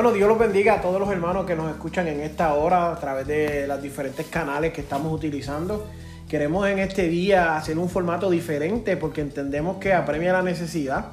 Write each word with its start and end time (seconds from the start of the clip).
Bueno, 0.00 0.14
Dios 0.14 0.30
los 0.30 0.38
bendiga 0.38 0.76
a 0.76 0.80
todos 0.80 0.98
los 0.98 1.10
hermanos 1.10 1.44
que 1.44 1.54
nos 1.54 1.70
escuchan 1.70 2.08
en 2.08 2.22
esta 2.22 2.54
hora 2.54 2.90
a 2.90 2.98
través 2.98 3.26
de 3.26 3.66
los 3.66 3.82
diferentes 3.82 4.24
canales 4.28 4.72
que 4.72 4.80
estamos 4.80 5.12
utilizando. 5.12 5.88
Queremos 6.26 6.66
en 6.68 6.78
este 6.78 7.06
día 7.06 7.54
hacer 7.54 7.78
un 7.78 7.90
formato 7.90 8.30
diferente 8.30 8.96
porque 8.96 9.20
entendemos 9.20 9.76
que 9.76 9.92
apremia 9.92 10.32
la 10.32 10.40
necesidad. 10.40 11.08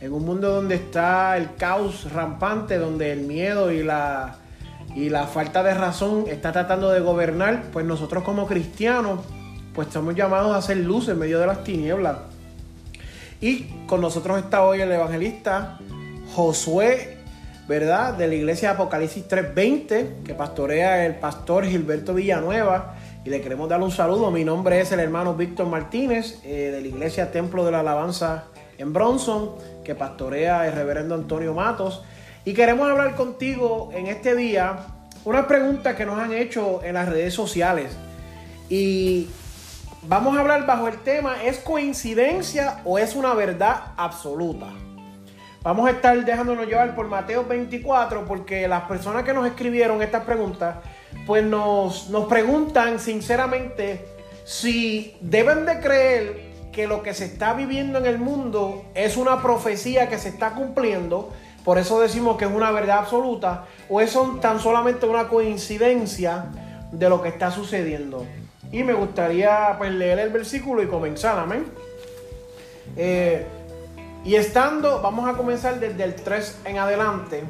En 0.00 0.12
un 0.12 0.24
mundo 0.24 0.50
donde 0.50 0.74
está 0.74 1.36
el 1.36 1.54
caos 1.54 2.12
rampante, 2.12 2.78
donde 2.78 3.12
el 3.12 3.20
miedo 3.20 3.70
y 3.70 3.84
la, 3.84 4.38
y 4.96 5.08
la 5.08 5.28
falta 5.28 5.62
de 5.62 5.74
razón 5.74 6.24
está 6.26 6.50
tratando 6.50 6.90
de 6.90 6.98
gobernar, 6.98 7.66
pues 7.72 7.86
nosotros 7.86 8.24
como 8.24 8.48
cristianos, 8.48 9.20
pues 9.72 9.86
estamos 9.86 10.16
llamados 10.16 10.52
a 10.52 10.58
hacer 10.58 10.78
luz 10.78 11.06
en 11.06 11.20
medio 11.20 11.38
de 11.38 11.46
las 11.46 11.62
tinieblas. 11.62 12.16
Y 13.40 13.66
con 13.86 14.00
nosotros 14.00 14.40
está 14.40 14.64
hoy 14.64 14.80
el 14.80 14.90
evangelista 14.90 15.78
Josué 16.34 17.21
¿verdad? 17.68 18.14
De 18.14 18.26
la 18.26 18.34
iglesia 18.34 18.72
Apocalipsis 18.72 19.28
3.20, 19.28 20.22
que 20.24 20.34
pastorea 20.34 21.06
el 21.06 21.16
pastor 21.16 21.66
Gilberto 21.66 22.14
Villanueva. 22.14 22.94
Y 23.24 23.30
le 23.30 23.40
queremos 23.40 23.68
dar 23.68 23.80
un 23.80 23.92
saludo. 23.92 24.30
Mi 24.30 24.44
nombre 24.44 24.80
es 24.80 24.90
el 24.90 25.00
hermano 25.00 25.34
Víctor 25.34 25.66
Martínez, 25.66 26.40
eh, 26.44 26.70
de 26.72 26.80
la 26.80 26.88
iglesia 26.88 27.30
Templo 27.30 27.64
de 27.64 27.70
la 27.70 27.80
Alabanza 27.80 28.44
en 28.78 28.92
Bronson, 28.92 29.52
que 29.84 29.94
pastorea 29.94 30.66
el 30.66 30.72
reverendo 30.72 31.14
Antonio 31.14 31.54
Matos. 31.54 32.02
Y 32.44 32.54
queremos 32.54 32.90
hablar 32.90 33.14
contigo 33.14 33.90
en 33.94 34.08
este 34.08 34.34
día 34.34 34.78
una 35.24 35.46
pregunta 35.46 35.94
que 35.94 36.04
nos 36.04 36.18
han 36.18 36.32
hecho 36.32 36.82
en 36.82 36.94
las 36.94 37.08
redes 37.08 37.32
sociales. 37.32 37.92
Y 38.68 39.28
vamos 40.02 40.36
a 40.36 40.40
hablar 40.40 40.66
bajo 40.66 40.88
el 40.88 40.98
tema, 40.98 41.44
¿es 41.44 41.58
coincidencia 41.58 42.80
o 42.84 42.98
es 42.98 43.14
una 43.14 43.34
verdad 43.34 43.92
absoluta? 43.96 44.66
Vamos 45.62 45.86
a 45.86 45.92
estar 45.92 46.24
dejándonos 46.24 46.66
llevar 46.66 46.96
por 46.96 47.06
Mateo 47.06 47.44
24 47.44 48.24
porque 48.24 48.66
las 48.66 48.82
personas 48.82 49.22
que 49.22 49.32
nos 49.32 49.46
escribieron 49.46 50.02
estas 50.02 50.24
preguntas, 50.24 50.76
pues 51.24 51.44
nos, 51.44 52.10
nos 52.10 52.26
preguntan 52.26 52.98
sinceramente 52.98 54.04
si 54.44 55.16
deben 55.20 55.64
de 55.64 55.78
creer 55.78 56.52
que 56.72 56.88
lo 56.88 57.04
que 57.04 57.14
se 57.14 57.26
está 57.26 57.52
viviendo 57.52 58.00
en 58.00 58.06
el 58.06 58.18
mundo 58.18 58.86
es 58.94 59.16
una 59.16 59.40
profecía 59.40 60.08
que 60.08 60.18
se 60.18 60.30
está 60.30 60.54
cumpliendo, 60.54 61.30
por 61.64 61.78
eso 61.78 62.00
decimos 62.00 62.36
que 62.38 62.46
es 62.46 62.50
una 62.50 62.72
verdad 62.72 62.98
absoluta, 62.98 63.66
o 63.88 64.00
es 64.00 64.18
tan 64.40 64.58
solamente 64.58 65.06
una 65.06 65.28
coincidencia 65.28 66.46
de 66.90 67.08
lo 67.08 67.22
que 67.22 67.28
está 67.28 67.52
sucediendo. 67.52 68.26
Y 68.72 68.82
me 68.82 68.94
gustaría 68.94 69.76
pues, 69.78 69.92
leer 69.92 70.18
el 70.18 70.30
versículo 70.30 70.82
y 70.82 70.88
comenzar, 70.88 71.38
amén. 71.38 71.66
Eh, 72.96 73.46
y 74.24 74.36
estando, 74.36 75.00
vamos 75.02 75.28
a 75.28 75.36
comenzar 75.36 75.80
desde 75.80 76.04
el 76.04 76.14
3 76.14 76.60
en 76.64 76.78
adelante. 76.78 77.44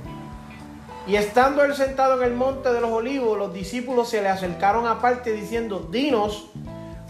Y 1.07 1.17
estando 1.17 1.65
él 1.65 1.75
sentado 1.75 2.17
en 2.23 2.31
el 2.31 2.37
monte 2.37 2.73
de 2.73 2.81
los 2.81 2.91
olivos, 2.91 3.37
los 3.37 3.53
discípulos 3.53 4.09
se 4.09 4.23
le 4.23 4.29
acercaron 4.29 4.87
aparte 4.87 5.33
diciendo, 5.33 5.89
dinos, 5.91 6.51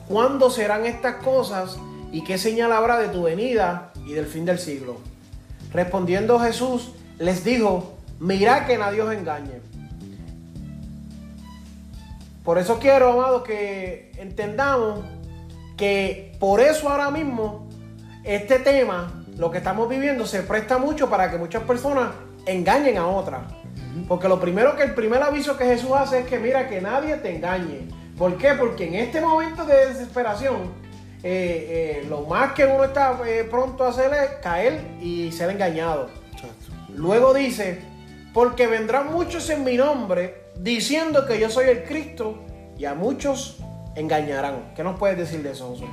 ¿cuándo 0.09 0.51
serán 0.51 0.87
estas 0.87 1.17
cosas 1.17 1.79
y 2.11 2.25
qué 2.25 2.39
señal 2.39 2.73
habrá 2.73 2.99
de 2.99 3.09
tu 3.09 3.23
venida 3.23 3.93
y 4.07 4.13
del 4.15 4.27
fin 4.27 4.45
del 4.45 4.59
siglo? 4.59 4.97
Respondiendo 5.73 6.41
Jesús, 6.41 6.93
les 7.19 7.45
dijo, 7.45 7.95
mirad 8.19 8.67
que 8.67 8.79
nadie 8.79 9.03
os 9.03 9.13
engañe. 9.13 9.61
Por 12.45 12.59
eso 12.59 12.79
quiero, 12.81 13.13
amados, 13.13 13.43
que 13.43 14.11
entendamos 14.19 15.01
que 15.77 16.37
por 16.41 16.61
eso 16.61 16.89
ahora 16.89 17.11
mismo 17.11 17.69
este 18.25 18.59
tema 18.59 19.22
lo 19.37 19.51
que 19.51 19.59
estamos 19.59 19.89
viviendo 19.89 20.27
se 20.27 20.43
presta 20.43 20.79
mucho 20.79 21.09
para 21.09 21.31
que 21.31 21.39
muchas 21.39 21.63
personas 21.63 22.11
engañen 22.47 22.99
a 22.99 23.07
otras. 23.07 23.43
Porque 24.09 24.29
lo 24.29 24.41
primero 24.41 24.77
que 24.77 24.83
el 24.83 24.95
primer 24.95 25.23
aviso 25.23 25.57
que 25.57 25.65
Jesús 25.65 25.91
hace 25.95 26.21
es 26.21 26.27
que 26.27 26.39
mira 26.39 26.69
que 26.69 26.81
nadie 26.81 27.17
te 27.17 27.35
engañe. 27.37 27.89
¿Por 28.17 28.37
qué? 28.37 28.55
Porque 28.55 28.87
en 28.87 28.95
este 28.95 29.21
momento 29.21 29.65
de 29.65 29.89
desesperación, 29.89 30.73
eh, 31.23 32.03
eh, 32.03 32.07
lo 32.09 32.23
más 32.23 32.53
que 32.53 32.65
uno 32.65 32.85
está 32.85 33.19
eh, 33.27 33.47
pronto 33.49 33.85
a 33.85 33.89
hacer 33.89 34.13
es 34.13 34.31
caer 34.43 34.81
y 35.01 35.31
ser 35.33 35.51
engañado. 35.51 36.09
Luego 36.95 37.33
dice, 37.33 37.81
porque 38.35 38.67
vendrán 38.67 39.13
muchos 39.13 39.49
en 39.51 39.65
mi 39.65 39.77
nombre 39.77 40.45
diciendo 40.57 41.27
que 41.27 41.39
yo 41.39 41.49
soy 41.49 41.69
el 41.69 41.85
Cristo 41.85 42.43
y 42.79 42.85
a 42.85 42.95
muchos 42.95 43.59
engañarán. 43.95 44.73
¿Qué 44.75 44.83
nos 44.83 44.99
puedes 44.99 45.17
decir 45.17 45.43
de 45.43 45.53
eso, 45.53 45.69
José? 45.69 45.85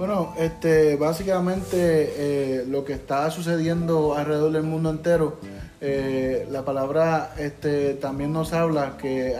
Bueno, 0.00 0.32
este, 0.38 0.96
básicamente 0.96 1.74
eh, 1.76 2.64
lo 2.66 2.86
que 2.86 2.94
está 2.94 3.30
sucediendo 3.30 4.14
alrededor 4.14 4.50
del 4.52 4.62
mundo 4.62 4.88
entero, 4.88 5.36
eh, 5.82 6.48
la 6.50 6.64
palabra 6.64 7.34
este, 7.36 7.92
también 7.92 8.32
nos 8.32 8.54
habla 8.54 8.96
que 8.96 9.36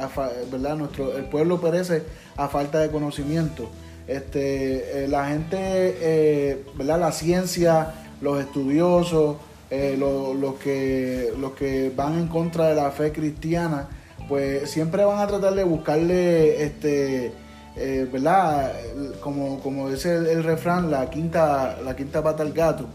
¿verdad? 0.52 0.76
Nuestro, 0.76 1.16
el 1.16 1.24
pueblo 1.24 1.62
perece 1.62 2.02
a 2.36 2.48
falta 2.48 2.78
de 2.80 2.90
conocimiento. 2.90 3.70
Este, 4.06 5.04
eh, 5.04 5.08
la 5.08 5.28
gente, 5.30 6.62
¿verdad? 6.74 7.00
la 7.00 7.12
ciencia, 7.12 7.94
los 8.20 8.38
estudiosos, 8.38 9.38
los, 9.70 10.54
que, 10.56 11.32
los 11.38 11.52
que 11.52 11.90
van 11.96 12.18
en 12.18 12.28
contra 12.28 12.68
de 12.68 12.74
la 12.74 12.90
fe 12.90 13.12
cristiana, 13.12 13.88
pues 14.28 14.70
siempre 14.70 15.06
van 15.06 15.20
a 15.20 15.26
tratar 15.26 15.54
de 15.54 15.64
buscarle 15.64 16.62
este, 16.62 17.32
eh, 17.76 18.08
¿verdad? 18.12 18.72
Como, 19.20 19.60
como 19.60 19.90
dice 19.90 20.14
el, 20.14 20.42
refrán, 20.42 20.90
la 20.90 21.08
quinta, 21.08 21.78
la 21.84 21.94
quinta 21.94 22.22
pata 22.22 22.42
al 22.42 22.52
gato, 22.52 22.86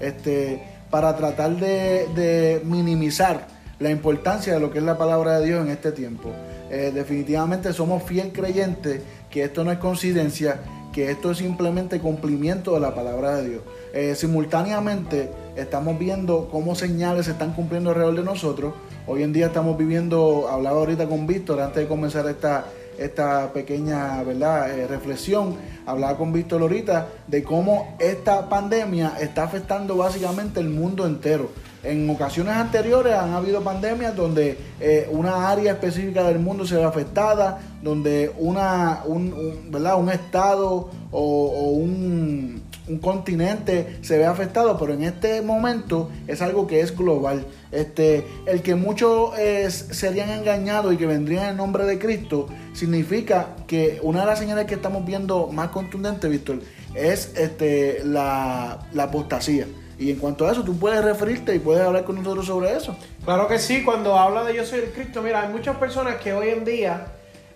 este, 0.00 0.62
para 0.90 1.16
tratar 1.16 1.56
de, 1.56 2.60
minimizar 2.64 3.46
la 3.78 3.90
importancia 3.90 4.54
de 4.54 4.60
lo 4.60 4.70
que 4.70 4.78
es 4.78 4.84
la 4.84 4.96
palabra 4.96 5.38
de 5.40 5.46
Dios 5.46 5.64
en 5.64 5.70
este 5.70 5.92
tiempo. 5.92 6.30
Eh, 6.70 6.90
definitivamente 6.94 7.72
somos 7.72 8.02
fiel 8.02 8.32
creyentes 8.32 9.02
que 9.30 9.44
esto 9.44 9.64
no 9.64 9.72
es 9.72 9.78
coincidencia, 9.78 10.60
que 10.92 11.10
esto 11.10 11.32
es 11.32 11.38
simplemente 11.38 11.98
cumplimiento 11.98 12.74
de 12.74 12.80
la 12.80 12.94
palabra 12.94 13.36
de 13.36 13.48
Dios. 13.48 13.62
Eh, 13.92 14.14
simultáneamente 14.14 15.28
estamos 15.56 15.98
viendo 15.98 16.48
cómo 16.50 16.74
señales 16.74 17.26
se 17.26 17.32
están 17.32 17.52
cumpliendo 17.52 17.90
alrededor 17.90 18.16
de 18.16 18.22
nosotros. 18.22 18.74
Hoy 19.06 19.24
en 19.24 19.32
día 19.32 19.46
estamos 19.46 19.76
viviendo, 19.76 20.48
hablaba 20.48 20.78
ahorita 20.78 21.08
con 21.08 21.26
Víctor 21.26 21.60
antes 21.60 21.82
de 21.82 21.88
comenzar 21.88 22.28
esta, 22.28 22.64
esta 22.98 23.52
pequeña 23.52 24.22
¿verdad? 24.22 24.70
Eh, 24.70 24.86
reflexión. 24.86 25.56
Hablaba 25.86 26.16
con 26.16 26.32
Víctor 26.32 26.62
ahorita 26.62 27.08
de 27.26 27.42
cómo 27.42 27.96
esta 27.98 28.48
pandemia 28.48 29.14
está 29.20 29.44
afectando 29.44 29.96
básicamente 29.96 30.60
el 30.60 30.70
mundo 30.70 31.06
entero. 31.06 31.50
En 31.82 32.08
ocasiones 32.08 32.54
anteriores 32.54 33.14
han 33.14 33.34
habido 33.34 33.62
pandemias 33.62 34.16
donde 34.16 34.58
eh, 34.80 35.06
una 35.10 35.50
área 35.50 35.72
específica 35.72 36.24
del 36.24 36.38
mundo 36.38 36.66
se 36.66 36.76
ve 36.76 36.84
afectada, 36.84 37.60
donde 37.82 38.32
una, 38.38 39.02
un, 39.04 39.70
¿verdad? 39.70 40.00
un 40.00 40.08
estado 40.08 40.88
o 41.10 41.70
un 41.72 42.63
un 42.86 42.98
continente 42.98 43.98
se 44.02 44.18
ve 44.18 44.26
afectado, 44.26 44.78
pero 44.78 44.92
en 44.92 45.04
este 45.04 45.42
momento 45.42 46.10
es 46.26 46.42
algo 46.42 46.66
que 46.66 46.80
es 46.80 46.96
global. 46.96 47.46
Este, 47.72 48.26
el 48.46 48.62
que 48.62 48.74
muchos 48.74 49.32
serían 49.70 50.30
engañados 50.30 50.94
y 50.94 50.96
que 50.96 51.06
vendrían 51.06 51.50
en 51.50 51.56
nombre 51.56 51.84
de 51.84 51.98
Cristo, 51.98 52.48
significa 52.72 53.56
que 53.66 53.98
una 54.02 54.20
de 54.20 54.26
las 54.26 54.38
señales 54.38 54.66
que 54.66 54.74
estamos 54.74 55.04
viendo 55.04 55.48
más 55.48 55.68
contundente, 55.68 56.28
Víctor, 56.28 56.60
es 56.94 57.32
este, 57.36 58.02
la, 58.04 58.86
la 58.92 59.02
apostasía. 59.04 59.66
Y 59.98 60.10
en 60.10 60.18
cuanto 60.18 60.46
a 60.46 60.52
eso, 60.52 60.64
tú 60.64 60.76
puedes 60.76 61.04
referirte 61.04 61.54
y 61.54 61.60
puedes 61.60 61.82
hablar 61.82 62.04
con 62.04 62.16
nosotros 62.16 62.46
sobre 62.46 62.76
eso. 62.76 62.96
Claro 63.24 63.46
que 63.46 63.58
sí, 63.58 63.84
cuando 63.84 64.18
habla 64.18 64.44
de 64.44 64.54
yo 64.54 64.64
soy 64.64 64.80
el 64.80 64.90
Cristo, 64.90 65.22
mira, 65.22 65.42
hay 65.42 65.52
muchas 65.52 65.76
personas 65.76 66.16
que 66.16 66.32
hoy 66.32 66.48
en 66.48 66.64
día 66.64 67.06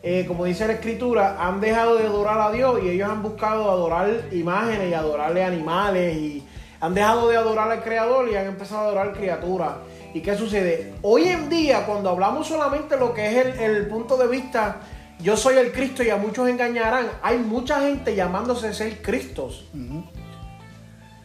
eh, 0.02 0.24
como 0.26 0.44
dice 0.44 0.66
la 0.66 0.74
escritura, 0.74 1.36
han 1.40 1.60
dejado 1.60 1.96
de 1.96 2.06
adorar 2.06 2.40
a 2.40 2.52
Dios 2.52 2.80
y 2.82 2.88
ellos 2.88 3.10
han 3.10 3.22
buscado 3.22 3.70
adorar 3.70 4.28
imágenes 4.30 4.90
y 4.90 4.94
adorarle 4.94 5.42
animales 5.42 6.16
y 6.16 6.46
han 6.80 6.94
dejado 6.94 7.28
de 7.28 7.36
adorar 7.36 7.70
al 7.70 7.82
Creador 7.82 8.28
y 8.28 8.36
han 8.36 8.46
empezado 8.46 8.82
a 8.82 8.84
adorar 8.84 9.12
criaturas. 9.12 9.72
¿Y 10.14 10.20
qué 10.20 10.36
sucede? 10.36 10.94
Hoy 11.02 11.24
en 11.24 11.48
día, 11.48 11.84
cuando 11.84 12.10
hablamos 12.10 12.46
solamente 12.46 12.96
lo 12.96 13.12
que 13.12 13.40
es 13.40 13.60
el, 13.60 13.88
punto 13.88 14.16
de 14.16 14.28
vista 14.28 14.76
yo 15.20 15.36
soy 15.36 15.56
el 15.56 15.72
Cristo 15.72 16.04
y 16.04 16.10
a 16.10 16.16
muchos 16.16 16.48
engañarán. 16.48 17.08
Hay 17.22 17.38
mucha 17.38 17.80
gente 17.80 18.14
llamándose 18.14 18.72
ser 18.72 19.02
Cristos. 19.02 19.68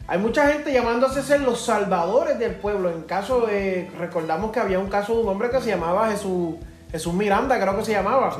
Hay 0.08 0.18
mucha 0.18 0.48
gente 0.48 0.72
llamándose 0.72 1.22
ser 1.22 1.40
los 1.40 1.64
salvadores 1.64 2.38
del 2.38 2.56
pueblo. 2.56 2.90
En 2.90 3.02
caso, 3.02 3.46
de, 3.46 3.88
recordamos 3.98 4.50
que 4.50 4.58
había 4.58 4.80
un 4.80 4.88
caso 4.88 5.14
de 5.14 5.22
un 5.22 5.28
hombre 5.28 5.48
que 5.48 5.60
se 5.60 5.70
llamaba 5.70 6.10
Jesús, 6.10 6.56
Jesús 6.90 7.14
Miranda, 7.14 7.58
creo 7.60 7.76
que 7.76 7.84
se 7.84 7.92
llamaba. 7.92 8.36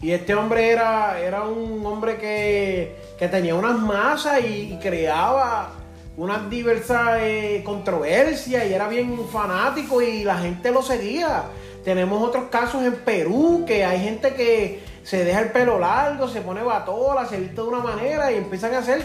Y 0.00 0.12
este 0.12 0.34
hombre 0.34 0.70
era, 0.70 1.20
era 1.20 1.42
un 1.42 1.84
hombre 1.84 2.16
que, 2.16 2.96
tenía 3.30 3.54
unas 3.54 3.78
masas 3.78 4.40
y, 4.44 4.78
creaba 4.80 5.72
unas 6.16 6.50
diversas 6.50 7.18
eh, 7.20 7.62
controversias 7.64 8.66
y 8.66 8.74
era 8.74 8.88
bien 8.88 9.18
fanático 9.28 10.02
y 10.02 10.24
la 10.24 10.38
gente 10.38 10.70
lo 10.70 10.82
seguía. 10.82 11.44
Tenemos 11.84 12.22
otros 12.22 12.44
casos 12.50 12.82
en 12.82 12.96
Perú 12.96 13.64
que 13.66 13.84
hay 13.84 14.00
gente 14.00 14.34
que 14.34 14.82
se 15.02 15.24
deja 15.24 15.40
el 15.40 15.50
pelo 15.50 15.78
largo, 15.78 16.28
se 16.28 16.42
pone 16.42 16.62
batola, 16.62 17.26
se 17.26 17.38
viste 17.38 17.56
de 17.56 17.68
una 17.68 17.80
manera 17.80 18.30
y 18.32 18.36
empiezan 18.36 18.74
a 18.74 18.78
hacer 18.78 19.02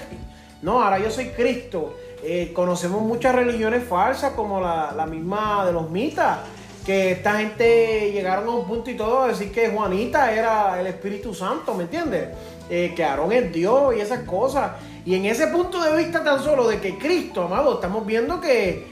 no, 0.65 0.81
ahora 0.81 0.97
yo 0.97 1.11
soy 1.11 1.27
Cristo. 1.27 1.95
Eh, 2.23 2.51
conocemos 2.51 3.03
muchas 3.03 3.35
religiones 3.35 3.83
falsas 3.87 4.33
como 4.33 4.59
la, 4.59 5.05
misma 5.05 5.63
de 5.63 5.71
los 5.71 5.91
mitas, 5.91 6.39
que 6.85 7.13
esta 7.13 7.39
gente 7.39 8.11
llegaron 8.11 8.47
a 8.47 8.51
un 8.51 8.67
punto 8.67 8.91
y 8.91 8.95
todo 8.95 9.23
a 9.23 9.27
decir 9.29 9.51
que 9.51 9.69
Juanita 9.69 10.31
era 10.31 10.79
el 10.79 10.87
Espíritu 10.87 11.33
Santo, 11.33 11.73
¿me 11.73 11.83
entiendes? 11.83 12.29
Eh, 12.69 12.93
que 12.95 13.03
Aarón 13.03 13.31
es 13.31 13.51
Dios 13.51 13.95
y 13.95 14.01
esas 14.01 14.19
cosas. 14.19 14.73
Y 15.03 15.15
en 15.15 15.25
ese 15.25 15.47
punto 15.47 15.81
de 15.81 15.97
vista 15.97 16.23
tan 16.23 16.41
solo 16.41 16.67
de 16.67 16.79
que 16.79 16.97
Cristo, 16.97 17.43
amado, 17.43 17.75
estamos 17.75 18.05
viendo 18.05 18.39
que, 18.39 18.85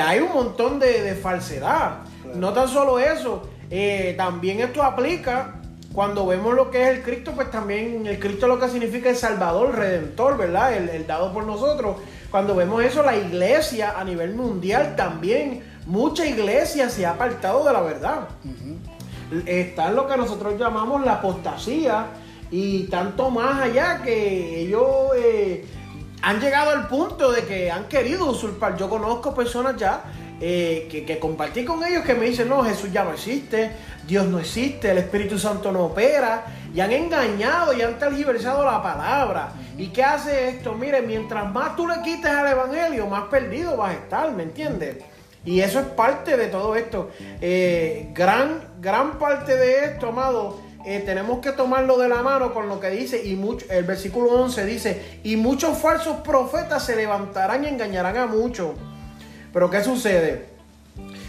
hay 0.00 0.20
un 0.20 0.32
montón 0.32 0.78
de, 0.78 1.16
falsedad. 1.20 1.98
No 2.36 2.52
tan 2.52 2.68
solo 2.68 3.00
eso, 3.00 3.42
eh, 3.70 4.14
también 4.16 4.60
esto 4.60 4.84
aplica 4.84 5.60
cuando 5.92 6.24
vemos 6.24 6.54
lo 6.54 6.70
que 6.70 6.82
es 6.82 6.88
el 6.96 7.02
Cristo, 7.02 7.32
pues 7.34 7.50
también 7.50 8.06
el 8.06 8.20
Cristo 8.20 8.46
lo 8.46 8.60
que 8.60 8.68
significa 8.68 9.10
es 9.10 9.18
Salvador, 9.18 9.74
Redentor, 9.76 10.36
¿verdad? 10.36 10.74
El, 10.74 11.06
dado 11.06 11.32
por 11.32 11.44
nosotros. 11.44 11.96
Cuando 12.30 12.54
vemos 12.54 12.84
eso, 12.84 13.02
la 13.02 13.16
iglesia 13.16 13.94
a 13.98 14.04
nivel 14.04 14.34
mundial 14.34 14.94
también, 14.94 15.64
mucha 15.90 16.24
iglesia 16.24 16.88
se 16.88 17.04
ha 17.04 17.10
apartado 17.10 17.64
de 17.64 17.72
la 17.72 17.80
verdad. 17.80 18.28
Está 19.44 19.88
en 19.88 19.96
lo 19.96 20.06
que 20.06 20.16
nosotros 20.16 20.58
llamamos 20.58 21.04
la 21.04 21.14
apostasía 21.14 22.06
y 22.50 22.84
tanto 22.84 23.30
más 23.30 23.60
allá 23.60 24.00
que 24.02 24.60
ellos 24.60 24.88
eh, 25.16 25.64
han 26.22 26.40
llegado 26.40 26.70
al 26.70 26.86
punto 26.86 27.32
de 27.32 27.44
que 27.44 27.70
han 27.70 27.86
querido 27.86 28.30
usurpar. 28.30 28.76
Yo 28.76 28.88
conozco 28.88 29.34
personas 29.34 29.76
ya 29.76 30.04
eh, 30.40 30.88
que, 30.90 31.04
que, 31.04 31.18
compartí 31.18 31.64
con 31.64 31.84
ellos 31.84 32.04
que 32.04 32.14
me 32.14 32.26
dicen, 32.26 32.48
no, 32.48 32.62
Jesús 32.62 32.92
ya 32.92 33.04
no 33.04 33.12
existe, 33.12 33.72
Dios 34.06 34.26
no 34.26 34.38
existe, 34.38 34.92
el 34.92 34.98
Espíritu 34.98 35.38
Santo 35.38 35.72
no 35.72 35.86
opera, 35.86 36.46
y 36.72 36.80
han 36.80 36.92
engañado 36.92 37.72
y 37.72 37.82
han 37.82 37.98
tergiversado 37.98 38.64
la 38.64 38.80
palabra. 38.80 39.52
¿Y 39.76 39.88
qué 39.88 40.04
hace 40.04 40.50
esto? 40.50 40.74
Mire, 40.74 41.02
mientras 41.02 41.52
más 41.52 41.74
tú 41.74 41.86
le 41.86 42.00
quites 42.02 42.30
al 42.30 42.46
Evangelio, 42.46 43.06
más 43.06 43.24
perdido 43.24 43.76
vas 43.76 43.90
a 43.90 43.94
estar, 43.94 44.32
¿me 44.32 44.44
entiendes? 44.44 44.98
Y 45.44 45.60
eso 45.60 45.80
es 45.80 45.86
parte 45.86 46.36
de 46.36 46.48
todo 46.48 46.76
esto. 46.76 47.10
Eh, 47.40 48.10
gran, 48.12 48.60
gran 48.80 49.18
parte 49.18 49.56
de 49.56 49.84
esto, 49.86 50.08
amado, 50.08 50.60
eh, 50.84 51.02
tenemos 51.04 51.40
que 51.40 51.52
tomarlo 51.52 51.98
de 51.98 52.08
la 52.08 52.22
mano 52.22 52.52
con 52.54 52.68
lo 52.68 52.80
que 52.80 52.90
dice, 52.90 53.22
y 53.24 53.36
mucho, 53.36 53.66
el 53.70 53.84
versículo 53.84 54.32
11 54.32 54.64
dice, 54.64 55.20
y 55.22 55.36
muchos 55.36 55.78
falsos 55.78 56.18
profetas 56.18 56.84
se 56.84 56.96
levantarán 56.96 57.64
y 57.64 57.68
engañarán 57.68 58.16
a 58.16 58.26
muchos. 58.26 58.72
Pero 59.52 59.68
¿qué 59.70 59.82
sucede? 59.82 60.50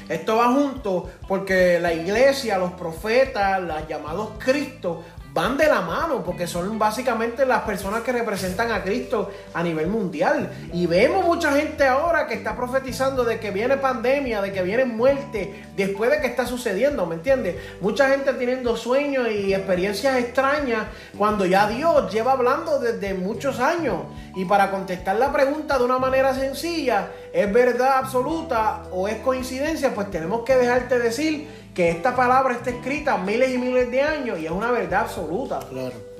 Esto 0.08 0.36
va 0.36 0.52
junto 0.54 1.10
porque 1.28 1.80
la 1.80 1.94
iglesia, 1.94 2.58
los 2.58 2.74
profetas, 2.74 3.62
los 3.62 3.88
llamados 3.88 4.31
Cristo, 4.40 5.04
van 5.33 5.57
de 5.57 5.68
la 5.68 5.81
mano 5.81 6.24
porque 6.24 6.48
son 6.48 6.78
básicamente 6.78 7.45
las 7.45 7.62
personas 7.62 8.01
que 8.01 8.12
representan 8.12 8.72
a 8.72 8.83
Cristo 8.83 9.31
a 9.54 9.63
nivel 9.63 9.88
mundial. 9.88 10.51
Y 10.74 10.88
vemos 10.88 11.25
mucha 11.25 11.54
gente 11.54 11.86
ahora 11.86 12.28
que 12.28 12.33
está 12.33 12.56
profetizando 12.56 13.24
de 13.24 13.39
que 13.39 13.51
viene 13.51 13.78
pandemia, 13.78 14.42
de 14.42 14.51
que 14.51 14.62
viene 14.62 14.86
muerte, 14.86 15.66
después 15.75 16.12
de 16.12 16.19
que 16.19 16.28
está 16.28 16.45
sucediendo, 16.45 17.06
¿me 17.06 17.16
entiendes? 17.16 17.56
Mucha 17.80 18.10
gente 18.10 18.33
teniendo 18.33 18.75
sueños 18.75 19.28
y 19.30 19.54
experiencias 19.54 20.18
extrañas 20.18 20.88
cuando 21.18 21.45
ya 21.45 21.68
Dios 21.68 22.12
lleva 22.12 22.34
hablando 22.34 22.80
desde 22.80 23.13
muchos 23.13 23.60
años. 23.60 24.04
Y 24.36 24.45
para 24.45 24.72
contestar 24.72 25.18
la 25.18 25.31
pregunta 25.31 25.77
de 25.77 25.84
una 25.84 26.00
manera 26.00 26.34
sencilla, 26.34 27.10
¿es 27.34 27.51
verdad 27.51 27.98
absoluta 27.98 28.84
o 28.92 29.07
es 29.07 29.18
coincidencia? 29.18 29.94
Pues 29.94 30.10
tenemos 30.12 30.44
que 30.44 30.56
dejarte 30.56 31.00
decir 31.00 31.61
que 31.73 31.89
esta 31.89 32.15
palabra 32.15 32.56
está 32.56 32.69
escrita 32.69 33.18
miles 33.18 33.53
y 33.53 33.57
miles 33.57 33.89
de 33.91 34.01
años 34.01 34.39
y 34.39 34.45
es 34.45 34.51
una 34.51 34.71
verdad 34.71 35.01
absoluta. 35.01 35.59
Claro. 35.69 36.12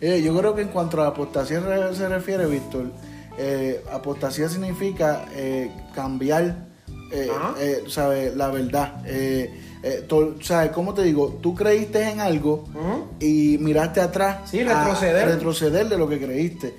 Eh, 0.00 0.22
yo 0.22 0.36
creo 0.36 0.54
que 0.54 0.62
en 0.62 0.68
cuanto 0.68 1.02
a 1.02 1.08
apostasía 1.08 1.60
se 1.92 2.08
refiere, 2.08 2.46
Víctor, 2.46 2.86
eh, 3.36 3.84
apostasía 3.92 4.48
significa 4.48 5.26
eh, 5.32 5.70
cambiar 5.94 6.68
¿sabes? 7.88 8.36
la 8.36 8.48
verdad. 8.48 9.02
¿Sabes? 10.42 10.70
¿Cómo 10.72 10.94
te 10.94 11.02
digo? 11.02 11.38
Tú 11.42 11.54
creíste 11.54 12.08
en 12.08 12.20
algo 12.20 12.64
y 13.18 13.58
miraste 13.58 14.00
atrás. 14.00 14.50
Sí, 14.50 14.62
retroceder. 14.62 15.28
retroceder 15.28 15.88
de 15.88 15.98
lo 15.98 16.08
que 16.08 16.20
creíste. 16.20 16.74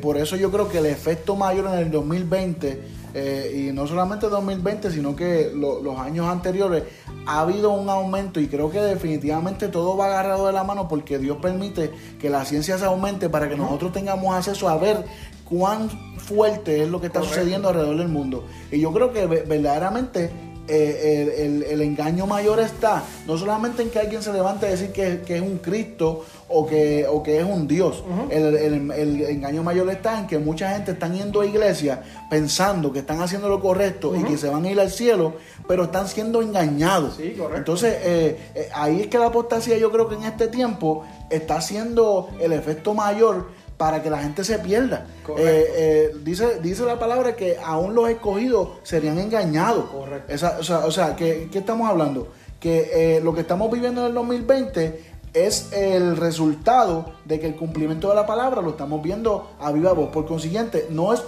por 0.00 0.16
eso 0.16 0.36
yo 0.36 0.50
creo 0.50 0.68
que 0.68 0.78
el 0.78 0.86
efecto 0.86 1.36
mayor 1.36 1.66
en 1.66 1.78
el 1.78 1.90
2020 1.90 3.05
y 3.54 3.72
no 3.72 3.86
solamente 3.86 4.28
2020, 4.28 4.90
sino 4.90 5.16
que 5.16 5.50
los 5.54 5.98
años 5.98 6.26
anteriores, 6.26 6.84
ha 7.26 7.40
habido 7.40 7.72
un 7.72 7.88
aumento 7.88 8.40
y 8.40 8.46
creo 8.46 8.70
que 8.70 8.80
definitivamente 8.80 9.68
todo 9.68 9.96
va 9.96 10.06
agarrado 10.06 10.46
de 10.46 10.52
la 10.52 10.64
mano 10.64 10.86
porque 10.88 11.18
Dios 11.18 11.38
permite 11.42 11.90
que 12.20 12.30
la 12.30 12.44
ciencia 12.44 12.78
se 12.78 12.84
aumente 12.84 13.28
para 13.28 13.48
que 13.48 13.56
nosotros 13.56 13.92
tengamos 13.92 14.34
acceso 14.34 14.68
a 14.68 14.76
ver 14.76 15.04
cuán 15.48 15.88
fuerte 16.18 16.82
es 16.82 16.88
lo 16.88 17.00
que 17.00 17.06
está 17.06 17.22
sucediendo 17.22 17.68
alrededor 17.68 17.96
del 17.96 18.08
mundo. 18.08 18.44
Y 18.70 18.80
yo 18.80 18.92
creo 18.92 19.12
que 19.12 19.26
verdaderamente 19.26 20.30
eh, 20.68 21.64
el, 21.70 21.80
engaño 21.80 22.26
mayor 22.26 22.60
está 22.60 23.04
no 23.26 23.36
solamente 23.36 23.82
en 23.82 23.90
que 23.90 23.98
alguien 23.98 24.22
se 24.22 24.32
levante 24.32 24.66
a 24.66 24.70
decir 24.70 24.92
que, 24.92 25.22
es 25.26 25.40
un 25.40 25.58
Cristo 25.58 26.24
o 26.48 26.66
que, 26.66 27.06
o 27.08 27.22
que 27.22 27.38
es 27.38 27.44
un 27.44 27.66
Dios. 27.66 28.02
el, 28.30 29.22
engaño 29.22 29.62
mayor 29.62 29.88
está 29.90 30.20
en 30.20 30.26
que 30.26 30.38
mucha 30.38 30.70
gente 30.70 30.92
está 30.92 31.08
yendo 31.08 31.40
a 31.40 31.46
iglesia 31.46 32.02
pensando 32.30 32.92
que 32.92 33.00
están 33.00 33.20
haciendo 33.20 33.48
lo 33.48 33.60
correcto 33.60 34.14
y 34.16 34.22
que 34.24 34.36
se 34.36 34.48
van 34.48 34.64
a 34.64 34.70
ir 34.70 34.80
al 34.80 34.90
cielo, 34.90 35.34
pero 35.68 35.84
están 35.84 36.08
siendo 36.08 36.42
engañados. 36.42 37.18
Entonces, 37.54 37.96
eh, 38.02 38.38
eh, 38.54 38.68
ahí 38.74 39.00
es 39.02 39.06
que 39.08 39.18
la 39.18 39.26
apostasía 39.26 39.78
yo 39.78 39.90
creo 39.90 40.08
que 40.08 40.16
en 40.16 40.24
este 40.24 40.48
tiempo 40.48 41.04
está 41.30 41.56
haciendo 41.56 42.28
el 42.40 42.52
efecto 42.52 42.94
mayor 42.94 43.46
para 43.76 44.02
que 44.02 44.10
la 44.10 44.18
gente 44.18 44.44
se 44.44 44.58
pierda. 44.58 45.06
Eh, 45.36 45.66
eh, 45.76 46.16
dice, 46.24 46.60
dice 46.60 46.84
la 46.84 46.98
palabra 46.98 47.36
que 47.36 47.58
aún 47.62 47.94
los 47.94 48.08
escogidos 48.08 48.68
serían 48.82 49.18
engañados. 49.18 49.86
Correcto. 49.86 50.34
o 50.58 50.62
sea, 50.62 50.78
o 50.86 50.90
sea 50.90 51.16
¿qué, 51.16 51.48
estamos 51.52 51.88
hablando? 51.88 52.28
Que 52.58 53.16
eh, 53.16 53.20
lo 53.20 53.34
que 53.34 53.42
estamos 53.42 53.70
viviendo 53.70 54.02
en 54.02 54.08
el 54.08 54.14
2020 54.14 55.16
es 55.34 55.70
el 55.72 56.16
resultado 56.16 57.12
de 57.26 57.38
que 57.38 57.46
el 57.46 57.56
cumplimiento 57.56 58.08
de 58.08 58.14
la 58.14 58.24
palabra 58.24 58.62
lo 58.62 58.70
estamos 58.70 59.02
viendo 59.02 59.50
a 59.60 59.70
viva 59.70 59.92
voz. 59.92 60.08
Por 60.08 60.24
consiguiente, 60.24 60.86
no 60.88 61.12
es, 61.12 61.22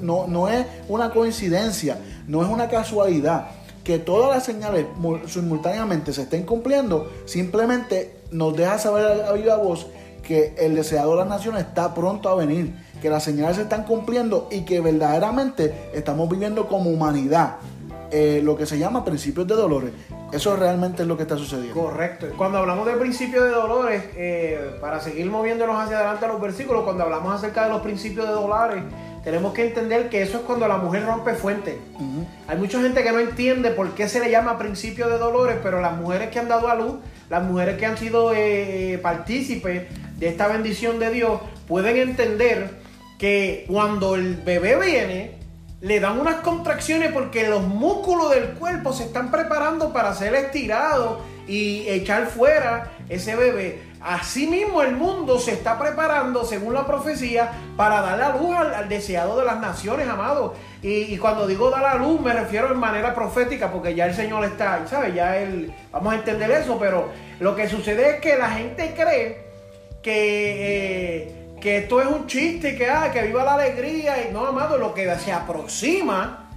no, 0.00 0.26
no 0.26 0.48
es 0.48 0.66
una 0.88 1.10
coincidencia, 1.10 1.98
no 2.26 2.42
es 2.42 2.48
una 2.48 2.68
casualidad 2.68 3.50
que 3.84 3.98
todas 3.98 4.30
las 4.30 4.44
señales 4.44 4.86
simultáneamente 5.26 6.12
se 6.12 6.22
estén 6.22 6.44
cumpliendo, 6.44 7.10
simplemente 7.26 8.16
nos 8.30 8.56
deja 8.56 8.78
saber 8.78 9.24
a 9.24 9.32
viva 9.32 9.56
voz 9.56 9.86
que 10.22 10.54
el 10.58 10.74
deseado 10.74 11.10
de 11.12 11.16
las 11.18 11.28
naciones 11.28 11.62
está 11.62 11.94
pronto 11.94 12.28
a 12.28 12.34
venir, 12.34 12.74
que 13.00 13.10
las 13.10 13.24
señales 13.24 13.56
se 13.56 13.62
están 13.62 13.84
cumpliendo 13.84 14.48
y 14.50 14.62
que 14.62 14.80
verdaderamente 14.80 15.90
estamos 15.92 16.28
viviendo 16.28 16.68
como 16.68 16.90
humanidad 16.90 17.56
eh, 18.10 18.40
lo 18.44 18.56
que 18.56 18.66
se 18.66 18.78
llama 18.78 19.04
principios 19.04 19.46
de 19.46 19.54
dolores. 19.54 19.92
Eso 20.32 20.54
realmente 20.56 21.02
es 21.02 21.08
lo 21.08 21.16
que 21.16 21.22
está 21.22 21.36
sucediendo. 21.36 21.78
Correcto. 21.78 22.26
Cuando 22.36 22.58
hablamos 22.58 22.86
de 22.86 22.92
principios 22.94 23.44
de 23.44 23.50
dolores, 23.50 24.02
eh, 24.16 24.76
para 24.80 25.00
seguir 25.00 25.30
moviéndonos 25.30 25.76
hacia 25.78 25.96
adelante 25.96 26.24
a 26.24 26.28
los 26.28 26.40
versículos, 26.40 26.84
cuando 26.84 27.04
hablamos 27.04 27.34
acerca 27.34 27.64
de 27.64 27.70
los 27.70 27.82
principios 27.82 28.26
de 28.26 28.32
dolores, 28.32 28.82
tenemos 29.24 29.54
que 29.54 29.66
entender 29.66 30.08
que 30.08 30.22
eso 30.22 30.38
es 30.38 30.44
cuando 30.44 30.66
la 30.68 30.78
mujer 30.78 31.06
rompe 31.06 31.34
fuente. 31.34 31.78
Hay 32.48 32.58
mucha 32.58 32.80
gente 32.80 33.02
que 33.02 33.12
no 33.12 33.20
entiende 33.20 33.70
por 33.70 33.90
qué 33.90 34.08
se 34.08 34.20
le 34.20 34.30
llama 34.30 34.58
principio 34.58 35.08
de 35.08 35.18
dolores, 35.18 35.58
pero 35.62 35.80
las 35.80 35.96
mujeres 35.96 36.30
que 36.30 36.38
han 36.38 36.48
dado 36.48 36.68
a 36.68 36.74
luz, 36.74 36.94
las 37.30 37.42
mujeres 37.44 37.78
que 37.78 37.86
han 37.86 37.96
sido 37.96 38.32
eh, 38.34 38.98
partícipes 39.02 39.84
de 40.22 40.28
esta 40.28 40.46
bendición 40.46 41.00
de 41.00 41.10
Dios 41.10 41.40
pueden 41.66 41.96
entender 41.96 42.78
que 43.18 43.64
cuando 43.68 44.14
el 44.14 44.36
bebé 44.36 44.76
viene, 44.76 45.32
le 45.80 45.98
dan 45.98 46.20
unas 46.20 46.36
contracciones 46.36 47.10
porque 47.10 47.48
los 47.48 47.64
músculos 47.64 48.30
del 48.30 48.50
cuerpo 48.50 48.92
se 48.92 49.02
están 49.02 49.32
preparando 49.32 49.92
para 49.92 50.14
ser 50.14 50.36
estirados 50.36 51.18
y 51.48 51.88
echar 51.88 52.28
fuera 52.28 52.92
ese 53.08 53.34
bebé. 53.34 53.82
Asimismo, 54.00 54.82
el 54.82 54.94
mundo 54.94 55.40
se 55.40 55.54
está 55.54 55.76
preparando, 55.76 56.44
según 56.44 56.74
la 56.74 56.86
profecía, 56.86 57.50
para 57.76 58.00
dar 58.00 58.16
la 58.16 58.36
luz 58.36 58.54
al, 58.54 58.88
deseado 58.88 59.36
de 59.40 59.44
las 59.44 59.58
naciones, 59.60 60.08
amado. 60.08 60.54
Y, 60.82 61.16
cuando 61.18 61.48
digo 61.48 61.68
dar 61.68 61.82
la 61.82 61.94
luz, 61.96 62.20
me 62.20 62.32
refiero 62.32 62.70
en 62.70 62.78
manera 62.78 63.12
profética, 63.12 63.72
porque 63.72 63.96
ya 63.96 64.06
el 64.06 64.14
Señor 64.14 64.44
está, 64.44 64.86
¿sabes? 64.86 65.16
Ya 65.16 65.36
él, 65.36 65.74
vamos 65.90 66.12
a 66.12 66.16
entender 66.16 66.48
eso, 66.52 66.78
pero 66.78 67.08
lo 67.40 67.56
que 67.56 67.68
sucede 67.68 68.10
es 68.10 68.20
que 68.20 68.36
la 68.36 68.50
gente 68.50 68.94
cree 68.96 69.51
que, 70.02 71.22
eh, 71.22 71.56
que 71.60 71.78
esto 71.78 72.00
es 72.00 72.06
un 72.06 72.26
chiste, 72.26 72.76
que, 72.76 72.88
ah, 72.88 73.10
que 73.12 73.22
viva 73.22 73.44
la 73.44 73.54
alegría. 73.54 74.28
Y 74.28 74.32
no, 74.32 74.46
amado, 74.46 74.78
lo 74.78 74.92
que 74.92 75.14
se 75.18 75.32
aproxima 75.32 76.50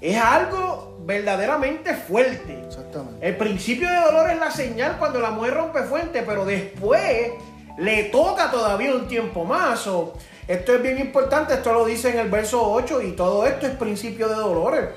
es 0.00 0.20
algo 0.20 0.98
verdaderamente 1.04 1.94
fuerte. 1.94 2.62
Exactamente. 2.66 3.26
El 3.26 3.36
principio 3.36 3.88
de 3.88 3.96
dolor 3.96 4.30
es 4.30 4.38
la 4.38 4.50
señal 4.50 4.96
cuando 4.98 5.20
la 5.20 5.30
mujer 5.30 5.54
rompe 5.54 5.82
fuente, 5.82 6.22
pero 6.26 6.44
después 6.44 7.32
le 7.78 8.04
toca 8.04 8.50
todavía 8.50 8.94
un 8.94 9.08
tiempo 9.08 9.44
más. 9.44 9.88
esto 10.48 10.74
es 10.74 10.82
bien 10.82 10.98
importante, 10.98 11.54
esto 11.54 11.72
lo 11.72 11.84
dice 11.84 12.10
en 12.10 12.18
el 12.18 12.30
verso 12.30 12.62
8 12.72 13.02
y 13.02 13.12
todo 13.12 13.46
esto 13.46 13.66
es 13.66 13.74
principio 13.76 14.28
de 14.28 14.34
dolores. 14.34 14.90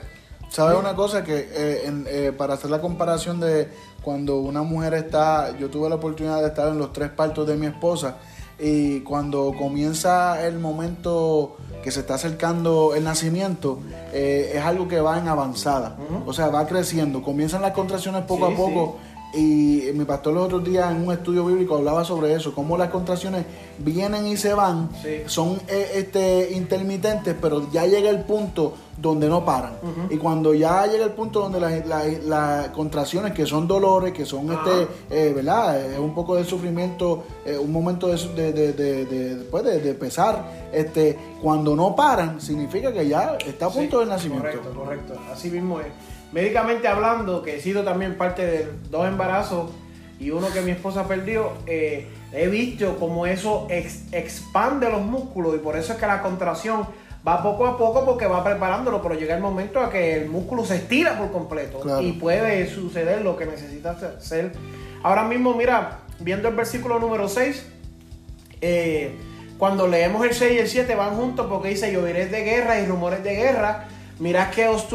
¿Sabes 0.50 0.78
una 0.78 0.96
cosa? 0.96 1.24
Que 1.24 1.50
eh, 1.52 2.04
eh, 2.08 2.32
para 2.38 2.54
hacer 2.54 2.70
la 2.70 2.80
comparación 2.80 3.40
de 3.40 3.68
cuando 4.06 4.38
una 4.38 4.62
mujer 4.62 4.94
está, 4.94 5.58
yo 5.58 5.72
tuve 5.72 5.90
la 5.90 5.96
oportunidad 5.96 6.40
de 6.40 6.50
estar 6.50 6.68
en 6.68 6.78
los 6.78 6.94
tres 6.94 7.10
partos 7.10 7.48
de 7.48 7.58
mi 7.58 7.66
esposa 7.66 8.18
y 8.60 9.00
cuando 9.00 9.52
comienza 9.58 10.46
el 10.46 10.60
momento 10.60 11.58
que 11.84 11.90
se 11.90 12.02
está 12.02 12.14
acercando 12.14 12.94
el 12.94 13.04
nacimiento, 13.04 13.80
eh, 14.14 14.52
es 14.54 14.64
algo 14.64 14.88
que 14.88 15.02
va 15.02 15.18
en 15.18 15.28
avanzada. 15.28 15.98
O 16.28 16.34
sea, 16.34 16.50
va 16.50 16.68
creciendo. 16.68 17.24
Comienzan 17.24 17.64
las 17.64 17.72
contracciones 17.72 18.24
poco 18.26 18.46
a 18.46 18.56
poco. 18.56 18.98
Y 19.34 19.90
mi 19.94 20.06
pastor 20.06 20.34
los 20.34 20.46
otros 20.46 20.64
días 20.64 20.92
en 20.92 21.06
un 21.06 21.14
estudio 21.14 21.46
bíblico 21.46 21.76
hablaba 21.76 22.06
sobre 22.06 22.34
eso, 22.34 22.56
cómo 22.56 22.78
las 22.78 22.90
contracciones 22.90 23.46
vienen 23.80 24.28
y 24.28 24.38
se 24.38 24.54
van, 24.54 24.90
son 25.26 25.60
eh, 25.68 25.92
este, 25.96 26.54
intermitentes, 26.54 27.36
pero 27.42 27.70
ya 27.72 27.86
llega 27.86 28.10
el 28.10 28.22
punto 28.24 28.74
donde 28.98 29.28
no 29.28 29.44
paran. 29.44 29.74
Y 30.10 30.18
cuando 30.18 30.54
ya 30.54 30.88
llega 30.88 31.04
el 31.04 31.12
punto 31.12 31.42
donde 31.42 31.60
las, 31.60 32.70
contracciones, 32.70 33.34
que 33.34 33.46
son 33.46 33.68
dolores, 33.68 34.14
que 34.14 34.26
son, 34.26 34.52
este, 34.52 34.88
eh, 35.10 35.34
¿verdad? 35.34 35.82
Es 35.82 36.00
un 36.00 36.14
poco 36.14 36.36
de 36.36 36.46
sufrimiento, 36.46 37.26
eh, 37.46 37.58
un 37.58 37.74
momento 37.74 38.08
de, 38.08 38.54
de, 38.54 38.74
de, 38.74 39.36
pues, 39.52 39.66
de, 39.66 39.94
pesar, 39.96 40.70
este, 40.72 41.18
cuando 41.42 41.76
no 41.76 41.94
paran, 41.94 42.40
significa 42.40 42.94
que 42.94 43.08
ya 43.08 43.38
está 43.46 43.66
a 43.66 43.70
punto 43.70 44.00
del 44.00 44.10
nacimiento. 44.10 44.48
Correcto, 44.48 44.74
correcto. 44.74 45.14
Así 45.34 45.50
mismo 45.50 45.82
es 45.82 45.88
médicamente 46.36 46.90
hablando, 46.90 47.42
que 47.42 47.56
he 47.56 47.62
sido 47.62 47.86
también 47.86 48.18
parte 48.18 48.46
de 48.46 48.68
dos 48.92 49.08
embarazos 49.08 49.72
y 50.20 50.32
uno 50.32 50.48
que 50.52 50.60
mi 50.60 50.72
esposa 50.72 51.08
perdió, 51.08 51.54
eh, 51.66 52.10
he 52.34 52.50
visto 52.50 52.98
como 52.98 53.26
eso 53.26 53.70
expande 53.70 54.90
los 54.90 55.02
músculos 55.02 55.56
y 55.56 55.60
por 55.60 55.78
eso 55.78 55.94
es 55.94 55.98
que 55.98 56.06
la 56.06 56.22
contracción 56.22 56.88
va 57.26 57.42
poco 57.42 57.66
a 57.66 57.78
poco 57.78 58.04
porque 58.04 58.28
va 58.28 58.44
preparándolo, 58.44 59.02
pero 59.02 59.16
llega 59.16 59.34
el 59.34 59.42
momento 59.42 59.80
a 59.80 59.90
que 59.90 60.16
el 60.16 60.30
músculo 60.30 60.66
se 60.66 60.76
estira 60.76 61.18
por 61.18 61.32
completo 61.32 62.02
y 62.02 62.12
puede 62.12 62.68
suceder 62.68 63.22
lo 63.22 63.38
que 63.38 63.46
necesita 63.46 63.92
hacer. 63.92 64.52
Ahora 65.04 65.24
mismo, 65.24 65.54
mira, 65.54 66.00
viendo 66.20 66.50
el 66.50 66.56
versículo 66.56 67.00
número 67.00 67.30
6, 67.30 67.66
eh, 68.60 69.16
cuando 69.58 69.88
leemos 69.88 70.26
el 70.26 70.34
6 70.34 70.52
y 70.52 70.58
el 70.58 70.68
7 70.68 70.96
van 70.96 71.16
juntos 71.16 71.48
porque 71.50 71.70
dice 71.70 71.94
lloveres 71.94 72.30
de 72.30 72.44
guerra 72.44 72.82
y 72.82 72.86
rumores 72.86 73.24
de 73.24 73.36
guerra 73.36 73.88
mirad 74.20 74.50
que 74.50 74.68
os 74.68 74.88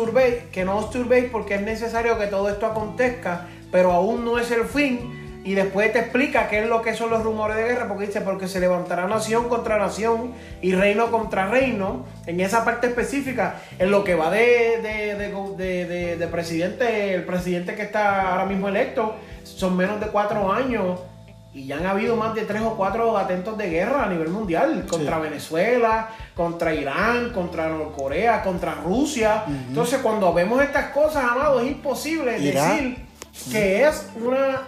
que 0.52 0.64
no 0.64 0.76
os 0.78 0.90
turbéis 0.90 1.26
porque 1.30 1.54
es 1.56 1.62
necesario 1.62 2.18
que 2.18 2.26
todo 2.26 2.48
esto 2.48 2.66
acontezca, 2.66 3.46
pero 3.70 3.92
aún 3.92 4.24
no 4.24 4.38
es 4.38 4.50
el 4.50 4.64
fin. 4.64 5.18
Y 5.42 5.54
después 5.54 5.90
te 5.90 6.00
explica 6.00 6.48
qué 6.48 6.60
es 6.60 6.68
lo 6.68 6.82
que 6.82 6.92
son 6.92 7.08
los 7.08 7.22
rumores 7.22 7.56
de 7.56 7.64
guerra, 7.64 7.88
porque 7.88 8.06
dice, 8.06 8.20
porque 8.20 8.46
se 8.46 8.60
levantará 8.60 9.06
nación 9.06 9.48
contra 9.48 9.78
nación 9.78 10.34
y 10.60 10.74
reino 10.74 11.10
contra 11.10 11.46
reino. 11.46 12.04
En 12.26 12.40
esa 12.40 12.62
parte 12.62 12.88
específica, 12.88 13.54
en 13.78 13.90
lo 13.90 14.04
que 14.04 14.14
va 14.14 14.30
de, 14.30 14.82
de, 14.82 16.16
de 16.18 16.26
presidente, 16.26 17.14
el 17.14 17.24
presidente 17.24 17.74
que 17.74 17.82
está 17.82 18.32
ahora 18.32 18.44
mismo 18.44 18.68
electo, 18.68 19.14
son 19.42 19.78
menos 19.78 19.98
de 19.98 20.08
cuatro 20.08 20.52
años 20.52 21.00
y 21.52 21.66
ya 21.66 21.78
han 21.78 21.86
habido 21.86 22.14
más 22.16 22.34
de 22.34 22.42
tres 22.42 22.62
o 22.62 22.76
cuatro 22.76 23.16
atentos 23.18 23.58
de 23.58 23.68
guerra 23.68 24.04
a 24.04 24.08
nivel 24.08 24.28
mundial 24.28 24.86
contra 24.88 25.18
Venezuela, 25.18 26.10
contra 26.36 26.72
Irán, 26.72 27.30
contra 27.30 27.68
Norcorea, 27.68 28.42
contra 28.42 28.74
Rusia. 28.74 29.44
Entonces, 29.68 29.98
cuando 30.00 30.32
vemos 30.32 30.62
estas 30.62 30.90
cosas, 30.90 31.24
amado, 31.24 31.60
es 31.60 31.66
imposible 31.72 32.38
decir 32.38 32.98
que 33.50 33.86
es 33.86 34.10
una 34.14 34.62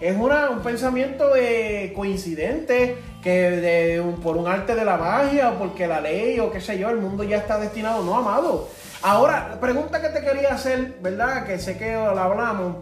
es 0.00 0.14
una, 0.14 0.50
un 0.50 0.60
pensamiento 0.60 1.32
de 1.32 1.92
coincidente 1.96 2.98
que 3.22 3.50
de 3.50 4.14
por 4.22 4.36
un 4.36 4.46
arte 4.46 4.74
de 4.74 4.84
la 4.84 4.96
magia 4.96 5.50
o 5.50 5.58
porque 5.58 5.86
la 5.86 6.00
ley 6.00 6.38
o 6.38 6.50
qué 6.50 6.60
sé 6.60 6.78
yo, 6.78 6.90
el 6.90 6.98
mundo 6.98 7.24
ya 7.24 7.38
está 7.38 7.58
destinado, 7.58 8.04
no, 8.04 8.16
amado. 8.16 8.68
Ahora, 9.02 9.48
la 9.50 9.60
pregunta 9.60 10.02
que 10.02 10.08
te 10.08 10.20
quería 10.22 10.54
hacer, 10.54 10.98
¿verdad? 11.00 11.46
Que 11.46 11.58
sé 11.58 11.78
que 11.78 11.92
la 11.92 12.24
hablamos, 12.24 12.76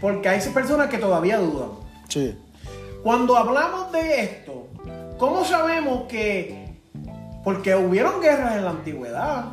porque 0.00 0.28
hay 0.28 0.40
personas 0.50 0.90
que 0.90 0.98
todavía 0.98 1.38
dudan. 1.38 1.70
Sí. 2.08 2.38
Cuando 3.02 3.36
hablamos 3.36 3.92
de 3.92 4.20
esto, 4.22 4.68
¿cómo 5.18 5.44
sabemos 5.44 6.04
que 6.08 6.70
porque 7.42 7.74
hubieron 7.74 8.20
guerras 8.20 8.56
en 8.56 8.64
la 8.64 8.70
antigüedad 8.70 9.44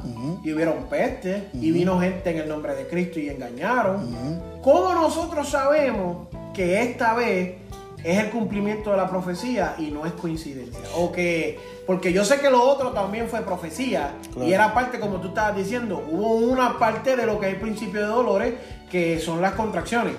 y 0.44 0.51
hubieron 0.51 0.86
pestes 0.89 1.44
y 1.54 1.72
vino 1.72 2.00
gente 2.00 2.32
en 2.32 2.39
el 2.39 2.50
nombre 2.50 2.75
de 2.75 2.88
Cristo 2.88 3.20
y 3.20 3.30
engañaron. 3.30 4.42
¿Cómo 4.62 4.94
nosotros 4.94 5.50
sabemos 5.50 6.27
que 6.54 6.82
esta 6.82 7.13
vez 7.13 7.56
es 8.04 8.20
el 8.20 8.30
cumplimiento 8.30 8.92
de 8.92 8.98
la 8.98 9.10
profecía 9.10 9.75
y 9.77 9.92
no 9.92 10.06
es 10.06 10.12
coincidencia? 10.13 10.82
O 10.98 11.13
que, 11.13 11.58
porque 11.86 12.12
yo 12.12 12.25
sé 12.25 12.42
que 12.42 12.50
lo 12.50 12.62
otro 12.62 12.92
también 12.92 13.30
fue 13.30 13.42
profecía 13.42 14.16
y 14.36 14.51
era 14.51 14.74
parte, 14.74 15.00
como 15.00 15.22
tú 15.22 15.30
estabas 15.30 15.56
diciendo, 15.56 16.06
hubo 16.12 16.36
una 16.36 16.77
parte 16.77 17.16
de 17.16 17.25
lo 17.25 17.39
que 17.39 17.48
es 17.48 17.54
el 17.54 17.62
principio 17.62 18.01
de 18.01 18.08
dolores 18.08 18.54
que 18.92 19.20
son 19.20 19.42
las 19.42 19.54
contracciones. 19.54 20.16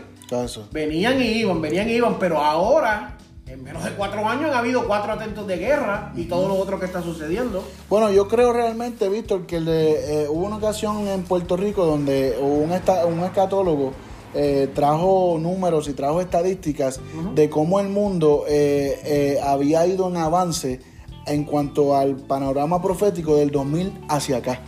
Venían 0.73 1.21
y 1.21 1.27
iban, 1.27 1.61
venían 1.61 1.89
y 1.91 1.93
iban, 1.93 2.19
pero 2.19 2.43
ahora 2.43 3.18
en 3.50 3.62
menos 3.62 3.83
de 3.85 3.90
cuatro 3.93 4.26
años 4.28 4.55
ha 4.55 4.59
habido 4.59 4.87
cuatro 4.87 5.12
atentos 5.12 5.47
de 5.47 5.57
guerra 5.57 6.12
y 6.14 6.25
todo 6.25 6.49
lo 6.49 6.57
otro 6.57 6.78
que 6.78 6.87
está 6.87 7.02
sucediendo. 7.02 7.64
Bueno, 7.88 8.11
yo 8.11 8.28
creo 8.28 8.52
realmente, 8.52 9.09
Víctor, 9.09 9.47
que 9.47 9.61
le, 9.61 10.23
eh, 10.23 10.28
hubo 10.28 10.47
una 10.47 10.57
ocasión 10.57 11.07
en 11.09 11.23
Puerto 11.25 11.57
Rico 11.57 11.87
donde 11.87 12.37
un, 12.40 12.71
un 12.71 13.25
escatólogo 13.25 13.93
eh, 14.35 14.69
trajo 14.75 15.38
números 15.40 15.88
y 15.88 15.95
trajo 15.95 16.21
estadísticas 16.21 17.00
de 17.35 17.49
cómo 17.49 17.81
el 17.81 17.88
mundo 17.88 18.45
eh, 18.47 19.40
había 19.43 19.87
ido 19.87 20.09
en 20.09 20.19
avance 20.19 20.81
en 21.26 21.45
cuanto 21.45 21.97
al 21.97 22.17
panorama 22.17 22.81
profético 22.81 23.37
del 23.37 23.50
2000 23.50 24.05
hacia 24.09 24.38
acá. 24.38 24.61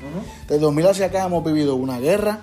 Del 0.49 0.61
2000 0.61 0.87
hacia 0.87 1.07
acá 1.07 1.25
hemos 1.25 1.45
vivido 1.45 1.75
una 1.77 1.99
guerra. 1.99 2.41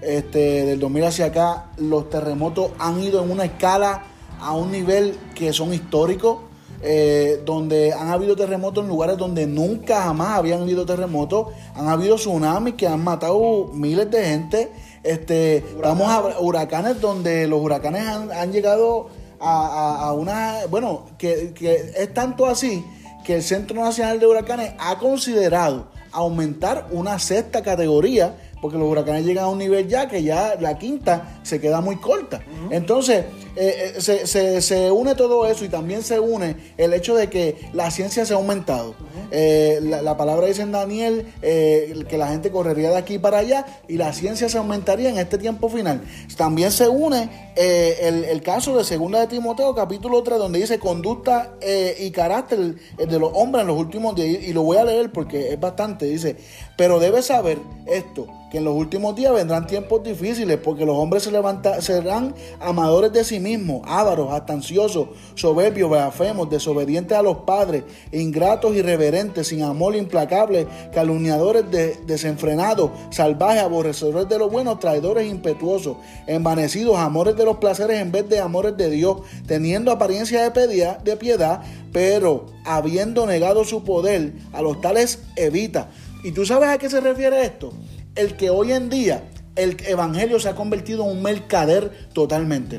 Este, 0.00 0.64
del 0.64 0.80
2000 0.80 1.04
hacia 1.04 1.26
acá 1.26 1.66
los 1.76 2.08
terremotos 2.08 2.70
han 2.78 3.02
ido 3.02 3.22
en 3.22 3.30
una 3.30 3.44
escala 3.44 4.04
a 4.40 4.54
un 4.54 4.70
nivel 4.70 5.16
que 5.34 5.52
son 5.52 5.72
históricos, 5.72 6.38
eh, 6.82 7.42
donde 7.44 7.92
han 7.92 8.08
habido 8.08 8.34
terremotos 8.36 8.84
en 8.84 8.88
lugares 8.88 9.18
donde 9.18 9.46
nunca 9.46 10.02
jamás 10.02 10.38
habían 10.38 10.62
habido 10.62 10.86
terremotos, 10.86 11.48
han 11.74 11.88
habido 11.88 12.16
tsunamis 12.16 12.74
que 12.74 12.86
han 12.86 13.04
matado 13.04 13.70
miles 13.74 14.10
de 14.10 14.24
gente, 14.24 14.72
este, 15.02 15.58
estamos 15.58 16.08
a 16.08 16.40
huracanes. 16.40 17.00
donde 17.00 17.46
los 17.46 17.60
huracanes 17.60 18.06
han, 18.06 18.52
llegado 18.52 19.08
a, 19.40 20.12
una, 20.16 20.66
bueno, 20.70 21.04
que, 21.18 21.52
que 21.54 21.92
es 21.96 22.14
tanto 22.14 22.46
así 22.46 22.84
que 23.24 23.36
el 23.36 23.42
Centro 23.42 23.82
Nacional 23.82 24.18
de 24.18 24.26
Huracanes 24.26 24.72
ha 24.78 24.98
considerado 24.98 25.88
aumentar 26.12 26.88
una 26.90 27.18
sexta 27.18 27.62
categoría 27.62 28.34
porque 28.60 28.76
los 28.76 28.88
huracanes 28.88 29.24
llegan 29.24 29.44
a 29.44 29.48
un 29.48 29.58
nivel 29.58 29.88
ya 29.88 30.08
que 30.08 30.22
ya 30.22 30.56
la 30.60 30.78
quinta 30.78 31.40
se 31.42 31.60
queda 31.60 31.80
muy 31.80 31.96
corta. 31.96 32.40
Entonces, 32.70 33.24
eh, 33.56 33.94
eh, 33.96 34.00
se, 34.00 34.60
se, 34.60 34.90
une 34.90 35.14
todo 35.14 35.46
eso 35.46 35.64
y 35.64 35.68
también 35.68 36.02
se 36.02 36.20
une 36.20 36.56
el 36.76 36.92
hecho 36.92 37.16
de 37.16 37.28
que 37.28 37.56
la 37.72 37.90
ciencia 37.90 38.24
se 38.24 38.32
ha 38.32 38.36
aumentado. 38.36 38.94
Eh, 39.30 39.80
la, 39.82 40.16
palabra 40.16 40.46
dice 40.46 40.62
en 40.62 40.72
Daniel 40.72 41.26
que 41.40 42.16
la 42.18 42.28
gente 42.28 42.50
correría 42.50 42.90
de 42.90 42.96
aquí 42.96 43.18
para 43.18 43.38
allá 43.38 43.66
y 43.88 43.96
la 43.96 44.12
ciencia 44.12 44.48
se 44.48 44.58
aumentaría 44.58 45.10
en 45.10 45.18
este 45.18 45.38
tiempo 45.38 45.68
final. 45.68 46.02
También 46.36 46.70
se 46.70 46.88
une 46.88 47.28
el, 47.56 48.42
caso 48.42 48.76
de 48.76 48.84
Segunda 48.84 49.20
de 49.20 49.26
Timoteo, 49.26 49.74
capítulo 49.74 50.22
3, 50.22 50.38
donde 50.38 50.60
dice 50.60 50.78
conducta 50.78 51.54
y 51.98 52.10
carácter 52.10 52.76
de 52.96 53.18
los 53.18 53.30
hombres 53.34 53.62
en 53.62 53.68
los 53.68 53.78
últimos 53.78 54.14
días. 54.14 54.42
Y 54.44 54.52
lo 54.52 54.62
voy 54.62 54.76
a 54.76 54.84
leer 54.84 55.12
porque 55.12 55.52
es 55.52 55.60
bastante. 55.60 56.06
Dice, 56.06 56.36
pero 56.76 56.98
debes 56.98 57.26
saber 57.26 57.58
esto 57.86 58.26
que 58.50 58.58
en 58.58 58.64
los 58.64 58.74
últimos 58.74 59.14
días 59.14 59.32
vendrán 59.32 59.66
tiempos 59.66 60.02
difíciles 60.02 60.58
porque 60.58 60.84
los 60.84 60.96
hombres 60.96 61.22
se 61.22 61.30
levantan, 61.30 61.80
serán 61.80 62.34
amadores 62.58 63.12
de 63.12 63.24
sí 63.24 63.38
sí 63.40 63.56
mismos, 63.56 63.82
ávaros, 63.86 64.32
astanciosos, 64.32 65.08
soberbios, 65.34 65.90
blasfemos, 65.90 66.50
desobedientes 66.50 67.16
a 67.16 67.22
los 67.22 67.38
padres, 67.38 67.84
ingratos, 68.12 68.74
irreverentes, 68.76 69.48
sin 69.48 69.62
amor, 69.62 69.96
implacables, 69.96 70.66
calumniadores, 70.92 71.64
desenfrenados, 72.06 72.90
salvajes, 73.10 73.62
aborrecedores 73.62 74.28
de 74.28 74.38
lo 74.38 74.50
bueno, 74.50 74.78
traidores, 74.78 75.28
impetuosos, 75.28 75.96
envanecidos, 76.26 76.96
amores 76.98 77.36
de 77.36 77.44
los 77.44 77.56
placeres 77.56 78.00
en 78.00 78.12
vez 78.12 78.28
de 78.28 78.40
amores 78.40 78.76
de 78.76 78.90
Dios, 78.90 79.22
teniendo 79.46 79.90
apariencia 79.90 80.48
de 80.50 80.60
de 80.60 81.16
piedad 81.16 81.62
pero 81.92 82.46
habiendo 82.64 83.26
negado 83.26 83.64
su 83.64 83.84
poder, 83.84 84.32
a 84.52 84.62
los 84.62 84.80
tales 84.80 85.22
evita. 85.36 85.88
¿Y 86.22 86.32
tú 86.32 86.44
sabes 86.46 86.68
a 86.68 86.78
qué 86.78 86.88
se 86.88 87.00
refiere 87.00 87.44
esto? 87.44 87.72
El 88.14 88.36
que 88.36 88.50
hoy 88.50 88.72
en 88.72 88.90
día 88.90 89.24
el 89.56 89.76
evangelio 89.86 90.38
se 90.38 90.48
ha 90.48 90.54
convertido 90.54 91.04
en 91.04 91.16
un 91.16 91.22
mercader 91.22 92.08
totalmente. 92.12 92.78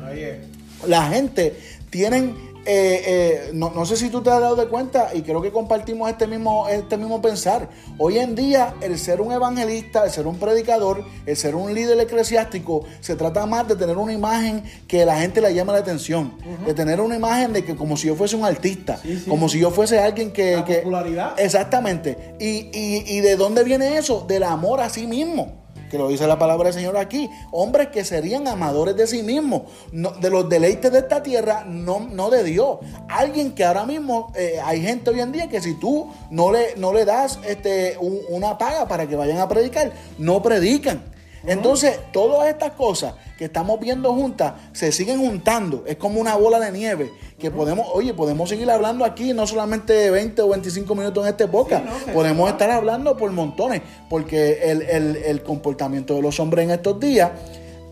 La 0.86 1.08
gente 1.08 1.56
tienen 1.90 2.52
eh, 2.64 3.02
eh, 3.04 3.50
no, 3.54 3.84
sé 3.84 3.96
si 3.96 4.08
tú 4.08 4.22
te 4.22 4.30
has 4.30 4.40
dado 4.40 4.54
de 4.54 4.68
cuenta 4.68 5.10
y 5.14 5.22
creo 5.22 5.42
que 5.42 5.50
compartimos 5.50 6.08
este 6.08 6.28
mismo, 6.28 6.68
este 6.68 6.96
mismo 6.96 7.20
pensar. 7.20 7.68
Hoy 7.98 8.18
en 8.18 8.36
día 8.36 8.74
el 8.80 8.96
ser 8.98 9.20
un 9.20 9.32
evangelista, 9.32 10.04
el 10.04 10.12
ser 10.12 10.28
un 10.28 10.38
predicador, 10.38 11.04
el 11.26 11.36
ser 11.36 11.56
un 11.56 11.74
líder 11.74 11.98
eclesiástico, 11.98 12.84
se 13.00 13.16
trata 13.16 13.46
más 13.46 13.66
de 13.66 13.74
tener 13.74 13.96
una 13.96 14.12
imagen 14.12 14.62
que 14.86 15.04
la 15.04 15.18
gente 15.18 15.40
le 15.40 15.52
llame 15.52 15.72
la 15.72 15.78
atención, 15.78 16.34
de 16.64 16.72
tener 16.72 17.00
una 17.00 17.16
imagen 17.16 17.52
de 17.52 17.64
que 17.64 17.74
como 17.74 17.96
si 17.96 18.06
yo 18.06 18.14
fuese 18.14 18.36
un 18.36 18.44
artista, 18.44 19.00
como 19.28 19.48
si 19.48 19.58
yo 19.58 19.72
fuese 19.72 19.98
alguien 19.98 20.32
que... 20.32 20.54
La 20.54 20.64
popularidad. 20.64 21.40
Exactamente. 21.40 22.36
Y, 22.38 22.70
y, 22.72 23.04
¿Y 23.08 23.20
de 23.20 23.36
dónde 23.36 23.64
viene 23.64 23.96
eso? 23.96 24.24
Del 24.28 24.44
amor 24.44 24.80
a 24.80 24.88
sí 24.88 25.08
mismo 25.08 25.61
que 25.92 25.98
lo 25.98 26.08
dice 26.08 26.26
la 26.26 26.38
palabra 26.38 26.64
del 26.64 26.72
Señor 26.72 26.96
aquí, 26.96 27.30
hombres 27.50 27.88
que 27.88 28.02
serían 28.02 28.48
amadores 28.48 28.96
de 28.96 29.06
sí 29.06 29.22
mismos, 29.22 29.64
de 29.92 30.30
los 30.30 30.48
deleites 30.48 30.90
de 30.90 31.00
esta 31.00 31.22
tierra, 31.22 31.66
no, 31.66 32.00
no 32.00 32.30
de 32.30 32.44
Dios. 32.44 32.78
Alguien 33.10 33.54
que 33.54 33.62
ahora 33.62 33.84
mismo, 33.84 34.32
eh, 34.34 34.58
hay 34.64 34.80
gente 34.80 35.10
hoy 35.10 35.20
en 35.20 35.32
día 35.32 35.50
que 35.50 35.60
si 35.60 35.74
tú 35.74 36.10
no 36.30 36.50
le, 36.50 36.76
no 36.76 36.94
le 36.94 37.04
das 37.04 37.38
este, 37.46 37.98
una 37.98 38.56
paga 38.56 38.88
para 38.88 39.06
que 39.06 39.16
vayan 39.16 39.36
a 39.36 39.48
predicar, 39.48 39.92
no 40.16 40.40
predican. 40.40 41.02
Entonces, 41.46 41.98
todas 42.12 42.48
estas 42.48 42.72
cosas 42.72 43.14
que 43.36 43.46
estamos 43.46 43.80
viendo 43.80 44.12
juntas 44.14 44.54
se 44.72 44.92
siguen 44.92 45.18
juntando. 45.18 45.82
Es 45.86 45.96
como 45.96 46.20
una 46.20 46.36
bola 46.36 46.60
de 46.60 46.70
nieve 46.70 47.10
que 47.38 47.50
podemos, 47.50 47.88
oye, 47.92 48.14
podemos 48.14 48.48
seguir 48.48 48.70
hablando 48.70 49.04
aquí, 49.04 49.32
no 49.32 49.46
solamente 49.46 50.10
20 50.10 50.42
o 50.42 50.48
25 50.50 50.94
minutos 50.94 51.24
en 51.24 51.30
este 51.30 51.48
podcast, 51.48 51.84
podemos 52.12 52.48
estar 52.48 52.70
hablando 52.70 53.16
por 53.16 53.32
montones, 53.32 53.82
porque 54.08 54.70
el, 54.70 55.42
comportamiento 55.42 56.14
de 56.14 56.22
los 56.22 56.38
hombres 56.38 56.64
en 56.66 56.70
estos 56.70 57.00
días, 57.00 57.32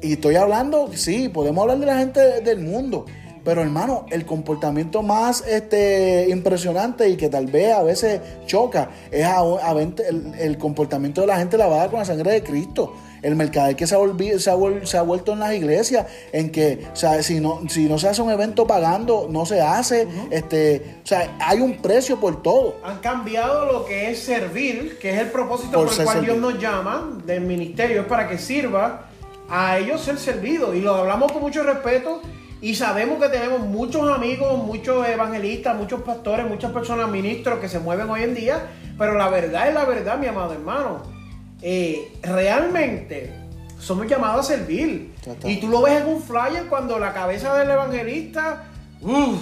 y 0.01 0.13
estoy 0.13 0.37
hablando, 0.37 0.91
sí, 0.95 1.29
podemos 1.29 1.63
hablar 1.63 1.79
de 1.79 1.87
la 1.87 1.99
gente 1.99 2.41
del 2.43 2.61
mundo, 2.61 3.07
pero 3.45 3.63
hermano, 3.63 4.07
el 4.11 4.25
comportamiento 4.25 5.03
más 5.03 5.45
este, 5.49 6.29
impresionante 6.31 7.09
y 7.09 7.17
que 7.17 7.29
tal 7.29 7.47
vez 7.47 7.73
a 7.73 7.83
veces 7.83 8.21
choca 8.47 8.91
es 9.11 9.27
el, 10.39 10.59
comportamiento 10.59 11.23
de 11.23 11.27
la 11.27 11.39
gente 11.39 11.59
lavada 11.59 11.89
con 11.89 11.99
la 11.99 12.05
sangre 12.05 12.31
de 12.33 12.43
Cristo 12.45 12.95
el 13.23 13.37
mercader 13.37 13.77
que 13.77 13.87
se 13.87 13.95
ha, 13.95 13.99
se 14.85 14.99
ha, 14.99 15.03
vuelto 15.03 15.33
en 15.33 15.41
las 15.41 15.55
iglesias, 15.55 16.07
en 16.33 16.51
que, 16.51 16.87
o 16.93 16.97
sea, 16.97 17.23
si 17.23 17.41
no, 17.41 17.61
si 17.69 17.89
no 17.89 17.99
se 17.99 18.09
hace 18.09 18.23
un 18.23 18.31
evento 18.31 18.67
pagando, 18.67 19.27
no 19.31 19.47
se 19.47 19.61
hace, 19.61 20.09
este, 20.31 21.01
o 21.03 21.07
sea, 21.07 21.37
hay 21.41 21.61
un 21.61 21.77
precio 21.77 22.19
por 22.19 22.43
todo. 22.43 22.77
Han 22.85 22.99
cambiado 22.99 23.71
lo 23.71 23.85
que 23.85 24.11
es 24.11 24.21
servir, 24.21 24.99
que 24.99 25.11
es 25.11 25.19
el 25.21 25.29
propósito 25.29 25.85
por, 25.85 25.93
el 25.93 26.05
cual 26.05 26.25
Dios 26.25 26.39
nos 26.39 26.59
llama 26.59 27.11
del 27.25 27.43
ministerio, 27.43 28.03
es 28.03 28.07
para 28.07 28.29
que 28.29 28.39
sirva 28.39 29.07
a 29.49 29.79
ellos 29.79 30.01
ser 30.01 30.19
servidos. 30.19 30.75
Y 30.75 30.81
lo 30.81 30.95
hablamos 30.95 31.33
con 31.33 31.43
mucho 31.43 31.63
respeto 31.63 32.23
y 32.61 32.75
sabemos 32.75 33.23
que 33.23 33.29
tenemos 33.29 33.61
muchos 33.61 34.11
amigos, 34.11 34.65
muchos 34.65 35.07
evangelistas, 35.07 35.77
muchos 35.77 36.03
pastores, 36.03 36.47
muchas 36.47 36.73
personas, 36.73 37.11
ministros 37.11 37.59
que 37.59 37.69
se 37.69 37.79
mueven 37.79 38.09
hoy 38.09 38.23
en 38.23 38.35
día, 38.35 38.69
pero 38.99 39.15
la 39.15 39.29
verdad 39.29 39.69
es 39.69 39.75
la 39.75 39.85
verdad, 39.85 40.19
mi 40.19 40.27
amado 40.27 40.53
hermano 40.53 41.20
eh, 41.63 42.13
realmente 42.23 43.33
somos 43.79 44.07
llamados 44.07 44.47
a 44.47 44.57
servir. 44.57 45.13
Y 45.45 45.57
tú 45.59 45.69
lo 45.69 45.83
ves 45.83 46.03
en 46.03 46.09
un 46.09 46.23
flyer 46.23 46.67
cuando 46.69 46.99
la 46.99 47.13
cabeza 47.13 47.57
del 47.57 47.71
evangelista, 47.71 48.65
uff, 49.01 49.41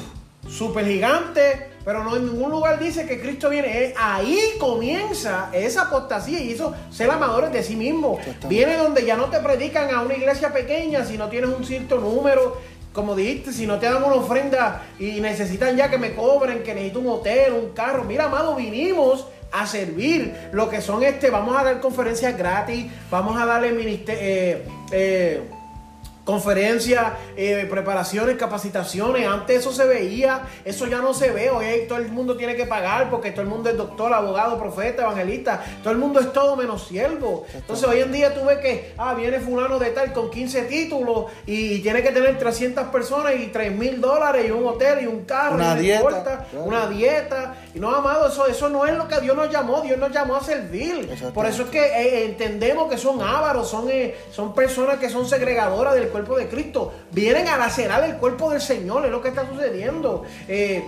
súper 0.48 0.87
gigante, 0.87 1.68
pero 1.84 2.04
no 2.04 2.16
en 2.16 2.26
ningún 2.26 2.50
lugar 2.50 2.78
dice 2.78 3.06
que 3.06 3.20
Cristo 3.20 3.50
viene. 3.50 3.94
Ahí 3.96 4.38
comienza 4.58 5.50
esa 5.52 5.82
apostasía 5.82 6.40
y 6.40 6.52
eso 6.52 6.75
ser 6.90 7.10
amadores 7.10 7.52
de 7.52 7.62
sí 7.62 7.76
mismo. 7.76 8.18
Viene 8.48 8.76
donde 8.76 9.04
ya 9.04 9.16
no 9.16 9.26
te 9.26 9.38
predican 9.38 9.94
a 9.94 10.02
una 10.02 10.14
iglesia 10.14 10.52
pequeña 10.52 11.04
si 11.04 11.16
no 11.18 11.28
tienes 11.28 11.50
un 11.50 11.64
cierto 11.64 11.98
número. 11.98 12.58
Como 12.92 13.14
dijiste, 13.14 13.52
si 13.52 13.66
no 13.66 13.78
te 13.78 13.87
dan 13.87 14.02
una 14.02 14.16
ofrenda 14.16 14.82
y 14.98 15.20
necesitan 15.20 15.76
ya 15.76 15.90
que 15.90 15.98
me 15.98 16.14
cobren, 16.14 16.62
que 16.62 16.74
necesito 16.74 17.00
un 17.00 17.09
hotel, 17.09 17.52
un 17.52 17.70
carro. 17.70 18.04
Mira, 18.04 18.24
amado, 18.24 18.57
vinimos 18.57 19.26
a 19.52 19.66
servir. 19.66 20.34
Lo 20.52 20.68
que 20.68 20.80
son 20.80 21.02
este, 21.02 21.30
vamos 21.30 21.56
a 21.56 21.64
dar 21.64 21.80
conferencias 21.80 22.37
gratis, 22.37 22.87
vamos 23.11 23.40
a 23.40 23.46
darle 23.46 23.72
ministerio. 23.72 24.20
Eh, 24.20 24.62
eh, 24.92 25.42
conferencias, 26.28 27.14
eh, 27.38 27.66
preparaciones, 27.70 28.36
capacitaciones. 28.36 29.26
Antes 29.26 29.60
eso 29.60 29.72
se 29.72 29.86
veía, 29.86 30.42
eso 30.62 30.86
ya 30.86 30.98
no 30.98 31.14
se 31.14 31.30
ve. 31.30 31.48
Hoy 31.48 31.64
todo 31.88 31.96
el 31.96 32.08
mundo 32.08 32.36
tiene 32.36 32.54
que 32.54 32.66
pagar 32.66 33.08
porque 33.08 33.30
todo 33.30 33.40
el 33.40 33.48
mundo 33.48 33.70
es 33.70 33.78
doctor, 33.78 34.12
abogado, 34.12 34.58
profeta, 34.58 35.04
evangelista. 35.04 35.64
Todo 35.82 35.90
el 35.90 35.96
mundo 35.96 36.20
es 36.20 36.30
todo 36.34 36.54
menos 36.54 36.86
siervo. 36.86 37.46
Entonces 37.54 37.88
hoy 37.88 38.00
en 38.00 38.12
día 38.12 38.34
tú 38.34 38.44
ves 38.44 38.58
que, 38.58 38.92
ah, 38.98 39.14
viene 39.14 39.40
fulano 39.40 39.78
de 39.78 39.88
tal 39.88 40.12
con 40.12 40.28
15 40.28 40.64
títulos 40.64 41.32
y 41.46 41.78
tiene 41.78 42.02
que 42.02 42.10
tener 42.10 42.36
300 42.36 42.88
personas 42.88 43.32
y 43.34 43.46
3 43.46 43.74
mil 43.74 43.98
dólares 43.98 44.44
y 44.46 44.50
un 44.50 44.66
hotel 44.66 45.04
y 45.04 45.06
un 45.06 45.24
carro. 45.24 45.54
Una 45.54 45.76
dieta. 45.76 46.46
Una 46.62 46.86
dieta. 46.88 47.54
Y 47.72 47.80
no, 47.80 47.88
amado, 47.88 48.28
eso, 48.28 48.46
eso 48.46 48.68
no 48.68 48.84
es 48.84 48.94
lo 48.94 49.08
que 49.08 49.18
Dios 49.22 49.34
nos 49.34 49.50
llamó. 49.50 49.80
Dios 49.80 49.98
nos 49.98 50.12
llamó 50.12 50.36
a 50.36 50.42
servir. 50.42 51.08
Por 51.32 51.46
eso 51.46 51.62
es 51.62 51.70
que 51.70 51.80
eh, 51.80 52.26
entendemos 52.26 52.90
que 52.90 52.98
son 52.98 53.22
ávaros, 53.22 53.66
son, 53.66 53.88
eh, 53.88 54.14
son 54.30 54.54
personas 54.54 54.98
que 54.98 55.08
son 55.08 55.26
segregadoras 55.26 55.94
del 55.94 56.08
cuerpo 56.08 56.17
cuerpo 56.24 56.38
de 56.38 56.48
Cristo. 56.48 56.92
Vienen 57.12 57.48
a 57.48 57.57
lacerar 57.57 58.04
el 58.04 58.16
cuerpo 58.16 58.50
del 58.50 58.61
Señor, 58.61 59.04
es 59.04 59.11
lo 59.11 59.22
que 59.22 59.28
está 59.28 59.48
sucediendo. 59.48 60.24
Eh, 60.46 60.85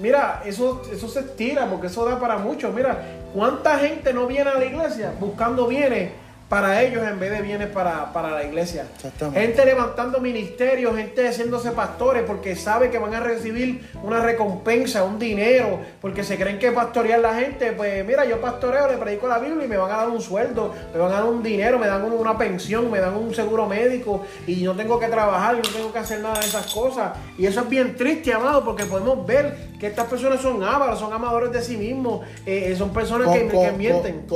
mira, 0.00 0.42
eso, 0.44 0.82
eso 0.92 1.08
se 1.08 1.20
estira 1.20 1.68
porque 1.68 1.86
eso 1.88 2.04
da 2.04 2.18
para 2.18 2.38
mucho. 2.38 2.72
Mira, 2.72 3.02
¿cuánta 3.34 3.78
gente 3.78 4.12
no 4.12 4.26
viene 4.26 4.50
a 4.50 4.54
la 4.54 4.64
iglesia 4.64 5.12
buscando 5.18 5.66
bienes? 5.66 6.21
Para 6.52 6.82
ellos 6.82 7.02
en 7.02 7.18
vez 7.18 7.30
de 7.30 7.40
bienes 7.40 7.68
para, 7.68 8.12
para 8.12 8.30
la 8.30 8.44
iglesia. 8.44 8.84
Gente 9.32 9.64
levantando 9.64 10.20
ministerios, 10.20 10.94
gente 10.94 11.26
haciéndose 11.26 11.70
pastores 11.70 12.24
porque 12.26 12.56
sabe 12.56 12.90
que 12.90 12.98
van 12.98 13.14
a 13.14 13.20
recibir 13.20 13.88
una 14.02 14.20
recompensa, 14.20 15.02
un 15.02 15.18
dinero, 15.18 15.80
porque 16.02 16.22
se 16.22 16.36
creen 16.36 16.58
que 16.58 16.70
pastorear 16.70 17.20
la 17.20 17.36
gente, 17.36 17.72
pues 17.72 18.04
mira, 18.04 18.26
yo 18.26 18.38
pastoreo, 18.38 18.86
le 18.86 18.98
predico 18.98 19.28
la 19.28 19.38
Biblia 19.38 19.64
y 19.64 19.66
me 19.66 19.78
van 19.78 19.92
a 19.92 19.96
dar 19.96 20.10
un 20.10 20.20
sueldo, 20.20 20.74
me 20.92 21.00
van 21.00 21.12
a 21.12 21.14
dar 21.20 21.24
un 21.24 21.42
dinero, 21.42 21.78
me 21.78 21.86
dan 21.86 22.04
una 22.04 22.36
pensión, 22.36 22.90
me 22.90 23.00
dan 23.00 23.14
un 23.14 23.34
seguro 23.34 23.66
médico 23.66 24.20
y 24.46 24.56
no 24.56 24.76
tengo 24.76 25.00
que 25.00 25.08
trabajar, 25.08 25.56
no 25.56 25.62
tengo 25.62 25.90
que 25.90 26.00
hacer 26.00 26.20
nada 26.20 26.38
de 26.38 26.44
esas 26.44 26.70
cosas. 26.70 27.14
Y 27.38 27.46
eso 27.46 27.60
es 27.60 27.68
bien 27.70 27.96
triste, 27.96 28.30
amado, 28.30 28.62
porque 28.62 28.84
podemos 28.84 29.26
ver 29.26 29.72
que 29.80 29.86
estas 29.86 30.06
personas 30.06 30.42
son 30.42 30.62
ávaros, 30.62 30.98
son 30.98 31.14
amadores 31.14 31.50
de 31.50 31.62
sí 31.62 31.78
mismos, 31.78 32.26
eh, 32.44 32.74
son 32.76 32.92
personas 32.92 33.34
que, 33.34 33.48
que, 33.48 33.72
mienten. 33.72 34.26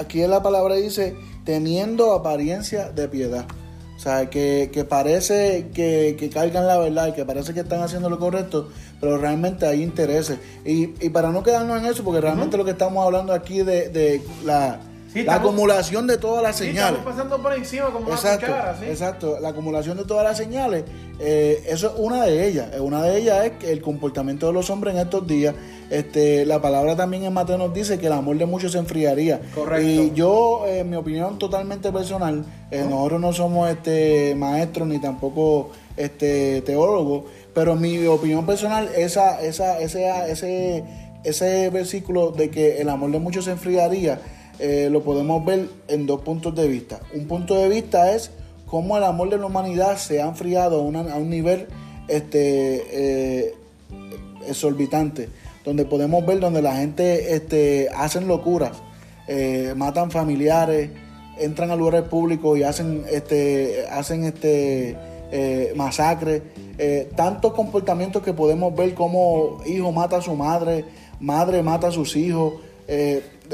aquí 0.00 0.24
en 0.24 0.30
la 0.30 0.42
palabra 0.42 0.74
dice 0.74 1.14
teniendo 1.44 2.12
apariencia 2.12 2.90
de 2.90 3.08
piedad. 3.08 3.46
O 3.96 3.98
sea, 3.98 4.28
que, 4.28 4.86
parece 4.88 5.68
que, 5.72 6.16
que, 6.18 6.28
cargan 6.28 6.66
la 6.66 6.76
verdad 6.78 7.08
y 7.08 7.12
que 7.12 7.24
parece 7.24 7.54
que 7.54 7.60
están 7.60 7.82
haciendo 7.82 8.10
lo 8.10 8.18
correcto, 8.18 8.68
pero 9.00 9.16
realmente 9.16 9.64
hay 9.66 9.82
intereses. 9.82 10.38
Y, 10.64 10.86
para 11.10 11.30
no 11.30 11.44
quedarnos 11.44 11.78
en 11.78 11.86
eso, 11.86 12.02
porque 12.02 12.20
realmente 12.20 12.56
lo 12.56 12.64
que 12.64 12.72
estamos 12.72 13.04
hablando 13.04 13.32
aquí 13.32 13.58
de, 13.58 13.90
de 13.90 14.20
la, 14.44 14.80
la 15.14 15.34
acumulación 15.34 16.06
de 16.06 16.18
todas 16.18 16.42
las 16.42 16.56
señales. 16.56 16.98
estamos 16.98 17.14
pasando 17.14 17.42
por 17.42 17.52
encima 17.54 17.86
como 17.86 18.10
exacto, 18.10 18.46
una 18.46 18.56
cuchara, 18.56 18.86
Exacto, 18.90 19.38
la 19.40 19.48
acumulación 19.48 19.96
de 19.96 20.04
todas 20.04 20.24
las 20.24 20.36
señales, 20.36 20.84
eh, 21.18 21.64
eso 21.68 21.88
es 21.88 21.92
una 21.98 22.24
de 22.24 22.48
ellas. 22.48 22.68
Una 22.80 23.02
de 23.02 23.18
ellas 23.18 23.44
es 23.44 23.68
el 23.68 23.82
comportamiento 23.82 24.46
de 24.46 24.52
los 24.52 24.70
hombres 24.70 24.94
en 24.94 25.00
estos 25.00 25.26
días 25.26 25.54
este, 25.92 26.46
la 26.46 26.62
palabra 26.62 26.96
también 26.96 27.24
en 27.24 27.34
Mateo 27.34 27.58
nos 27.58 27.74
dice 27.74 27.98
que 27.98 28.06
el 28.06 28.14
amor 28.14 28.38
de 28.38 28.46
muchos 28.46 28.72
se 28.72 28.78
enfriaría. 28.78 29.42
Correcto. 29.54 29.86
Y 29.86 30.12
yo, 30.14 30.64
en 30.66 30.88
mi 30.88 30.96
opinión 30.96 31.38
totalmente 31.38 31.92
personal, 31.92 32.46
eh, 32.70 32.82
nosotros 32.88 33.20
no 33.20 33.32
somos 33.34 33.68
este 33.68 34.34
maestros 34.34 34.88
ni 34.88 34.98
tampoco 34.98 35.70
este 35.98 36.62
teólogos, 36.62 37.24
pero 37.52 37.74
en 37.74 37.82
mi 37.82 38.06
opinión 38.06 38.46
personal, 38.46 38.88
esa, 38.96 39.42
esa, 39.42 39.80
ese, 39.80 40.08
ese, 40.30 40.84
ese 41.24 41.68
versículo 41.68 42.30
de 42.30 42.48
que 42.48 42.80
el 42.80 42.88
amor 42.88 43.10
de 43.10 43.18
muchos 43.18 43.44
se 43.44 43.50
enfriaría, 43.50 44.18
eh, 44.64 44.88
lo 44.92 45.02
podemos 45.02 45.44
ver 45.44 45.68
en 45.88 46.06
dos 46.06 46.20
puntos 46.20 46.54
de 46.54 46.68
vista. 46.68 47.00
Un 47.12 47.26
punto 47.26 47.56
de 47.56 47.68
vista 47.68 48.14
es 48.14 48.30
cómo 48.64 48.96
el 48.96 49.02
amor 49.02 49.28
de 49.28 49.36
la 49.36 49.46
humanidad 49.46 49.96
se 49.96 50.22
ha 50.22 50.28
enfriado 50.28 50.78
a, 50.78 50.82
un 51.16 51.30
nivel 51.30 51.66
este, 52.06 52.84
eh, 52.92 53.54
exorbitante 54.46 55.28
donde 55.64 55.84
podemos 55.84 56.24
ver 56.24 56.38
donde 56.38 56.62
la 56.62 56.76
gente 56.76 57.34
este, 57.34 57.88
hacen 57.92 58.28
locuras, 58.28 58.80
eh, 59.26 59.74
matan 59.76 60.12
familiares, 60.12 60.90
entran 61.40 61.72
a 61.72 61.74
lugares 61.74 62.02
públicos 62.02 62.56
y 62.56 62.62
hacen 62.62 63.02
este, 63.10 63.84
hacen 63.90 64.22
este 64.22 64.96
masacres, 65.74 66.42
tantos 67.16 67.52
comportamientos 67.54 68.22
que 68.22 68.32
podemos 68.32 68.76
ver 68.76 68.94
como 68.94 69.60
hijo 69.66 69.90
mata 69.90 70.18
a 70.18 70.22
su 70.22 70.36
madre, 70.36 70.84
madre 71.18 71.64
mata 71.64 71.88
a 71.88 71.90
sus 71.90 72.14
hijos, 72.14 72.52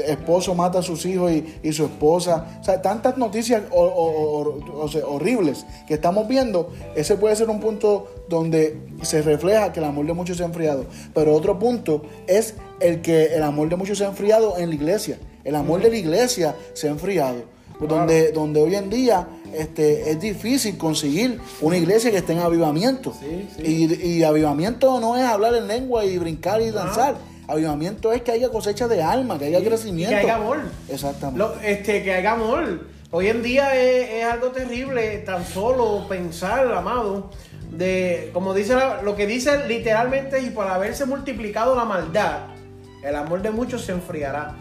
esposo 0.07 0.55
mata 0.55 0.79
a 0.79 0.81
sus 0.81 1.05
hijos 1.05 1.31
y, 1.31 1.73
su 1.73 1.85
esposa. 1.85 2.59
O 2.61 2.63
sea, 2.63 2.81
tantas 2.81 3.17
noticias 3.17 3.63
horribles 3.71 5.65
que 5.87 5.95
estamos 5.95 6.27
viendo. 6.27 6.69
Ese 6.95 7.15
puede 7.17 7.35
ser 7.35 7.49
un 7.49 7.59
punto 7.59 8.07
donde 8.27 8.77
se 9.01 9.21
refleja 9.21 9.71
que 9.71 9.79
el 9.79 9.85
amor 9.85 10.05
de 10.05 10.13
muchos 10.13 10.37
se 10.37 10.43
ha 10.43 10.47
enfriado. 10.47 10.85
Pero 11.13 11.33
otro 11.33 11.59
punto 11.59 12.03
es 12.27 12.55
el 12.79 13.01
que 13.01 13.35
el 13.35 13.43
amor 13.43 13.69
de 13.69 13.75
muchos 13.75 13.97
se 13.97 14.05
ha 14.05 14.07
enfriado 14.07 14.57
en 14.57 14.69
la 14.69 14.75
iglesia. 14.75 15.19
El 15.43 15.55
amor 15.55 15.81
de 15.81 15.89
la 15.89 15.97
iglesia 15.97 16.55
se 16.73 16.87
ha 16.87 16.91
enfriado. 16.91 17.59
Donde, 17.79 18.33
donde 18.33 18.61
hoy 18.61 18.75
en 18.75 18.89
día 18.89 19.25
este, 19.53 20.11
es 20.11 20.19
difícil 20.19 20.77
conseguir 20.77 21.39
una 21.61 21.77
iglesia 21.77 22.11
que 22.11 22.17
esté 22.17 22.33
en 22.33 22.39
avivamiento. 22.39 23.13
Y, 23.63 24.23
avivamiento 24.23 24.99
no 24.99 25.15
es 25.15 25.23
hablar 25.23 25.55
en 25.55 25.67
lengua 25.67 26.05
y 26.05 26.17
brincar 26.17 26.61
y 26.61 26.71
danzar. 26.71 27.15
Avivamiento 27.49 28.13
es 28.13 28.21
que 28.21 28.31
haya 28.31 28.49
cosecha 28.49 28.87
de 28.87 29.01
alma, 29.01 29.39
que 29.39 29.45
haya 29.45 29.63
crecimiento. 29.63 30.11
que 30.11 30.21
haya 30.21 30.35
amor. 30.35 30.59
Exactamente. 30.87 31.43
este, 31.63 32.03
que 32.03 32.13
haya 32.13 32.33
amor. 32.33 32.81
Hoy 33.09 33.27
en 33.27 33.41
día 33.41 33.75
es, 33.75 34.23
algo 34.23 34.49
terrible 34.49 35.17
tan 35.25 35.43
solo 35.43 36.07
pensar, 36.07 36.71
amado, 36.71 37.31
de, 37.71 38.29
como 38.33 38.53
dice 38.53 38.75
lo 39.01 39.15
que 39.15 39.25
dice 39.25 39.67
literalmente, 39.67 40.39
y 40.43 40.51
por 40.51 40.67
haberse 40.67 41.05
multiplicado 41.07 41.75
la 41.75 41.85
maldad, 41.85 42.41
el 43.03 43.15
amor 43.15 43.41
de 43.41 43.49
muchos 43.49 43.83
se 43.83 43.93
enfriará. 43.93 44.55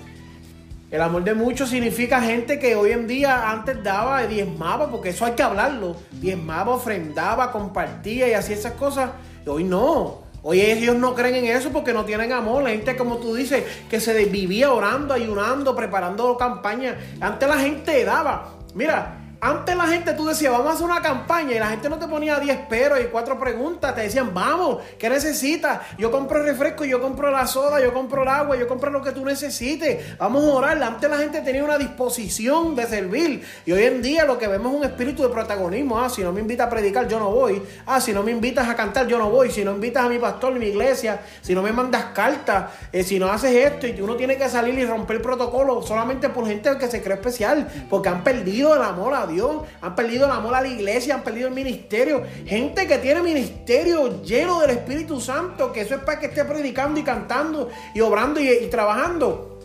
El 0.91 1.03
amor 1.03 1.25
de 1.25 1.35
muchos 1.35 1.69
significa 1.69 2.23
gente 2.23 2.59
que 2.59 2.75
hoy 2.75 2.93
en 2.93 3.07
día 3.07 3.51
antes 3.51 3.85
daba 3.85 4.25
y 4.25 4.29
diezmaba, 4.29 4.91
porque 4.91 5.11
eso 5.11 5.27
hay 5.27 5.33
que 5.33 5.43
hablarlo. 5.43 5.97
Diezmaba, 6.13 6.73
ofrendaba, 6.73 7.53
compartía 7.53 8.29
y 8.29 8.33
hacía 8.33 8.57
esas 8.57 8.73
cosas. 8.73 9.11
Y 9.45 9.49
hoy 9.51 9.65
no. 9.65 10.28
Hoy 10.43 10.61
ellos 10.61 10.97
no 10.97 11.15
creen 11.15 11.37
en 11.37 11.57
eso 11.57 11.71
porque 11.71 11.93
no 11.93 12.05
tienen 12.05 12.33
amor. 12.33 12.63
La 12.63 12.71
gente, 12.71 12.97
como 12.97 13.19
tú 13.19 13.35
dices, 13.35 13.65
que 13.91 14.01
se 14.01 14.25
vivía 14.27 14.73
orando, 14.73 15.15
ayunando, 15.15 15.75
preparando 15.75 16.37
campañas. 16.37 16.97
Antes 17.21 17.49
la 17.49 17.59
gente 17.59 18.05
daba. 18.05 18.55
Mira, 18.75 19.28
antes 19.41 19.77
la 19.77 19.87
gente, 19.87 20.13
tú 20.15 20.27
decías, 20.27 20.51
vamos 20.51 20.69
a 20.69 20.73
hacer 20.73 20.85
una 20.85 21.01
campaña 21.01 21.55
y 21.55 21.59
la 21.59 21.69
gente 21.69 21.89
no 21.89 21.99
te 21.99 22.09
ponía 22.09 22.41
10 22.41 22.67
peros 22.67 22.99
y 23.01 23.05
cuatro 23.05 23.39
preguntas, 23.39 23.95
te 23.95 24.03
decían, 24.03 24.35
vamos, 24.35 24.79
¿qué 24.99 25.09
necesitas? 25.09 25.81
Yo 25.97 26.11
compro 26.11 26.39
el 26.39 26.47
refresco, 26.47 26.85
yo 26.85 27.01
compro 27.01 27.31
la 27.31 27.47
soda, 27.47 27.81
yo 27.81 27.93
compro 27.93 28.23
el 28.23 28.29
agua, 28.29 28.57
yo 28.57 28.67
compro 28.67 28.91
lo 28.91 29.01
que 29.01 29.13
tú 29.13 29.25
necesites, 29.25 30.19
vamos 30.19 30.45
a 30.45 30.55
orar. 30.55 30.83
Antes 30.83 31.09
la 31.09 31.19
gente 31.19 31.41
tenía 31.43 31.63
una 31.63 31.79
disposición 31.79 32.75
de 32.75 32.87
servir 32.87 33.45
y 33.65 33.73
hoy 33.73 33.85
en 33.85 34.03
día 34.03 34.25
lo 34.25 34.39
que 34.39 34.49
vemos 34.49 34.73
es 34.73 34.79
un 34.79 34.85
espíritu 34.85 35.23
de 35.23 35.29
protagonismo. 35.29 36.01
Ah, 36.01 36.09
si 36.09 36.23
no 36.23 36.33
me 36.33 36.41
invitas 36.41 36.67
a 36.67 36.71
predicar, 36.71 37.07
yo 37.07 37.21
no 37.21 37.31
voy. 37.31 37.63
Ah, 37.87 38.01
si 38.01 38.13
no 38.13 38.23
me 38.25 38.33
invitas 38.33 38.69
a 38.69 38.75
cantar, 38.75 39.07
yo 39.07 39.19
no 39.19 39.31
voy. 39.31 39.53
Si 39.53 39.65
no 39.65 39.73
invitas 39.73 40.05
a 40.05 40.09
mi 40.09 40.19
pastor, 40.19 40.55
mi 40.55 40.67
iglesia, 40.67 41.21
si 41.43 41.55
no 41.55 41.63
me 41.63 41.71
mandas 41.71 42.07
cartas, 42.07 42.73
eh, 42.93 43.05
si 43.05 43.19
no 43.19 43.31
haces 43.31 43.55
esto 43.55 43.87
y 43.87 44.01
uno 44.01 44.17
tiene 44.17 44.37
que 44.37 44.49
salir 44.49 44.77
y 44.77 44.85
romper 44.85 45.17
el 45.17 45.23
protocolo 45.23 45.83
solamente 45.83 46.29
por 46.29 46.47
gente 46.47 46.77
que 46.77 46.89
se 46.89 47.03
cree 47.03 47.15
especial, 47.15 47.69
porque 47.89 48.09
han 48.09 48.25
perdido 48.25 48.75
el 48.75 48.83
amor 48.83 49.15
a 49.15 49.28
Dios, 49.29 49.63
han 49.81 49.95
perdido 49.95 50.27
el 50.27 50.33
amor 50.33 50.55
a 50.55 50.61
la 50.61 50.69
iglesia, 50.69 51.15
han 51.15 51.23
perdido 51.23 51.49
el 51.49 51.55
ministerio. 51.55 52.23
Gente 52.47 52.87
que 52.87 52.99
tiene 52.99 53.23
ministerio 53.23 54.23
lleno 54.23 54.61
del 54.61 54.71
Espíritu 54.71 55.21
Santo, 55.21 55.73
que 55.73 55.83
eso 55.83 55.95
es 55.95 56.01
para 56.01 56.19
que 56.19 56.27
esté 56.27 56.45
predicando 56.45 56.99
y 56.99 57.03
cantando 57.03 57.71
y 57.95 58.01
obrando 58.01 58.41
y 58.41 58.67
trabajando 58.71 59.58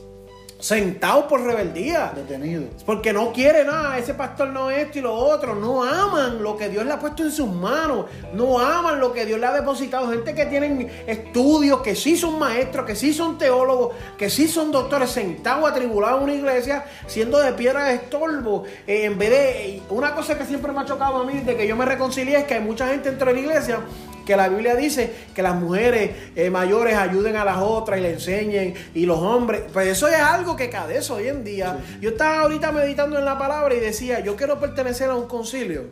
sentados 0.63 1.25
por 1.25 1.41
rebeldía. 1.41 2.13
Detenidos. 2.15 2.83
Porque 2.85 3.11
no 3.11 3.33
quiere 3.33 3.65
nada, 3.65 3.97
ese 3.97 4.13
pastor 4.13 4.47
no 4.47 4.71
esto 4.71 4.99
y 4.99 5.01
lo 5.01 5.13
otro. 5.13 5.55
No 5.55 5.83
aman 5.83 6.41
lo 6.41 6.55
que 6.55 6.69
Dios 6.69 6.85
le 6.85 6.93
ha 6.93 6.99
puesto 6.99 7.23
en 7.23 7.31
sus 7.31 7.49
manos. 7.49 8.05
No 8.33 8.59
aman 8.59 9.01
lo 9.01 9.11
que 9.11 9.25
Dios 9.25 9.41
le 9.41 9.45
ha 9.45 9.51
depositado. 9.51 10.09
Gente 10.09 10.33
que 10.33 10.45
tienen 10.45 10.89
estudios, 11.05 11.81
que 11.81 11.95
sí 11.95 12.15
son 12.15 12.39
maestros, 12.39 12.85
que 12.85 12.95
sí 12.95 13.13
son 13.13 13.37
teólogos, 13.37 13.93
que 14.17 14.29
sí 14.29 14.47
son 14.47 14.71
doctores, 14.71 15.09
sentados 15.09 15.69
atribulados 15.69 16.19
en 16.19 16.23
una 16.23 16.33
iglesia, 16.33 16.85
siendo 17.07 17.39
de 17.39 17.51
piedra 17.51 17.85
de 17.85 17.95
estorbo. 17.95 18.63
Eh, 18.87 19.03
en 19.03 19.17
vez 19.17 19.29
de. 19.31 19.81
Una 19.89 20.15
cosa 20.15 20.37
que 20.37 20.45
siempre 20.45 20.71
me 20.71 20.79
ha 20.79 20.85
chocado 20.85 21.17
a 21.17 21.25
mí, 21.25 21.41
de 21.41 21.57
que 21.57 21.67
yo 21.67 21.75
me 21.75 21.83
reconcilié, 21.83 22.37
es 22.37 22.43
que 22.45 22.53
hay 22.53 22.61
mucha 22.61 22.87
gente 22.87 23.09
dentro 23.09 23.27
de 23.27 23.33
la 23.33 23.39
iglesia 23.41 23.79
que 24.25 24.35
la 24.35 24.49
Biblia 24.49 24.75
dice 24.75 25.11
que 25.33 25.41
las 25.41 25.55
mujeres 25.55 26.11
eh, 26.35 26.49
mayores 26.49 26.95
ayuden 26.95 27.35
a 27.35 27.45
las 27.45 27.57
otras 27.57 27.99
y 27.99 28.03
le 28.03 28.13
enseñen 28.13 28.73
y 28.93 29.05
los 29.05 29.19
hombres, 29.19 29.63
pues 29.71 29.87
eso 29.87 30.07
es 30.07 30.15
algo 30.15 30.55
que 30.55 30.69
cadece 30.69 31.13
hoy 31.13 31.27
en 31.27 31.43
día. 31.43 31.77
Yo 32.01 32.11
estaba 32.11 32.41
ahorita 32.41 32.71
meditando 32.71 33.17
en 33.19 33.25
la 33.25 33.37
palabra 33.37 33.75
y 33.75 33.79
decía, 33.79 34.19
yo 34.21 34.35
quiero 34.35 34.59
pertenecer 34.59 35.09
a 35.09 35.15
un 35.15 35.27
concilio 35.27 35.85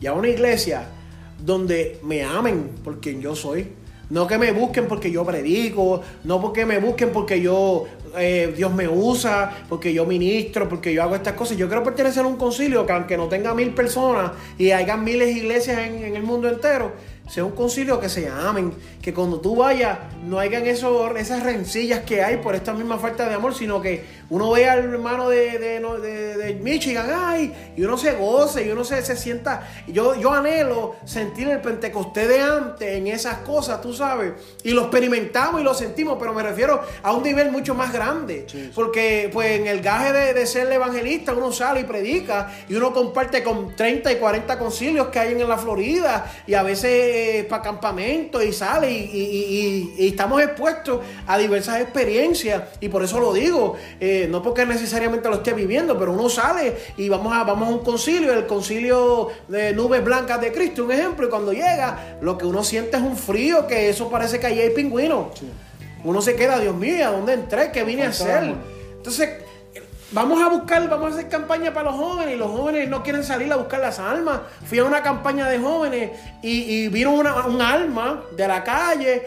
y 0.00 0.06
a 0.06 0.12
una 0.12 0.28
iglesia 0.28 0.86
donde 1.44 1.98
me 2.02 2.24
amen 2.24 2.70
por 2.82 3.00
quien 3.00 3.20
yo 3.20 3.34
soy. 3.34 3.72
No 4.10 4.26
que 4.26 4.38
me 4.38 4.52
busquen 4.52 4.86
porque 4.88 5.10
yo 5.10 5.24
predico, 5.24 6.00
no 6.24 6.40
porque 6.40 6.64
me 6.64 6.78
busquen 6.78 7.10
porque 7.12 7.42
yo 7.42 7.84
eh, 8.16 8.54
Dios 8.56 8.72
me 8.72 8.88
usa, 8.88 9.64
porque 9.68 9.92
yo 9.92 10.06
ministro, 10.06 10.66
porque 10.66 10.94
yo 10.94 11.02
hago 11.02 11.14
estas 11.14 11.34
cosas. 11.34 11.58
Yo 11.58 11.68
quiero 11.68 11.84
pertenecer 11.84 12.24
a 12.24 12.26
un 12.26 12.36
concilio 12.36 12.86
que 12.86 12.92
aunque 12.92 13.18
no 13.18 13.28
tenga 13.28 13.52
mil 13.54 13.74
personas 13.74 14.32
y 14.56 14.70
haya 14.70 14.96
miles 14.96 15.28
de 15.28 15.32
iglesias 15.32 15.78
en 15.78 16.16
el 16.16 16.22
mundo 16.22 16.48
entero, 16.48 16.92
sea 17.28 17.44
un 17.44 17.52
concilio 17.52 18.00
que 18.00 18.08
se 18.08 18.28
amen, 18.28 18.72
que 19.08 19.14
cuando 19.14 19.40
tú 19.40 19.56
vayas 19.56 19.98
no 20.26 20.38
hayan 20.38 20.66
eso, 20.66 21.16
esas 21.16 21.42
rencillas 21.42 22.00
que 22.00 22.22
hay 22.22 22.36
por 22.36 22.54
esta 22.54 22.74
misma 22.74 22.98
falta 22.98 23.26
de 23.26 23.36
amor, 23.36 23.54
sino 23.54 23.80
que 23.80 24.04
uno 24.28 24.50
vea 24.50 24.74
al 24.74 24.80
hermano 24.80 25.30
de, 25.30 25.58
de, 25.58 26.58
Michigan, 26.62 27.08
ay, 27.10 27.72
y 27.74 27.82
uno 27.82 27.96
se 27.96 28.12
goce, 28.12 28.66
y 28.66 28.70
uno 28.70 28.84
se, 28.84 29.00
se 29.02 29.16
sienta. 29.16 29.66
Yo, 29.86 30.14
yo 30.16 30.32
anhelo 30.32 30.96
sentir 31.06 31.48
el 31.48 31.62
Pentecostés 31.62 32.28
de 32.28 32.40
antes 32.40 32.98
en 32.98 33.06
esas 33.06 33.38
cosas, 33.38 33.80
tú 33.80 33.94
sabes, 33.94 34.34
y 34.62 34.72
lo 34.72 34.82
experimentamos 34.82 35.62
y 35.62 35.64
lo 35.64 35.72
sentimos, 35.72 36.18
pero 36.20 36.34
me 36.34 36.42
refiero 36.42 36.82
a 37.02 37.12
un 37.12 37.22
nivel 37.22 37.50
mucho 37.50 37.74
más 37.74 37.90
grande, 37.90 38.46
porque 38.74 39.30
pues 39.32 39.58
en 39.58 39.66
el 39.66 39.80
gaje 39.80 40.34
de, 40.34 40.46
ser 40.46 40.70
evangelista 40.70 41.32
uno 41.32 41.50
sale 41.52 41.80
y 41.80 41.84
predica, 41.84 42.52
y 42.68 42.74
uno 42.74 42.92
comparte 42.92 43.42
con 43.42 43.74
30 43.74 44.12
y 44.12 44.16
40 44.16 44.58
concilios 44.58 45.08
que 45.08 45.18
hay 45.18 45.32
en 45.32 45.48
la 45.48 45.56
Florida, 45.56 46.30
y 46.46 46.52
a 46.52 46.62
veces 46.62 47.46
para 47.46 47.62
campamento 47.62 48.42
y 48.42 48.52
sale 48.52 48.90
y, 48.90 48.97
estamos 49.98 50.42
expuestos 50.42 51.00
a 51.26 51.38
diversas 51.38 51.80
experiencias 51.80 52.62
y 52.80 52.88
por 52.88 53.02
eso 53.02 53.20
lo 53.20 53.32
digo, 53.32 53.76
eh, 54.00 54.26
no 54.30 54.42
porque 54.42 54.64
necesariamente 54.66 55.28
lo 55.28 55.36
esté 55.36 55.52
viviendo, 55.52 55.98
pero 55.98 56.12
uno 56.12 56.28
sale 56.28 56.76
y 56.96 57.08
vamos 57.08 57.32
a, 57.32 57.44
vamos 57.44 57.68
a 57.68 57.72
un 57.72 57.78
concilio, 57.80 58.32
el 58.32 58.46
concilio 58.46 59.28
de 59.48 59.72
nubes 59.72 60.04
blancas 60.04 60.40
de 60.40 60.52
Cristo, 60.52 60.84
un 60.84 60.92
ejemplo, 60.92 61.26
y 61.26 61.30
cuando 61.30 61.52
llega 61.52 62.18
lo 62.20 62.36
que 62.38 62.46
uno 62.46 62.64
siente 62.64 62.96
es 62.96 63.02
un 63.02 63.16
frío 63.16 63.66
que 63.66 63.88
eso 63.88 64.08
parece 64.10 64.38
que 64.40 64.46
ahí 64.46 64.60
hay 64.60 64.70
pingüinos. 64.70 65.28
Uno 66.04 66.22
se 66.22 66.36
queda, 66.36 66.58
Dios 66.60 66.76
mío, 66.76 67.06
¿a 67.06 67.10
dónde 67.10 67.32
entré? 67.32 67.72
¿Qué 67.72 67.82
vine 67.82 68.04
a 68.04 68.08
hacer? 68.10 68.54
Entonces, 68.96 69.30
Vamos 70.10 70.40
a 70.40 70.48
buscar, 70.48 70.88
vamos 70.88 71.12
a 71.12 71.18
hacer 71.18 71.28
campaña 71.28 71.74
para 71.74 71.90
los 71.90 72.00
jóvenes 72.00 72.34
y 72.34 72.38
los 72.38 72.50
jóvenes 72.50 72.88
no 72.88 73.02
quieren 73.02 73.22
salir 73.22 73.52
a 73.52 73.56
buscar 73.56 73.80
las 73.80 73.98
almas. 73.98 74.40
Fui 74.66 74.78
a 74.78 74.84
una 74.84 75.02
campaña 75.02 75.46
de 75.48 75.58
jóvenes 75.58 76.12
y, 76.42 76.88
vieron 76.88 77.14
una, 77.14 77.46
un 77.46 77.60
alma 77.60 78.22
de 78.34 78.48
la 78.48 78.64
calle 78.64 79.26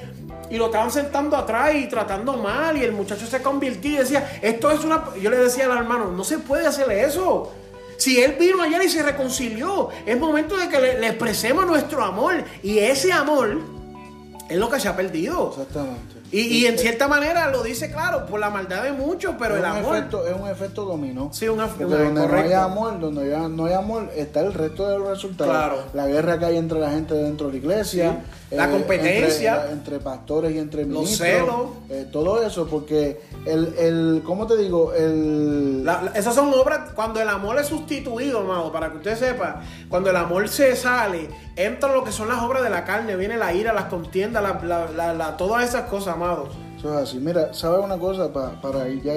y 0.49 0.57
lo 0.57 0.65
estaban 0.65 0.89
sentando 0.89 1.37
atrás 1.37 1.75
y 1.75 1.87
tratando 1.87 2.33
mal 2.33 2.77
y 2.77 2.83
el 2.83 2.93
muchacho 2.93 3.27
se 3.27 3.43
convirtió 3.43 3.91
y 3.91 3.97
decía, 3.97 4.39
esto 4.41 4.71
es 4.71 4.83
una... 4.83 5.03
Yo 5.21 5.29
le 5.29 5.37
decía 5.37 5.65
al 5.65 5.77
hermano, 5.77 6.11
no 6.11 6.23
se 6.23 6.39
puede 6.39 6.65
hacerle 6.65 7.03
eso. 7.03 7.51
Si 7.97 8.19
él 8.19 8.35
vino 8.39 8.63
ayer 8.63 8.81
y 8.83 8.89
se 8.89 9.03
reconcilió, 9.03 9.89
es 10.03 10.19
momento 10.19 10.57
de 10.57 10.67
que 10.67 10.79
le, 10.79 10.99
le 10.99 11.09
expresemos 11.09 11.67
nuestro 11.67 12.03
amor 12.03 12.43
y 12.63 12.79
ese 12.79 13.13
amor 13.13 13.59
es 14.49 14.57
lo 14.57 14.67
que 14.67 14.79
se 14.79 14.87
ha 14.87 14.95
perdido. 14.95 15.49
Exactamente. 15.51 16.20
Y, 16.31 16.65
en 16.65 16.77
cierta 16.77 17.07
manera 17.07 17.49
lo 17.49 17.61
dice 17.61 17.91
claro, 17.91 18.25
por 18.25 18.39
la 18.39 18.49
maldad 18.49 18.83
de 18.83 18.93
muchos, 18.93 19.35
pero 19.37 19.57
el 19.57 19.65
amor. 19.65 19.97
Efecto, 19.97 20.25
es 20.25 20.33
un 20.33 20.47
efecto 20.47 20.85
dominó. 20.85 21.29
Sí, 21.33 21.47
un 21.49 21.61
efecto 21.61 21.89
donde 21.89 22.27
no 22.27 22.35
hay 22.35 22.53
amor, 22.53 22.99
donde 22.99 23.37
no 23.49 23.65
hay 23.65 23.73
amor, 23.73 24.09
está 24.15 24.39
el 24.39 24.53
resto 24.53 24.87
de 24.87 24.97
los 24.97 25.09
resultados. 25.09 25.53
Claro. 25.53 25.83
La 25.93 26.07
guerra 26.07 26.39
que 26.39 26.45
hay 26.45 26.57
entre 26.57 26.79
la 26.79 26.91
gente 26.91 27.13
dentro 27.15 27.47
de 27.47 27.53
la 27.53 27.59
iglesia. 27.59 28.21
La 28.51 28.65
eh, 28.65 28.71
competencia. 28.71 29.71
Entre, 29.71 29.99
pastores 29.99 30.53
y 30.53 30.59
entre 30.59 30.85
ministros. 30.85 31.19
Los 31.19 31.47
celos. 31.47 31.69
Eh, 31.89 32.07
todo 32.11 32.45
eso, 32.45 32.67
porque 32.67 33.21
el, 33.45 33.73
el 33.77 34.21
¿cómo 34.25 34.45
te 34.45 34.57
digo? 34.57 34.93
El... 34.93 35.89
esas 36.13 36.35
son 36.35 36.53
obras, 36.53 36.91
cuando 36.93 37.21
el 37.21 37.29
amor 37.29 37.59
es 37.59 37.67
sustituido, 37.67 38.39
amado, 38.39 38.71
para 38.71 38.91
que 38.91 38.97
usted 38.97 39.17
sepa, 39.17 39.61
cuando 39.89 40.09
el 40.09 40.15
amor 40.15 40.47
se 40.49 40.75
sale, 40.75 41.29
entra 41.55 41.93
lo 41.93 42.03
que 42.03 42.11
son 42.11 42.27
las 42.27 42.41
obras 42.41 42.63
de 42.63 42.69
la 42.69 42.83
carne, 42.83 43.15
viene 43.15 43.37
la 43.37 43.53
ira, 43.53 43.73
las 43.73 43.85
contiendas, 43.85 44.43
la, 44.63 45.37
todas 45.37 45.67
esas 45.67 45.83
cosas, 45.89 46.17
amados. 46.21 46.49
Eso 46.77 46.93
es 46.93 47.09
así. 47.09 47.19
Mira, 47.19 47.53
¿sabes 47.53 47.83
una 47.83 47.97
cosa? 47.97 48.31
para 48.31 48.89
ir 48.89 49.01
ya, 49.01 49.13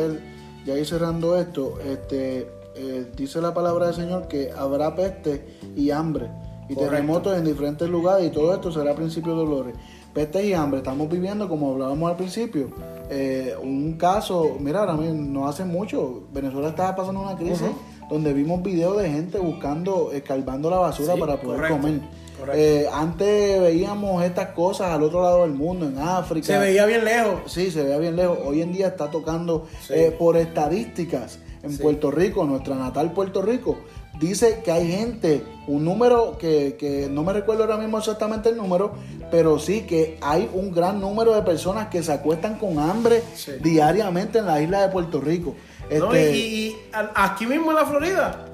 ya 0.64 0.78
ir 0.78 0.86
cerrando 0.86 1.36
esto, 1.36 1.78
este, 1.80 2.48
eh, 2.74 3.06
dice 3.16 3.40
la 3.40 3.52
palabra 3.52 3.86
del 3.86 3.94
Señor 3.94 4.28
que 4.28 4.50
habrá 4.50 4.94
peste 4.94 5.58
y 5.76 5.90
hambre 5.90 6.28
y 6.68 6.74
terremotos 6.74 7.36
en 7.36 7.44
diferentes 7.44 7.88
lugares 7.88 8.26
y 8.26 8.30
todo 8.30 8.54
esto 8.54 8.72
será 8.72 8.94
principio 8.94 9.32
de 9.32 9.38
dolores. 9.38 9.74
Peste 10.14 10.46
y 10.46 10.52
hambre, 10.52 10.78
estamos 10.78 11.08
viviendo 11.08 11.48
como 11.48 11.72
hablábamos 11.72 12.10
al 12.10 12.16
principio. 12.16 12.68
Eh, 13.10 13.54
un 13.60 13.94
caso, 13.94 14.56
mira, 14.60 14.86
no 14.86 15.48
hace 15.48 15.64
mucho, 15.64 16.22
Venezuela 16.32 16.68
estaba 16.68 16.94
pasando 16.94 17.20
una 17.20 17.36
crisis 17.36 17.68
donde 18.08 18.32
vimos 18.32 18.62
videos 18.62 19.00
de 19.02 19.10
gente 19.10 19.38
buscando, 19.38 20.12
escarbando 20.12 20.70
la 20.70 20.78
basura 20.78 21.14
Sí, 21.14 21.20
para 21.20 21.36
poder 21.40 21.56
correcto, 21.60 21.76
comer. 21.80 22.00
correcto. 22.38 22.60
Eh, 22.60 22.86
antes 22.92 23.60
veíamos 23.60 24.22
estas 24.24 24.48
cosas 24.48 24.88
al 24.92 25.02
otro 25.02 25.22
lado 25.22 25.42
del 25.42 25.52
mundo, 25.54 25.86
en 25.86 25.98
África. 25.98 26.46
Se 26.46 26.58
veía 26.58 26.84
bien 26.86 27.04
lejos. 27.04 27.40
Sí, 27.52 27.70
se 27.70 27.82
veía 27.82 27.98
bien 27.98 28.16
lejos. 28.16 28.38
Hoy 28.44 28.62
en 28.62 28.72
día 28.72 28.88
está 28.88 29.10
tocando 29.10 29.66
Sí. 29.86 29.94
eh, 29.94 30.14
por 30.18 30.36
estadísticas 30.36 31.38
en 31.62 31.72
Sí. 31.72 31.82
Puerto 31.82 32.10
Rico, 32.10 32.44
nuestra 32.44 32.74
natal 32.76 33.12
Puerto 33.12 33.40
Rico. 33.42 33.78
Dice 34.20 34.60
que 34.64 34.70
hay 34.70 34.86
gente, 34.92 35.42
un 35.66 35.84
número 35.84 36.38
que, 36.38 36.76
que 36.78 37.08
no 37.10 37.24
me 37.24 37.32
recuerdo 37.32 37.64
ahora 37.64 37.78
mismo 37.78 37.98
exactamente 37.98 38.48
el 38.48 38.56
número, 38.56 38.92
pero 39.28 39.58
sí 39.58 39.80
que 39.88 40.18
hay 40.20 40.48
un 40.54 40.72
gran 40.72 41.00
número 41.00 41.34
de 41.34 41.42
personas 41.42 41.88
que 41.88 42.00
se 42.00 42.12
acuestan 42.12 42.56
con 42.56 42.78
hambre 42.78 43.22
diariamente 43.60 44.38
en 44.38 44.46
la 44.46 44.60
isla 44.62 44.82
de 44.82 44.88
Puerto 44.90 45.20
Rico. 45.20 45.54
¿No? 45.90 46.14
Y, 46.14 46.18
Este, 46.18 46.36
y- 46.36 46.66
y 46.68 46.76
aquí 47.14 47.46
mismo 47.46 47.70
en 47.70 47.76
la 47.76 47.86
Florida. 47.86 48.44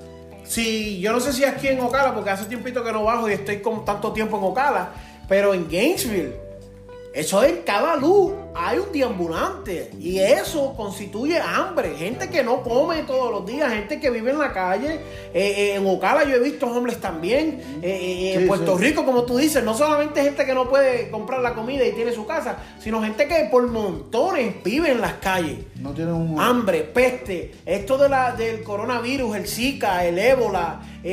Si, 0.45 0.99
yo 1.01 1.13
no 1.13 1.21
sé 1.21 1.33
si 1.33 1.45
aquí 1.45 1.69
en 1.69 1.81
Ocala, 1.81 2.13
porque 2.15 2.31
hace 2.31 2.47
tiempito 2.47 2.83
que 2.83 2.93
no 2.93 3.05
bajo 3.05 3.29
y 3.29 3.35
estoy 3.35 3.61
con 3.61 3.85
tanto 3.85 4.13
tiempo 4.13 4.37
en 4.39 4.45
Ocala, 4.45 4.89
pero 5.29 5.55
en 5.55 5.69
Gainesville, 5.71 6.35
eso 7.15 7.43
en 7.45 7.63
cada 7.63 7.95
luz 7.97 8.33
hay 8.55 8.79
un 8.79 8.91
deambulante 8.93 9.91
y 10.01 10.19
eso 10.19 10.75
constituye 10.77 11.39
hambre. 11.39 11.95
Gente 11.97 12.29
que 12.29 12.43
no 12.43 12.63
come 12.63 13.03
todos 13.05 13.31
los 13.31 13.47
días, 13.47 13.73
gente 13.73 14.01
que 14.01 14.11
vive 14.11 14.31
en 14.33 14.39
la 14.39 14.53
calle. 14.53 14.95
Eh, 14.95 15.01
eh, 15.35 15.75
en 15.77 15.87
Ocala 15.87 16.25
yo 16.25 16.35
he 16.37 16.41
visto 16.41 16.67
hombres 16.67 17.01
también. 17.01 17.63
Eh, 17.83 18.35
en 18.35 18.47
Puerto 18.49 18.77
sí. 18.77 18.85
Rico, 18.85 19.05
como 19.05 19.23
tú 19.23 19.37
dices, 19.37 19.63
no 19.63 19.75
solamente 19.75 20.23
gente 20.23 20.45
que 20.45 20.55
no 20.55 20.69
puede 20.69 21.11
comprar 21.11 21.41
la 21.41 21.55
comida 21.55 21.85
y 21.87 21.93
tiene 21.93 22.13
su 22.13 22.27
casa, 22.27 22.57
sino 22.81 23.03
gente 23.03 23.29
que 23.29 23.49
por 23.51 23.67
montones 23.69 24.55
vive 24.65 24.91
en 24.91 25.01
las 25.01 25.15
calles 25.15 25.59
no 25.77 25.91
tienen 25.93 26.15
un... 26.15 26.41
hambre, 26.41 26.83
peste, 26.83 27.53
esto 27.65 27.97
de 27.99 28.09
la, 28.09 28.33
del 28.33 28.63
coronavirus, 28.63 29.37
el 29.37 29.47
Zika, 29.47 30.05
el 30.05 30.19
ébola, 30.19 30.81
el, 31.05 31.11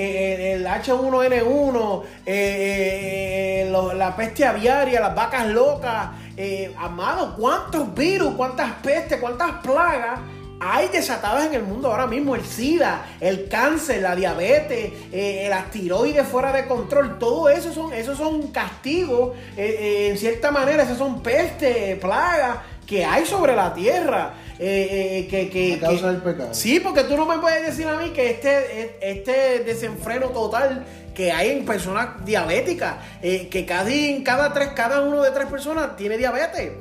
el 0.62 0.66
H1N1, 0.66 2.04
eh, 2.26 3.64
eh, 3.66 3.70
lo- 3.72 3.94
la 3.94 4.16
peste 4.16 4.46
aviaria, 4.46 5.00
las 5.00 5.16
vacas 5.16 5.48
locas, 5.48 6.10
eh, 6.38 6.74
amado, 6.78 7.36
¿cuántos 7.38 7.94
virus, 7.96 8.36
cuántas 8.36 8.72
pestes, 8.84 9.20
cuántas 9.20 9.52
plagas? 9.64 10.20
Hay 10.60 10.88
desatadas 10.88 11.46
en 11.46 11.54
el 11.54 11.62
mundo 11.64 11.88
ahora 11.92 12.08
mismo, 12.08 12.34
el 12.36 12.44
SIDA, 12.44 13.06
el 13.20 13.48
cáncer, 13.48 14.02
la 14.02 14.16
diabetes, 14.16 14.92
eh, 15.12 15.46
las 15.50 15.70
tiroides 15.70 16.28
fuera 16.28 16.52
de 16.52 16.66
control, 16.66 17.20
todo 17.20 17.48
eso 17.50 17.72
son, 17.72 17.94
esos 17.94 18.18
son 18.18 18.48
castigos, 18.48 19.36
eh, 19.56 19.78
eh, 19.80 20.08
en 20.10 20.18
cierta 20.18 20.50
manera, 20.50 20.82
esos 20.82 20.98
son 20.98 21.22
pestes, 21.22 22.00
plagas 22.00 22.58
que 22.88 23.06
hay 23.06 23.26
sobre 23.26 23.56
la 23.56 23.74
tierra. 23.74 24.34
eh, 24.60 25.20
eh, 25.20 25.28
que, 25.28 25.50
que, 25.52 25.76
A 25.76 25.80
causa 25.82 26.02
que- 26.02 26.08
del 26.14 26.22
pecado. 26.24 26.50
Sí, 26.56 26.80
porque 26.80 27.04
tú 27.04 27.16
no 27.16 27.28
me 27.28 27.38
puedes 27.38 27.64
decir 27.64 27.86
a 27.88 27.96
mí 28.00 28.10
que 28.10 28.32
este, 28.32 28.98
este 29.02 29.60
desenfreno 29.64 30.30
total 30.30 30.84
que 31.18 31.32
hay 31.32 31.50
en 31.50 31.66
personas 31.66 32.24
diabéticas, 32.24 32.98
eh, 33.24 33.48
que 33.50 33.66
casi 33.66 34.22
cada 34.24 34.54
tres, 34.54 34.70
cada 34.76 35.02
uno 35.02 35.24
de 35.24 35.32
tres 35.32 35.48
personas 35.48 35.96
tiene 35.98 36.16
diabetes. 36.16 36.74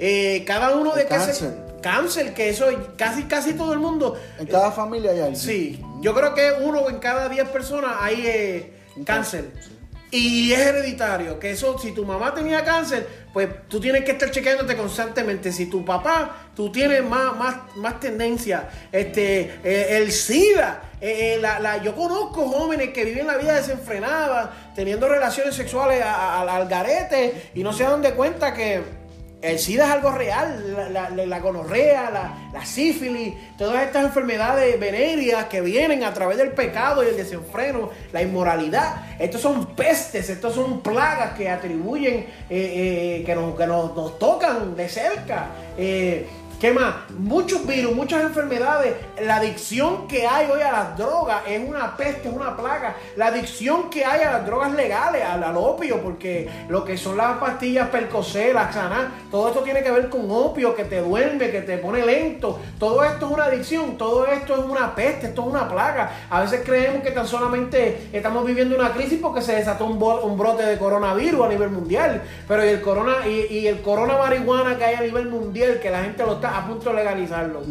Eh, 0.00 0.42
cada 0.44 0.72
uno 0.72 0.96
de 0.96 1.06
que 1.06 1.14
se- 1.20 1.26
cáncer. 1.26 1.54
cáncer, 1.80 2.34
que 2.34 2.48
eso 2.48 2.66
casi 2.96 3.22
casi 3.24 3.52
todo 3.54 3.72
el 3.72 3.78
mundo. 3.78 4.18
En 4.40 4.46
cada 4.48 4.72
familia 4.72 5.12
hay 5.12 5.18
alguien. 5.20 5.36
Sí, 5.36 5.80
yo 6.00 6.12
creo 6.12 6.34
que 6.34 6.54
uno 6.60 6.88
en 6.90 6.98
cada 6.98 7.28
10 7.28 7.48
personas 7.50 7.92
hay 8.00 8.26
eh, 8.26 8.72
cáncer. 9.06 9.44
cáncer, 9.44 9.62
sí. 9.64 9.74
Y 10.10 10.52
es 10.52 10.58
hereditario, 10.58 11.38
que 11.38 11.50
eso, 11.52 11.78
si 11.78 11.92
tu 11.92 12.04
mamá 12.04 12.34
tenía 12.34 12.64
cáncer, 12.64 13.06
pues 13.32 13.46
tú 13.68 13.78
tienes 13.78 14.02
que 14.04 14.12
estar 14.12 14.28
chequeándote 14.32 14.74
constantemente. 14.76 15.52
Si 15.52 15.66
tu 15.66 15.84
papá, 15.84 16.48
tú 16.56 16.72
tienes 16.72 17.04
más, 17.04 17.36
más, 17.36 17.54
más 17.76 18.00
tendencia, 18.00 18.70
este, 18.90 19.60
eh, 19.62 19.98
el 19.98 20.10
SIDA, 20.10 20.82
eh, 21.00 21.34
eh, 21.34 21.38
la, 21.40 21.58
la- 21.60 21.82
yo 21.82 21.94
conozco 21.94 22.48
jóvenes 22.48 22.90
que 22.90 23.04
viven 23.04 23.26
la 23.26 23.36
vida 23.36 23.54
desenfrenada, 23.54 24.52
teniendo 24.74 25.08
relaciones 25.08 25.54
sexuales 25.54 26.02
a- 26.02 26.40
al 26.40 26.68
garete 26.68 27.50
y 27.54 27.62
no 27.62 27.72
se 27.72 27.84
dan 27.84 28.02
de 28.02 28.12
cuenta 28.12 28.52
que 28.54 28.82
el 29.40 29.56
SIDA 29.60 29.84
es 29.84 29.90
algo 29.92 30.10
real, 30.10 30.92
la, 30.92 31.10
la, 31.10 31.38
gonorrea, 31.38 32.10
la, 32.10 32.66
sífilis, 32.66 33.34
todas 33.56 33.84
estas 33.86 34.04
enfermedades 34.06 34.80
venéreas 34.80 35.44
que 35.44 35.60
vienen 35.60 36.02
a 36.02 36.12
través 36.12 36.38
del 36.38 36.50
pecado 36.50 37.04
y 37.04 37.06
el 37.06 37.16
desenfreno, 37.16 37.90
la 38.12 38.20
inmoralidad. 38.20 38.96
Estos 39.20 39.40
son 39.40 39.66
pestes, 39.76 40.28
estos 40.28 40.56
son 40.56 40.80
plagas 40.80 41.34
que 41.34 41.48
atribuyen, 41.48 42.26
eh, 42.50 43.22
que, 43.24 43.34
nos, 43.36 43.56
que 43.56 43.64
nos, 43.68 43.94
nos 43.94 44.18
tocan 44.18 44.74
de 44.74 44.88
cerca. 44.88 45.46
¿Qué 46.60 46.72
más? 46.72 46.92
Muchos 47.16 47.64
virus, 47.68 47.94
muchas 47.94 48.20
enfermedades. 48.22 48.96
La 49.22 49.36
adicción 49.36 50.08
que 50.08 50.26
hay 50.26 50.50
hoy 50.50 50.60
a 50.60 50.72
las 50.72 50.98
drogas 50.98 51.42
es 51.46 51.68
una 51.68 51.96
peste, 51.96 52.28
es 52.28 52.34
una 52.34 52.56
plaga. 52.56 52.96
La 53.14 53.28
adicción 53.28 53.88
que 53.88 54.04
hay 54.04 54.22
a 54.22 54.32
las 54.32 54.46
drogas 54.46 54.72
legales, 54.72 55.22
al, 55.24 55.44
al 55.44 55.56
opio, 55.56 56.02
porque 56.02 56.50
lo 56.68 56.84
que 56.84 56.96
son 56.96 57.16
las 57.16 57.38
pastillas 57.38 57.90
Percocet, 57.90 58.54
Xanax, 58.54 59.30
todo 59.30 59.48
esto 59.48 59.60
tiene 59.60 59.84
que 59.84 59.90
ver 59.92 60.08
con 60.08 60.28
opio, 60.32 60.74
que 60.74 60.82
te 60.82 61.00
duerme, 61.00 61.52
que 61.52 61.60
te 61.60 61.78
pone 61.78 62.04
lento. 62.04 62.58
Todo 62.76 63.04
esto 63.04 63.26
es 63.26 63.32
una 63.32 63.44
adicción, 63.44 63.96
todo 63.96 64.26
esto 64.26 64.54
es 64.54 64.64
una 64.64 64.96
peste, 64.96 65.28
esto 65.28 65.42
es 65.42 65.46
una 65.46 65.68
plaga. 65.68 66.10
A 66.28 66.40
veces 66.40 66.62
creemos 66.64 67.04
que 67.04 67.12
tan 67.12 67.28
solamente 67.28 68.08
estamos 68.12 68.44
viviendo 68.44 68.74
una 68.74 68.92
crisis 68.92 69.20
porque 69.22 69.42
se 69.42 69.54
desató 69.54 69.84
un, 69.84 70.02
un 70.02 70.36
brote 70.36 70.64
de 70.64 70.76
coronavirus 70.76 71.46
a 71.46 71.48
nivel 71.50 71.70
mundial. 71.70 72.20
Pero 72.48 72.62
el 72.62 72.80
corona 72.80 73.28
y, 73.28 73.46
y 73.48 73.68
el 73.68 73.80
corona 73.80 74.18
marihuana 74.18 74.76
que 74.76 74.82
hay 74.82 74.96
a 74.96 75.02
nivel 75.02 75.28
mundial, 75.28 75.78
que 75.80 75.88
la 75.88 76.02
gente 76.02 76.24
lo 76.24 76.32
está 76.32 76.47
a 76.56 76.66
punto 76.66 76.90
de 76.90 76.96
legalizarlo. 76.96 77.62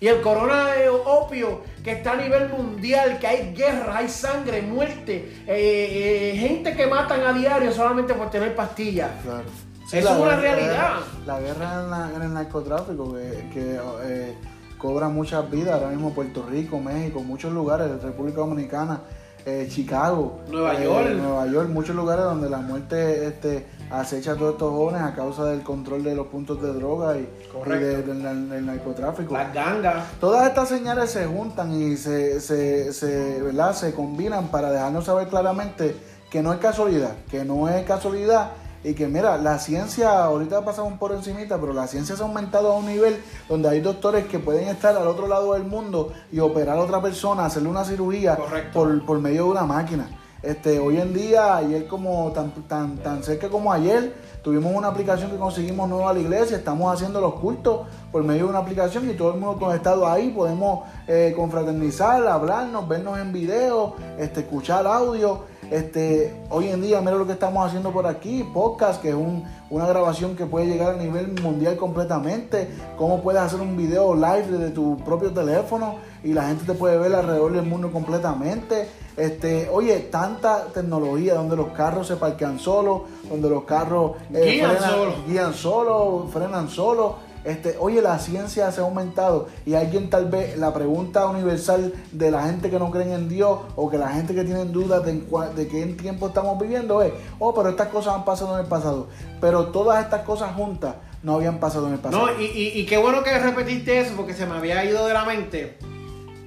Y 0.00 0.08
el 0.08 0.20
corona 0.20 0.72
de 0.72 0.88
opio 0.90 1.62
que 1.82 1.92
está 1.92 2.12
a 2.12 2.16
nivel 2.16 2.48
mundial, 2.50 3.18
que 3.18 3.26
hay 3.26 3.54
guerra, 3.54 3.98
hay 3.98 4.08
sangre, 4.08 4.60
muerte, 4.60 5.42
eh, 5.46 6.32
eh, 6.32 6.36
gente 6.36 6.74
que 6.74 6.86
matan 6.86 7.22
a 7.22 7.32
diario 7.32 7.72
solamente 7.72 8.12
por 8.12 8.28
tener 8.30 8.54
pastillas. 8.54 9.10
Claro. 9.22 9.44
Eso 9.86 9.96
es 9.96 10.04
una 10.04 10.36
guerra- 10.36 10.40
realidad. 10.40 10.90
La 11.26 11.40
guerra 11.40 12.10
en, 12.14 12.22
el 12.22 12.34
narcotráfico 12.34 13.14
que, 13.14 13.48
que, 13.52 13.80
eh, 14.04 14.34
cobra 14.78 15.08
muchas 15.08 15.48
vidas 15.50 15.74
ahora 15.74 15.88
mismo 15.88 16.12
Puerto 16.12 16.44
Rico, 16.50 16.78
México, 16.80 17.20
muchos 17.22 17.52
lugares, 17.52 18.02
República 18.02 18.38
Dominicana, 18.40 19.00
eh, 19.46 19.68
Chicago, 19.70 20.40
Nueva 20.50 20.74
eh, 20.74 20.84
York. 20.84 21.08
Nueva 21.16 21.46
York, 21.46 21.68
muchos 21.68 21.94
lugares 21.94 22.24
donde 22.24 22.48
la 22.48 22.58
muerte 22.58 23.26
este, 23.26 23.66
acecha 23.90 24.32
a 24.32 24.36
todos 24.36 24.52
estos 24.54 24.70
jóvenes 24.72 25.02
a 25.02 25.14
causa 25.14 25.44
del 25.44 25.62
control 25.62 26.02
de 26.02 26.14
los 26.14 26.28
puntos 26.28 26.60
de 26.62 26.72
droga 26.72 27.16
y, 27.18 27.20
y 27.20 27.48
Correcto. 27.52 27.86
de- 27.86 28.02
del, 28.02 28.22
del- 28.22 28.48
del 28.48 28.66
narcotráfico. 28.66 29.34
Las 29.34 29.52
gangas. 29.52 30.04
Todas 30.20 30.46
estas 30.48 30.68
señales 30.68 31.10
se 31.10 31.26
juntan 31.26 31.72
y 31.72 31.96
se, 31.96 32.40
se, 32.40 32.92
se, 32.92 33.42
¿verdad? 33.42 33.74
se 33.74 33.92
combinan 33.94 34.48
para 34.48 34.70
dejarnos 34.70 35.04
saber 35.04 35.28
claramente 35.28 35.94
que 36.30 36.42
no 36.42 36.52
es 36.52 36.58
casualidad, 36.58 37.12
que 37.30 37.44
no 37.44 37.68
es 37.68 37.84
casualidad 37.84 38.50
y 38.84 38.92
que 38.92 39.08
mira, 39.08 39.38
la 39.38 39.58
ciencia, 39.58 40.24
ahorita 40.24 40.62
pasamos 40.62 40.98
por 40.98 41.12
encimita, 41.12 41.58
pero 41.58 41.72
la 41.72 41.86
ciencia 41.86 42.14
se 42.16 42.22
ha 42.22 42.26
aumentado 42.26 42.70
a 42.70 42.76
un 42.76 42.86
nivel 42.86 43.18
donde 43.48 43.70
hay 43.70 43.80
doctores 43.80 44.26
que 44.26 44.38
pueden 44.38 44.68
estar 44.68 44.94
al 44.94 45.08
otro 45.08 45.26
lado 45.26 45.54
del 45.54 45.64
mundo 45.64 46.12
y 46.30 46.38
operar 46.40 46.76
a 46.76 46.82
otra 46.82 47.00
persona, 47.00 47.46
hacerle 47.46 47.70
una 47.70 47.84
cirugía 47.84 48.38
por, 48.74 49.04
por 49.06 49.18
medio 49.20 49.44
de 49.44 49.50
una 49.50 49.64
máquina. 49.64 50.06
Este, 50.44 50.78
hoy 50.78 50.98
en 51.00 51.14
día, 51.14 51.56
ayer 51.56 51.86
como 51.86 52.30
tan, 52.32 52.50
tan, 52.68 52.98
tan 52.98 53.22
cerca 53.22 53.48
como 53.48 53.72
ayer, 53.72 54.14
tuvimos 54.42 54.74
una 54.74 54.88
aplicación 54.88 55.30
que 55.30 55.38
conseguimos 55.38 55.88
nueva 55.88 56.10
a 56.10 56.12
la 56.12 56.20
iglesia, 56.20 56.58
estamos 56.58 56.92
haciendo 56.92 57.18
los 57.20 57.34
cultos 57.36 57.86
por 58.12 58.22
medio 58.24 58.44
de 58.44 58.50
una 58.50 58.58
aplicación 58.58 59.08
y 59.08 59.14
todo 59.14 59.32
el 59.32 59.40
mundo 59.40 59.58
conectado 59.58 60.06
ahí, 60.06 60.28
podemos 60.30 60.80
eh, 61.08 61.32
confraternizar, 61.34 62.26
hablarnos, 62.26 62.86
vernos 62.86 63.18
en 63.18 63.32
video, 63.32 63.94
este, 64.18 64.40
escuchar 64.40 64.86
audio. 64.86 65.52
Este, 65.70 66.42
hoy 66.50 66.68
en 66.68 66.82
día, 66.82 67.00
mira 67.00 67.12
lo 67.16 67.26
que 67.26 67.32
estamos 67.32 67.66
haciendo 67.66 67.90
por 67.90 68.06
aquí, 68.06 68.44
podcast, 68.52 69.00
que 69.00 69.08
es 69.08 69.14
un- 69.14 69.44
una 69.74 69.86
grabación 69.86 70.36
que 70.36 70.46
puede 70.46 70.66
llegar 70.66 70.94
a 70.94 70.96
nivel 70.96 71.32
mundial 71.42 71.76
completamente, 71.76 72.68
cómo 72.96 73.20
puedes 73.22 73.40
hacer 73.42 73.60
un 73.60 73.76
video 73.76 74.14
live 74.14 74.46
desde 74.48 74.70
tu 74.70 74.96
propio 74.98 75.32
teléfono 75.32 75.96
y 76.22 76.32
la 76.32 76.46
gente 76.46 76.64
te 76.64 76.74
puede 76.74 76.96
ver 76.96 77.12
alrededor 77.12 77.52
del 77.52 77.64
mundo 77.64 77.90
completamente. 77.90 78.88
Este, 79.16 79.68
oye, 79.72 79.98
tanta 80.12 80.66
tecnología 80.72 81.34
donde 81.34 81.56
los 81.56 81.68
carros 81.70 82.06
se 82.06 82.14
parquean 82.14 82.60
solos, 82.60 83.02
donde 83.28 83.50
los 83.50 83.64
carros 83.64 84.12
eh, 84.32 84.52
Guían 84.52 84.70
frenan, 84.70 84.90
solos. 84.90 85.14
guían 85.26 85.54
solo, 85.54 86.28
frenan 86.32 86.68
solo. 86.68 87.16
Este, 87.44 87.76
oye, 87.78 88.00
la 88.00 88.18
ciencia 88.18 88.72
se 88.72 88.80
ha 88.80 88.84
aumentado 88.84 89.48
y 89.66 89.74
alguien 89.74 90.08
tal 90.08 90.30
vez, 90.30 90.56
la 90.56 90.72
pregunta 90.72 91.26
universal 91.26 91.92
de 92.10 92.30
la 92.30 92.44
gente 92.44 92.70
que 92.70 92.78
no 92.78 92.90
creen 92.90 93.12
en 93.12 93.28
Dios 93.28 93.58
o 93.76 93.90
que 93.90 93.98
la 93.98 94.08
gente 94.08 94.34
que 94.34 94.44
tiene 94.44 94.64
dudas 94.64 95.04
de, 95.04 95.22
de 95.54 95.68
qué 95.68 95.84
tiempo 95.86 96.28
estamos 96.28 96.58
viviendo 96.58 97.02
es, 97.02 97.12
oh, 97.38 97.52
pero 97.54 97.68
estas 97.68 97.88
cosas 97.88 98.14
han 98.14 98.24
pasado 98.24 98.54
en 98.56 98.64
el 98.64 98.66
pasado. 98.68 99.08
Pero 99.42 99.66
todas 99.66 100.02
estas 100.02 100.22
cosas 100.22 100.54
juntas 100.54 100.94
no 101.22 101.34
habían 101.34 101.60
pasado 101.60 101.86
en 101.88 101.94
el 101.94 101.98
pasado. 101.98 102.26
No, 102.26 102.40
y, 102.40 102.44
y- 102.46 102.80
y 102.80 102.86
qué 102.86 102.96
bueno 102.96 103.22
que 103.22 103.38
repetiste 103.38 104.00
eso 104.00 104.14
porque 104.16 104.32
se 104.32 104.46
me 104.46 104.54
había 104.56 104.82
ido 104.84 105.06
de 105.06 105.12
la 105.12 105.24
mente. 105.26 105.76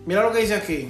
Mira 0.07 0.23
lo 0.23 0.31
que 0.31 0.39
dice 0.39 0.55
aquí. 0.55 0.89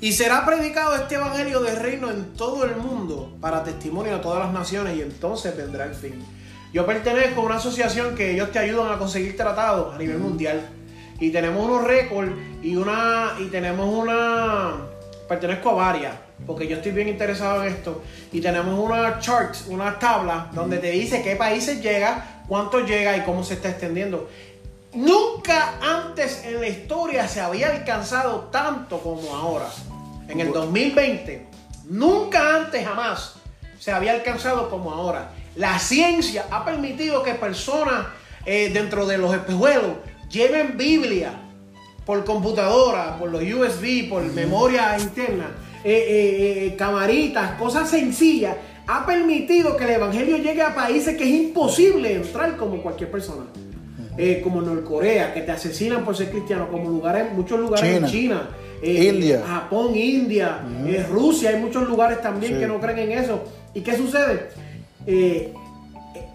Y 0.00 0.12
será 0.12 0.46
predicado 0.46 0.94
este 0.94 1.16
evangelio 1.16 1.60
del 1.60 1.76
reino 1.76 2.08
en 2.10 2.32
todo 2.34 2.64
el 2.64 2.76
mundo 2.76 3.32
para 3.40 3.64
testimonio 3.64 4.14
de 4.14 4.18
todas 4.20 4.38
las 4.38 4.52
naciones 4.52 4.96
y 4.96 5.02
entonces 5.02 5.56
vendrá 5.56 5.84
el 5.86 5.94
fin. 5.94 6.24
Yo 6.72 6.84
pertenezco 6.86 7.40
a 7.40 7.44
una 7.44 7.56
asociación 7.56 8.14
que 8.14 8.32
ellos 8.32 8.52
te 8.52 8.58
ayudan 8.58 8.92
a 8.92 8.98
conseguir 8.98 9.36
tratados 9.36 9.94
a 9.94 9.98
nivel 9.98 10.18
mundial. 10.18 10.60
y 11.20 11.30
tenemos 11.30 11.64
unos 11.64 11.82
récords 11.82 12.30
y 12.62 12.76
una 12.76 13.32
y 13.40 13.46
tenemos 13.46 13.92
una 13.92 14.76
pertenezco 15.28 15.70
a 15.70 15.74
varias 15.74 16.14
porque 16.46 16.68
yo 16.68 16.76
estoy 16.76 16.92
bien 16.92 17.08
interesado 17.08 17.64
en 17.64 17.72
esto 17.72 18.02
y 18.32 18.40
tenemos 18.40 18.78
una 18.78 19.18
chart, 19.18 19.54
una 19.68 19.98
tabla 19.98 20.48
donde 20.52 20.78
te 20.78 20.90
dice 20.90 21.22
qué 21.22 21.36
países 21.36 21.82
llega, 21.82 22.42
cuánto 22.46 22.80
llega 22.80 23.16
y 23.16 23.22
cómo 23.22 23.42
se 23.42 23.54
está 23.54 23.70
extendiendo. 23.70 24.28
Nunca 24.94 25.74
antes 25.82 26.44
en 26.44 26.60
la 26.60 26.68
historia 26.68 27.28
se 27.28 27.40
había 27.40 27.70
alcanzado 27.70 28.48
tanto 28.50 29.00
como 29.00 29.34
ahora. 29.34 29.66
En 30.28 30.40
el 30.40 30.52
2020, 30.52 31.46
nunca 31.90 32.56
antes 32.56 32.86
jamás 32.86 33.34
se 33.78 33.92
había 33.92 34.12
alcanzado 34.12 34.70
como 34.70 34.92
ahora. 34.92 35.30
La 35.56 35.78
ciencia 35.78 36.46
ha 36.50 36.64
permitido 36.64 37.22
que 37.22 37.34
personas 37.34 38.06
eh, 38.46 38.70
dentro 38.72 39.06
de 39.06 39.18
los 39.18 39.34
espejuelos 39.34 39.96
lleven 40.30 40.76
Biblia 40.76 41.32
por 42.06 42.24
computadora, 42.24 43.18
por 43.18 43.30
los 43.30 43.42
USB, 43.42 44.08
por 44.08 44.22
memoria 44.22 44.96
interna, 44.98 45.50
eh, 45.84 46.70
eh, 46.70 46.76
camaritas, 46.76 47.52
cosas 47.58 47.90
sencillas. 47.90 48.56
Ha 48.86 49.04
permitido 49.04 49.76
que 49.76 49.84
el 49.84 49.90
evangelio 49.90 50.38
llegue 50.38 50.62
a 50.62 50.74
países 50.74 51.16
que 51.16 51.24
es 51.24 51.30
imposible 51.30 52.14
entrar 52.14 52.56
como 52.56 52.80
cualquier 52.82 53.10
persona. 53.10 53.44
Como 54.42 54.60
Norcorea, 54.62 55.32
que 55.32 55.42
te 55.42 55.52
asesinan 55.52 56.04
por 56.04 56.16
ser 56.16 56.30
cristiano, 56.30 56.68
como 56.68 56.90
lugares, 56.90 57.30
muchos 57.32 57.60
lugares 57.60 57.98
en 57.98 58.06
China, 58.06 58.48
India. 58.82 59.44
Japón, 59.46 59.94
India, 59.94 60.60
Rusia, 61.08 61.50
hay 61.50 61.60
muchos 61.60 61.86
lugares 61.86 62.20
también 62.20 62.54
Sí. 62.54 62.58
que 62.58 62.66
no 62.66 62.80
creen 62.80 62.98
en 62.98 63.18
eso. 63.18 63.44
¿Y 63.74 63.82
qué 63.82 63.96
sucede? 63.96 64.48
Eh, 65.06 65.52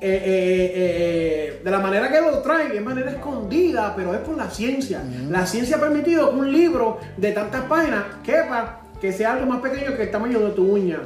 eh, 0.02 0.72
eh, 0.76 1.62
de 1.64 1.72
la 1.72 1.80
manera 1.80 2.12
que 2.12 2.20
lo 2.20 2.40
traen, 2.40 2.72
es 2.74 2.82
manera 2.82 3.12
escondida, 3.12 3.94
pero 3.96 4.14
es 4.14 4.20
por 4.20 4.36
la 4.36 4.50
ciencia. 4.50 5.02
La 5.30 5.46
ciencia 5.46 5.78
ha 5.78 5.80
permitido 5.80 6.30
que 6.30 6.36
un 6.36 6.52
libro 6.52 7.00
de 7.18 7.32
tantas 7.32 7.64
páginas 7.66 8.04
quepa, 8.24 8.82
que 9.00 9.14
sea 9.14 9.34
algo 9.34 9.46
más 9.46 9.62
pequeño 9.62 9.96
que 9.96 10.04
el 10.04 10.12
tamaño 10.12 10.40
de 10.40 10.52
tu 10.52 10.74
uña. 10.74 11.00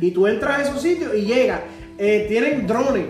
Y 0.00 0.10
tú 0.12 0.26
entras 0.26 0.58
a 0.58 0.62
esos 0.62 0.82
sitios 0.82 1.14
y 1.14 1.22
llega. 1.22 1.62
Eh, 1.98 2.26
tienen 2.28 2.66
drones, 2.66 3.06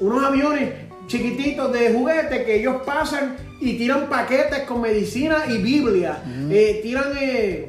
unos 0.00 0.24
aviones 0.24 0.70
chiquititos 1.06 1.72
de 1.72 1.92
juguete 1.92 2.44
que 2.44 2.60
ellos 2.60 2.82
pasan 2.84 3.36
y 3.60 3.74
tiran 3.78 4.08
paquetes 4.08 4.60
con 4.60 4.80
medicina 4.80 5.44
y 5.48 5.58
Biblia. 5.58 6.22
Eh, 6.50 6.80
tiran, 6.82 7.12
eh, 7.20 7.68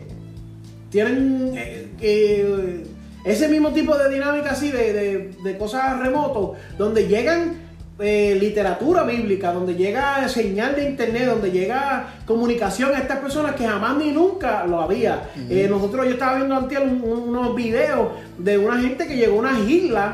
tienen 0.90 1.54
eh, 2.02 2.84
ese 3.26 3.48
mismo 3.48 3.72
tipo 3.72 3.98
de 3.98 4.10
dinámica 4.10 4.52
así 4.52 4.72
de, 4.72 4.94
de- 4.94 5.32
de 5.44 5.58
cosas 5.58 6.00
remotos, 6.00 6.52
donde 6.78 7.08
llegan 7.08 7.66
eh, 7.98 8.36
literatura 8.40 9.04
bíblica, 9.04 9.54
donde 9.54 9.74
llega 9.76 10.28
señal 10.28 10.76
de 10.76 10.84
internet, 10.90 11.28
donde 11.28 11.50
llega 11.50 12.08
comunicación 12.26 12.94
a 12.94 13.00
estas 13.00 13.20
personas 13.20 13.56
que 13.56 13.66
jamás 13.66 13.96
ni 13.98 14.12
nunca 14.12 14.66
lo 14.68 14.82
había. 14.82 15.30
Eh, 15.50 15.68
nosotros, 15.70 16.06
yo 16.06 16.12
estaba 16.12 16.36
viendo 16.36 16.56
antes 16.56 16.78
un- 16.78 17.02
un- 17.04 17.30
unos 17.30 17.56
videos 17.56 18.10
de 18.38 18.58
una 18.58 18.80
gente 18.82 19.08
que 19.08 19.16
llegó 19.16 19.38
a 19.38 19.40
unas 19.40 19.60
islas 19.70 20.14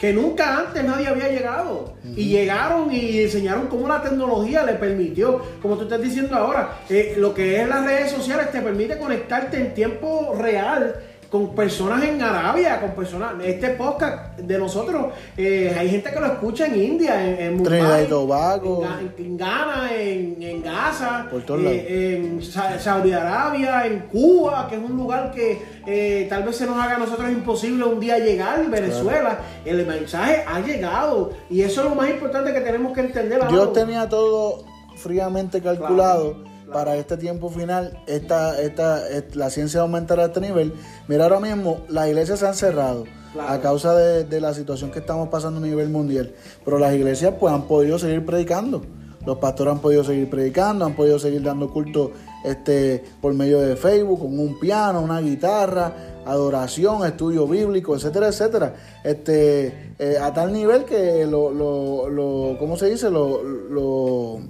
que 0.00 0.12
nunca 0.14 0.58
antes 0.58 0.82
nadie 0.84 1.08
había 1.08 1.28
llegado. 1.28 1.94
Y 2.16 2.28
llegaron 2.28 2.90
y 2.92 3.20
enseñaron 3.20 3.66
cómo 3.68 3.86
la 3.86 4.02
tecnología 4.02 4.64
le 4.64 4.74
permitió, 4.74 5.40
como 5.60 5.76
tú 5.76 5.82
estás 5.84 6.00
diciendo 6.00 6.36
ahora, 6.36 6.78
eh, 6.88 7.14
lo 7.18 7.34
que 7.34 7.60
es 7.60 7.68
las 7.68 7.84
redes 7.84 8.10
sociales 8.10 8.50
te 8.50 8.60
permite 8.62 8.98
conectarte 8.98 9.58
en 9.58 9.74
tiempo 9.74 10.34
real 10.38 10.94
con 11.30 11.54
personas 11.54 12.02
en 12.02 12.20
Arabia, 12.20 12.80
con 12.80 12.90
personas, 12.90 13.34
este 13.44 13.68
podcast 13.70 14.36
de 14.38 14.58
nosotros, 14.58 15.12
eh, 15.36 15.72
hay 15.78 15.88
gente 15.88 16.10
que 16.10 16.18
lo 16.18 16.26
escucha 16.26 16.66
en 16.66 16.82
India, 16.82 17.24
en, 17.24 17.40
en 17.40 17.56
Mumbai, 17.58 18.08
Tobago. 18.08 18.84
en, 18.98 19.24
en 19.26 19.36
Ghana, 19.36 19.90
en, 19.96 20.42
en 20.42 20.60
Gaza, 20.62 21.28
Por 21.30 21.42
todos 21.42 21.60
eh, 21.66 22.16
en 22.16 22.42
Sa- 22.42 22.78
Saudi 22.80 23.12
Arabia, 23.12 23.86
en 23.86 24.00
Cuba, 24.00 24.66
que 24.68 24.74
es 24.74 24.82
un 24.82 24.96
lugar 24.96 25.30
que 25.30 25.62
eh, 25.86 26.26
tal 26.28 26.42
vez 26.42 26.56
se 26.56 26.66
nos 26.66 26.76
haga 26.76 26.96
a 26.96 26.98
nosotros 26.98 27.30
imposible 27.30 27.84
un 27.84 28.00
día 28.00 28.18
llegar, 28.18 28.68
Venezuela. 28.68 29.38
El 29.64 29.86
mensaje 29.86 30.42
ha 30.48 30.58
llegado 30.60 31.30
y 31.48 31.62
eso 31.62 31.82
es 31.84 31.88
lo 31.90 31.94
más 31.94 32.10
importante 32.10 32.52
que 32.52 32.60
tenemos 32.60 32.92
que 32.92 33.02
entender. 33.02 33.40
Amado. 33.40 33.68
tenía 33.68 34.08
todo 34.08 34.64
fríamente 34.96 35.60
calculado 35.62 36.34
Claro, 36.34 36.49
claro. 36.70 36.84
para 36.84 36.96
este 36.96 37.16
tiempo 37.16 37.50
final. 37.50 38.02
Esta, 38.06 38.60
esta, 38.60 39.00
la 39.34 39.50
ciencia 39.50 39.80
aumentará 39.82 40.24
a 40.24 40.26
este 40.26 40.40
nivel. 40.40 40.72
Mira, 41.08 41.24
ahora 41.24 41.40
mismo 41.40 41.80
las 41.88 42.08
iglesias 42.08 42.38
se 42.38 42.46
han 42.46 42.54
cerrado 42.54 43.04
Claro. 43.32 43.52
a 43.52 43.60
causa 43.60 43.94
de, 43.94 44.24
de 44.24 44.40
la 44.40 44.52
situación 44.54 44.90
que 44.90 44.98
estamos 44.98 45.28
pasando 45.28 45.60
a 45.60 45.62
nivel 45.62 45.88
mundial. 45.88 46.32
Pero 46.64 46.78
las 46.80 46.92
iglesias 46.94 47.34
pues 47.38 47.54
han 47.54 47.62
podido 47.68 47.96
seguir 47.98 48.26
predicando. 48.26 48.82
Los 49.24 49.38
pastores 49.38 49.74
han 49.74 49.80
podido 49.80 50.02
seguir 50.02 50.30
predicando, 50.30 50.84
han 50.84 50.94
podido 50.96 51.18
seguir 51.18 51.42
dando 51.42 51.70
culto 51.70 52.10
este, 52.42 53.04
por 53.20 53.34
medio 53.34 53.60
de 53.60 53.76
Facebook, 53.76 54.20
con 54.20 54.38
un 54.38 54.58
piano, 54.58 55.02
una 55.02 55.20
guitarra, 55.20 55.92
adoración, 56.24 57.04
estudio 57.06 57.46
bíblico, 57.46 57.94
etcétera, 57.94 58.28
etcétera. 58.28 58.74
Este, 59.04 59.94
eh, 59.98 60.16
a 60.20 60.32
tal 60.32 60.52
nivel 60.52 60.84
que 60.84 61.26
lo, 61.26 61.50
lo, 61.52 62.08
lo 62.08 62.56
¿cómo 62.58 62.76
se 62.78 62.88
dice? 62.88 63.10
Lo, 63.10 63.42
lo, 63.42 64.40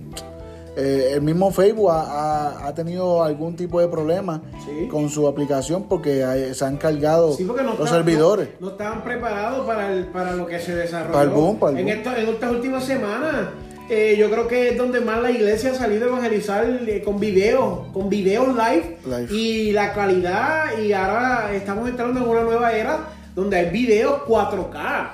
eh, 0.76 1.10
el 1.14 1.22
mismo 1.22 1.50
Facebook 1.50 1.90
ha, 1.90 2.00
ha- 2.02 2.66
ha 2.68 2.74
tenido 2.74 3.22
algún 3.22 3.56
tipo 3.56 3.80
de 3.80 3.88
problema 3.88 4.40
Sí. 4.64 4.88
con 4.88 5.08
su 5.10 5.26
aplicación 5.26 5.84
porque 5.88 6.24
hay- 6.24 6.54
se 6.54 6.64
han 6.64 6.76
cargado 6.76 7.32
Sí, 7.34 7.44
porque 7.44 7.62
no 7.62 7.74
los 7.74 7.88
servidores. 7.90 8.48
No, 8.60 8.66
no 8.66 8.72
estaban 8.72 9.02
preparados 9.02 9.66
para, 9.66 9.92
el- 9.92 10.06
para 10.06 10.32
lo 10.34 10.46
que 10.46 10.58
se 10.60 10.74
desarrolló. 10.74 11.12
Para 11.12 11.24
el 11.24 11.30
boom, 11.30 11.58
para 11.58 11.72
el 11.72 11.88
en, 11.88 11.98
esto- 11.98 12.14
en 12.16 12.28
estas 12.28 12.50
últimas 12.52 12.84
semanas, 12.84 13.48
eh, 13.88 14.14
yo 14.16 14.30
creo 14.30 14.46
que 14.46 14.68
es 14.70 14.78
donde 14.78 15.00
más 15.00 15.20
la 15.20 15.32
iglesia 15.32 15.72
ha 15.72 15.74
salido 15.74 16.04
a 16.04 16.08
evangelizar 16.10 16.64
eh, 16.64 17.02
con 17.04 17.18
videos, 17.18 17.88
con 17.92 18.08
videos 18.08 18.48
live, 18.48 18.98
Live. 19.04 19.28
Y 19.34 19.72
la 19.72 19.92
calidad, 19.92 20.78
y 20.78 20.92
ahora 20.92 21.50
estamos 21.52 21.88
entrando 21.88 22.20
en 22.20 22.28
una 22.28 22.42
nueva 22.42 22.72
era 22.72 22.98
donde 23.34 23.56
hay 23.58 23.70
videos 23.70 24.22
4K, 24.28 25.10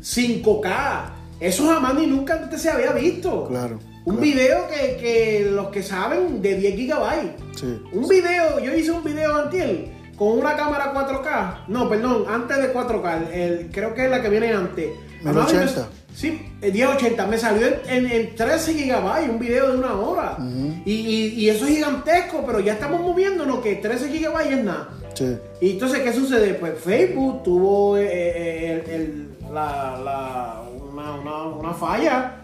5K. 0.00 1.10
Eso 1.40 1.66
jamás 1.66 1.94
ni 1.94 2.06
nunca 2.06 2.34
antes 2.34 2.62
se 2.62 2.70
había 2.70 2.92
visto. 2.92 3.46
Claro, 3.48 3.78
Un 4.06 4.16
claro. 4.16 4.20
video 4.20 4.68
que, 4.68 4.96
que 4.96 5.48
los 5.50 5.68
que 5.68 5.82
saben 5.82 6.42
de 6.42 6.56
10 6.56 6.76
gigabytes. 6.76 7.32
Sí. 7.58 7.80
Un 7.92 8.08
video, 8.08 8.58
yo 8.60 8.74
hice 8.74 8.90
un 8.90 9.02
video 9.04 9.34
antier 9.36 9.88
con 10.16 10.38
una 10.38 10.56
cámara 10.56 10.92
4K. 10.92 11.64
No, 11.68 11.88
perdón, 11.88 12.24
antes 12.28 12.56
de 12.58 12.72
4K. 12.72 13.30
el- 13.32 13.70
creo 13.72 13.94
que 13.94 14.04
es 14.04 14.10
la 14.10 14.20
que 14.22 14.28
viene 14.28 14.52
antes. 14.52 14.90
1080. 15.22 15.30
Amado, 15.30 15.88
me- 15.90 16.04
Sí, 16.14 16.40
el 16.60 16.72
1080. 16.72 17.26
Me 17.26 17.38
salió 17.38 17.66
en, 17.66 17.80
en- 17.88 18.06
en 18.10 18.34
13 18.36 18.74
gigabytes, 18.74 19.28
un 19.30 19.38
video 19.40 19.72
de 19.72 19.78
una 19.78 19.94
hora. 19.94 20.36
y, 20.84 20.92
y- 20.92 21.34
y 21.40 21.48
eso 21.48 21.64
es 21.66 21.72
gigantesco, 21.74 22.44
pero 22.46 22.60
ya 22.60 22.74
estamos 22.74 23.00
moviéndonos 23.00 23.58
que 23.60 23.76
13 23.76 24.08
gigabytes 24.10 24.52
es 24.58 24.64
nada. 24.64 24.88
Sí. 25.14 25.36
Y 25.60 25.70
entonces, 25.72 26.00
¿qué 26.00 26.12
sucede? 26.12 26.54
Pues 26.54 26.78
Facebook 26.78 27.42
tuvo 27.42 27.96
eh, 27.96 28.06
eh, 28.06 28.82
el- 28.86 28.90
el- 28.90 29.28
la- 29.52 29.98
la- 30.04 30.62
una, 30.92 31.14
una- 31.14 31.42
una 31.48 31.72
falla. 31.72 32.43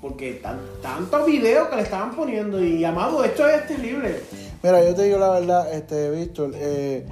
Porque 0.00 0.34
tan, 0.34 0.58
tantos 0.82 1.26
videos 1.26 1.68
que 1.68 1.76
le 1.76 1.82
estaban 1.82 2.14
poniendo. 2.14 2.62
Y 2.62 2.84
amado, 2.84 3.22
esto 3.22 3.46
es 3.46 3.66
terrible. 3.66 4.20
Mira, 4.62 4.82
yo 4.84 4.94
te 4.94 5.04
digo 5.04 5.18
la 5.18 5.30
verdad, 5.30 5.72
este, 5.72 6.10
Víctor, 6.10 6.52
eh, 6.54 7.06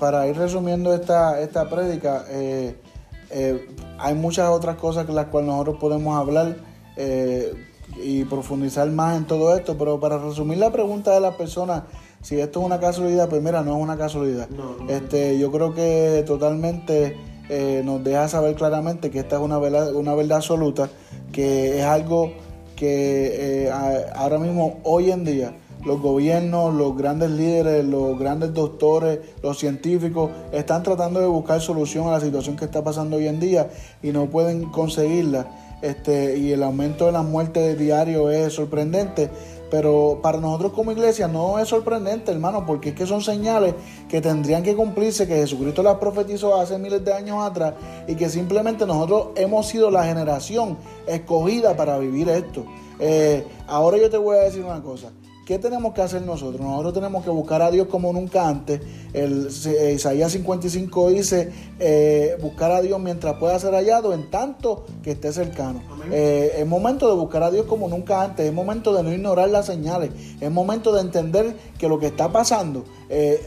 para 0.00 0.26
ir 0.26 0.36
resumiendo 0.36 0.92
esta, 0.92 1.40
esta 1.40 1.68
prédica, 1.68 2.24
eh, 2.30 2.74
eh, 3.30 3.68
hay 3.98 4.14
muchas 4.14 4.48
otras 4.48 4.76
cosas 4.76 5.06
que 5.06 5.12
las 5.12 5.26
cuales 5.26 5.50
nosotros 5.50 5.76
podemos 5.78 6.18
hablar 6.18 6.56
eh, 6.96 7.52
y 8.02 8.24
profundizar 8.24 8.90
más 8.90 9.16
en 9.18 9.26
todo 9.26 9.54
esto, 9.54 9.76
pero 9.78 10.00
para 10.00 10.18
resumir 10.18 10.58
la 10.58 10.72
pregunta 10.72 11.12
de 11.12 11.20
las 11.20 11.34
personas, 11.36 11.82
si 12.22 12.40
esto 12.40 12.60
es 12.60 12.66
una 12.66 12.80
casualidad, 12.80 13.28
pues 13.28 13.42
mira, 13.42 13.62
no 13.62 13.76
es 13.76 13.82
una 13.82 13.96
casualidad. 13.96 14.48
No, 14.48 14.76
no. 14.78 14.90
Este, 14.90 15.38
yo 15.38 15.52
creo 15.52 15.74
que 15.74 16.24
totalmente 16.26 17.16
nos 17.84 18.04
deja 18.04 18.28
saber 18.28 18.54
claramente 18.54 19.10
que 19.10 19.18
esta 19.18 19.36
es 19.36 19.42
una 19.42 19.58
verdad, 19.58 19.92
una 19.94 20.14
verdad 20.14 20.36
absoluta, 20.36 20.88
que 21.32 21.78
es 21.78 21.84
algo 21.84 22.32
que 22.76 23.66
eh, 23.66 23.70
ahora 24.14 24.38
mismo, 24.38 24.78
hoy 24.84 25.10
en 25.10 25.24
día, 25.24 25.54
los 25.84 26.00
gobiernos, 26.00 26.74
los 26.74 26.96
grandes 26.96 27.30
líderes, 27.30 27.84
los 27.84 28.18
grandes 28.18 28.52
doctores, 28.52 29.20
los 29.42 29.58
científicos 29.58 30.30
están 30.52 30.82
tratando 30.82 31.20
de 31.20 31.26
buscar 31.26 31.60
solución 31.60 32.08
a 32.08 32.12
la 32.12 32.20
situación 32.20 32.56
que 32.56 32.66
está 32.66 32.84
pasando 32.84 33.16
hoy 33.16 33.28
en 33.28 33.40
día 33.40 33.70
y 34.02 34.10
no 34.10 34.26
pueden 34.26 34.64
conseguirla. 34.64 35.46
Este, 35.82 36.36
y 36.36 36.52
el 36.52 36.62
aumento 36.62 37.06
de 37.06 37.12
las 37.12 37.24
muertes 37.24 37.78
diario 37.78 38.30
es 38.30 38.52
sorprendente, 38.52 39.30
pero 39.70 40.18
para 40.22 40.38
nosotros 40.38 40.72
como 40.72 40.92
iglesia 40.92 41.28
no 41.28 41.58
es 41.58 41.68
sorprendente, 41.68 42.32
hermano, 42.32 42.66
porque 42.66 42.90
es 42.90 42.94
que 42.94 43.06
son 43.06 43.22
señales 43.22 43.74
que 44.08 44.20
tendrían 44.20 44.62
que 44.62 44.74
cumplirse, 44.74 45.26
que 45.26 45.36
Jesucristo 45.36 45.82
las 45.82 45.96
profetizó 45.96 46.60
hace 46.60 46.78
miles 46.78 47.04
de 47.04 47.12
años 47.12 47.38
atrás 47.42 47.74
y 48.06 48.16
que 48.16 48.28
simplemente 48.28 48.86
nosotros 48.86 49.28
hemos 49.36 49.66
sido 49.66 49.90
la 49.90 50.04
generación 50.04 50.76
escogida 51.06 51.76
para 51.76 51.98
vivir 51.98 52.28
esto. 52.28 52.64
Eh, 52.98 53.46
ahora 53.66 53.96
yo 53.96 54.10
te 54.10 54.18
voy 54.18 54.36
a 54.36 54.42
decir 54.42 54.64
una 54.64 54.82
cosa, 54.82 55.10
¿qué 55.50 55.58
tenemos 55.58 55.92
que 55.94 56.00
hacer 56.00 56.22
nosotros? 56.22 56.60
Nosotros 56.60 56.94
tenemos 56.94 57.24
que 57.24 57.30
buscar 57.30 57.60
a 57.60 57.72
Dios 57.72 57.88
como 57.88 58.12
nunca 58.12 58.48
antes. 58.48 58.80
El, 59.12 59.48
eh, 59.66 59.94
Isaías 59.96 60.30
55 60.30 61.10
dice, 61.10 61.50
eh, 61.80 62.36
buscar 62.40 62.70
a 62.70 62.80
Dios 62.80 63.00
mientras 63.00 63.34
pueda 63.34 63.58
ser 63.58 63.74
hallado, 63.74 64.14
en 64.14 64.30
tanto 64.30 64.84
que 65.02 65.10
esté 65.10 65.32
cercano. 65.32 65.82
Eh, 66.12 66.52
es 66.58 66.66
momento 66.68 67.08
de 67.08 67.14
buscar 67.16 67.42
a 67.42 67.50
Dios 67.50 67.66
como 67.66 67.88
nunca 67.88 68.22
antes, 68.22 68.46
es 68.46 68.52
momento 68.52 68.94
de 68.94 69.02
no 69.02 69.12
ignorar 69.12 69.50
las 69.50 69.66
señales, 69.66 70.12
es 70.40 70.52
momento 70.52 70.92
de 70.92 71.00
entender 71.00 71.56
que 71.76 71.88
lo 71.88 71.98
que 71.98 72.06
está 72.06 72.30
pasando 72.30 72.84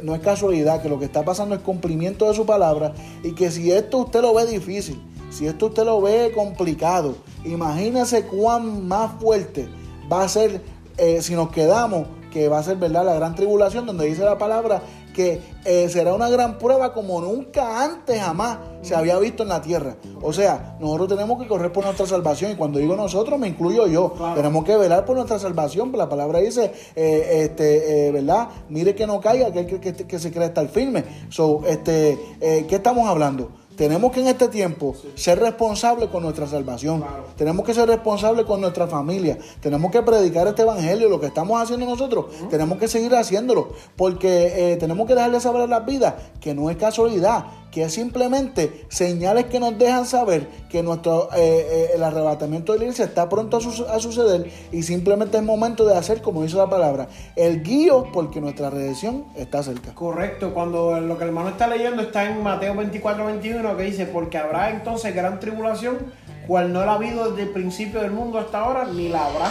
no 0.04 0.14
es 0.14 0.20
casualidad, 0.20 0.82
que 0.82 0.89
lo 0.89 0.99
que 0.99 1.06
está 1.06 1.24
pasando 1.24 1.56
es 1.56 1.62
cumplimiento 1.62 2.28
de 2.28 2.34
su 2.34 2.45
palabra 2.45 2.93
y 3.24 3.32
que 3.32 3.49
si 3.49 3.72
esto 3.72 3.99
usted 3.99 4.22
lo 4.22 4.34
ve 4.34 4.45
difícil, 4.45 5.01
si 5.30 5.47
esto 5.47 5.68
usted 5.68 5.86
lo 5.86 6.01
ve 6.01 6.34
complicado, 6.36 7.16
imagínese 7.45 8.24
cuán 8.24 8.89
más 8.89 9.22
fuerte 9.22 9.70
va 10.12 10.24
a 10.24 10.28
ser 10.28 10.73
eh, 10.98 11.22
si 11.22 11.36
nos 11.36 11.50
quedamos, 11.50 12.08
que 12.32 12.50
va 12.50 12.60
a 12.60 12.64
ser 12.64 12.78
verdad 12.78 13.06
la 13.06 13.14
gran 13.14 13.36
tribulación, 13.36 13.86
donde 13.86 14.06
dice 14.06 14.24
la 14.24 14.38
palabra 14.38 14.82
que 15.14 15.39
eh, 15.64 15.88
será 15.89 16.16
una 16.16 16.28
gran 16.28 16.58
prueba 16.58 16.91
como 16.91 17.22
nunca 17.22 17.84
antes 17.84 18.20
jamás 18.20 18.58
se 18.82 18.96
había 18.96 19.20
visto 19.20 19.44
en 19.44 19.50
la 19.50 19.62
tierra. 19.62 19.96
O 20.22 20.34
sea, 20.34 20.76
nosotros 20.80 21.10
tenemos 21.10 21.39
que 21.39 21.48
correr 21.48 21.72
por 21.72 21.86
nuestra 21.86 22.08
salvación 22.08 22.52
y 22.52 22.56
cuando 22.56 22.80
digo 22.80 22.96
nosotros 22.96 23.39
me 23.39 23.48
incluyo 23.48 23.86
yo. 23.86 24.16
Tenemos 24.36 24.66
que 24.66 24.76
velar 24.76 25.06
por 25.06 25.16
nuestra 25.16 25.38
salvación. 25.38 25.91
La 25.96 26.10
palabra 26.10 26.39
dice, 26.39 26.74
eh, 26.96 27.44
este, 27.44 28.12
¿verdad? 28.12 28.50
Mire 28.70 28.96
que 28.96 29.06
no 29.06 29.22
caiga, 29.22 29.54
que, 29.54 29.68
que, 29.68 29.94
que, 29.94 30.20
se 30.20 30.32
cree 30.32 30.48
estar 30.48 30.68
firme. 30.68 31.04
So, 31.30 31.62
este, 31.68 32.18
¿Qué 32.39 32.76
estamos 32.76 33.08
hablando? 33.08 33.52
Tenemos 33.76 34.12
que 34.12 34.22
en 34.22 34.28
este 34.28 34.48
tiempo 34.50 34.96
ser 35.16 35.40
responsables 35.40 36.10
con 36.10 36.24
nuestra 36.24 36.48
salvación. 36.48 37.04
Tenemos 37.36 37.66
que 37.66 37.74
ser 37.74 37.88
responsables 37.88 38.46
con 38.46 38.62
nuestra 38.62 38.88
familia. 38.88 39.38
Tenemos 39.62 39.92
que 39.92 40.02
predicar 40.02 40.48
este 40.48 40.62
evangelio, 40.62 41.10
lo 41.10 41.20
que 41.20 41.28
estamos 41.28 41.62
haciendo 41.62 41.86
nosotros. 41.86 42.26
Tenemos 42.50 42.78
que 42.78 42.88
seguir 42.88 43.16
haciéndolo. 43.16 43.70
Porque 43.96 44.74
eh, 44.74 44.78
tenemos 44.78 45.08
que 45.08 45.16
dejarle 45.16 45.40
saber 45.40 45.64
a 45.64 45.68
las 45.68 45.86
vidas 45.86 46.14
que 46.40 46.54
no 46.54 46.70
es 46.70 46.78
casualidad, 46.78 47.46
que 47.74 47.84
es 47.84 47.94
simplemente 47.94 48.86
señales 48.88 49.46
que 49.46 49.60
nos 49.60 49.76
dejan 49.80 50.06
saber 50.06 50.48
que 50.70 50.84
nuestro 50.84 51.30
eh, 51.36 51.40
eh, 51.40 51.90
el 51.96 52.04
arrebatamiento 52.04 52.74
de 52.74 52.86
la 52.86 52.94
está 52.94 53.28
pronto 53.28 53.58
a, 53.58 54.00
suceder 54.00 54.52
y 54.72 54.84
simplemente 54.84 55.38
es 55.38 55.44
momento 55.44 55.84
de 55.86 55.98
hacer, 55.98 56.22
como 56.22 56.44
dice 56.44 56.56
la 56.56 56.70
palabra, 56.70 57.08
el 57.36 57.64
guío 57.64 58.12
porque 58.14 58.40
nuestra 58.40 58.70
redención 58.70 59.26
está 59.36 59.64
cerca. 59.64 59.96
Correcto, 59.96 60.54
cuando 60.54 61.00
lo 61.00 61.18
que 61.18 61.24
el 61.24 61.30
hermano 61.30 61.50
está 61.50 61.66
leyendo 61.66 62.04
está 62.04 62.30
en 62.30 62.44
Mateo 62.44 62.76
24, 62.76 63.26
21, 63.26 63.78
que 63.78 63.84
dice, 63.84 64.06
porque 64.06 64.38
habrá 64.38 64.70
entonces 64.70 65.16
gran 65.16 65.40
tribulación, 65.40 65.98
cual 66.46 66.72
no 66.72 66.86
la 66.86 66.92
ha 66.92 66.96
habido 66.96 67.32
desde 67.32 67.44
el 67.44 67.50
principio 67.50 68.02
del 68.02 68.12
mundo 68.12 68.38
hasta 68.38 68.60
ahora, 68.60 68.86
ni 68.86 69.10
la 69.10 69.26
habrá. 69.26 69.50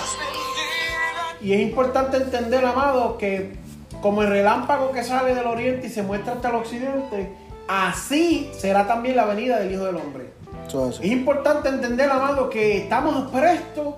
Y 1.40 1.54
es 1.54 1.60
importante 1.60 2.18
entender, 2.18 2.64
amado, 2.64 3.18
que 3.18 3.56
como 4.00 4.22
el 4.22 4.28
relámpago 4.28 4.92
que 4.92 5.02
sale 5.02 5.34
del 5.34 5.46
oriente 5.46 5.88
y 5.88 5.90
se 5.90 6.02
muestra 6.02 6.34
hasta 6.34 6.50
el 6.50 6.54
occidente, 6.56 7.41
así 7.68 8.50
será 8.56 8.86
también 8.86 9.16
la 9.16 9.24
venida 9.24 9.58
del 9.58 9.72
Hijo 9.72 9.84
del 9.84 9.96
Hombre. 9.96 10.32
es 11.00 11.04
importante 11.04 11.68
entender, 11.68 12.10
amado, 12.10 12.48
que 12.48 12.78
estamos 12.78 13.30
prestos, 13.30 13.94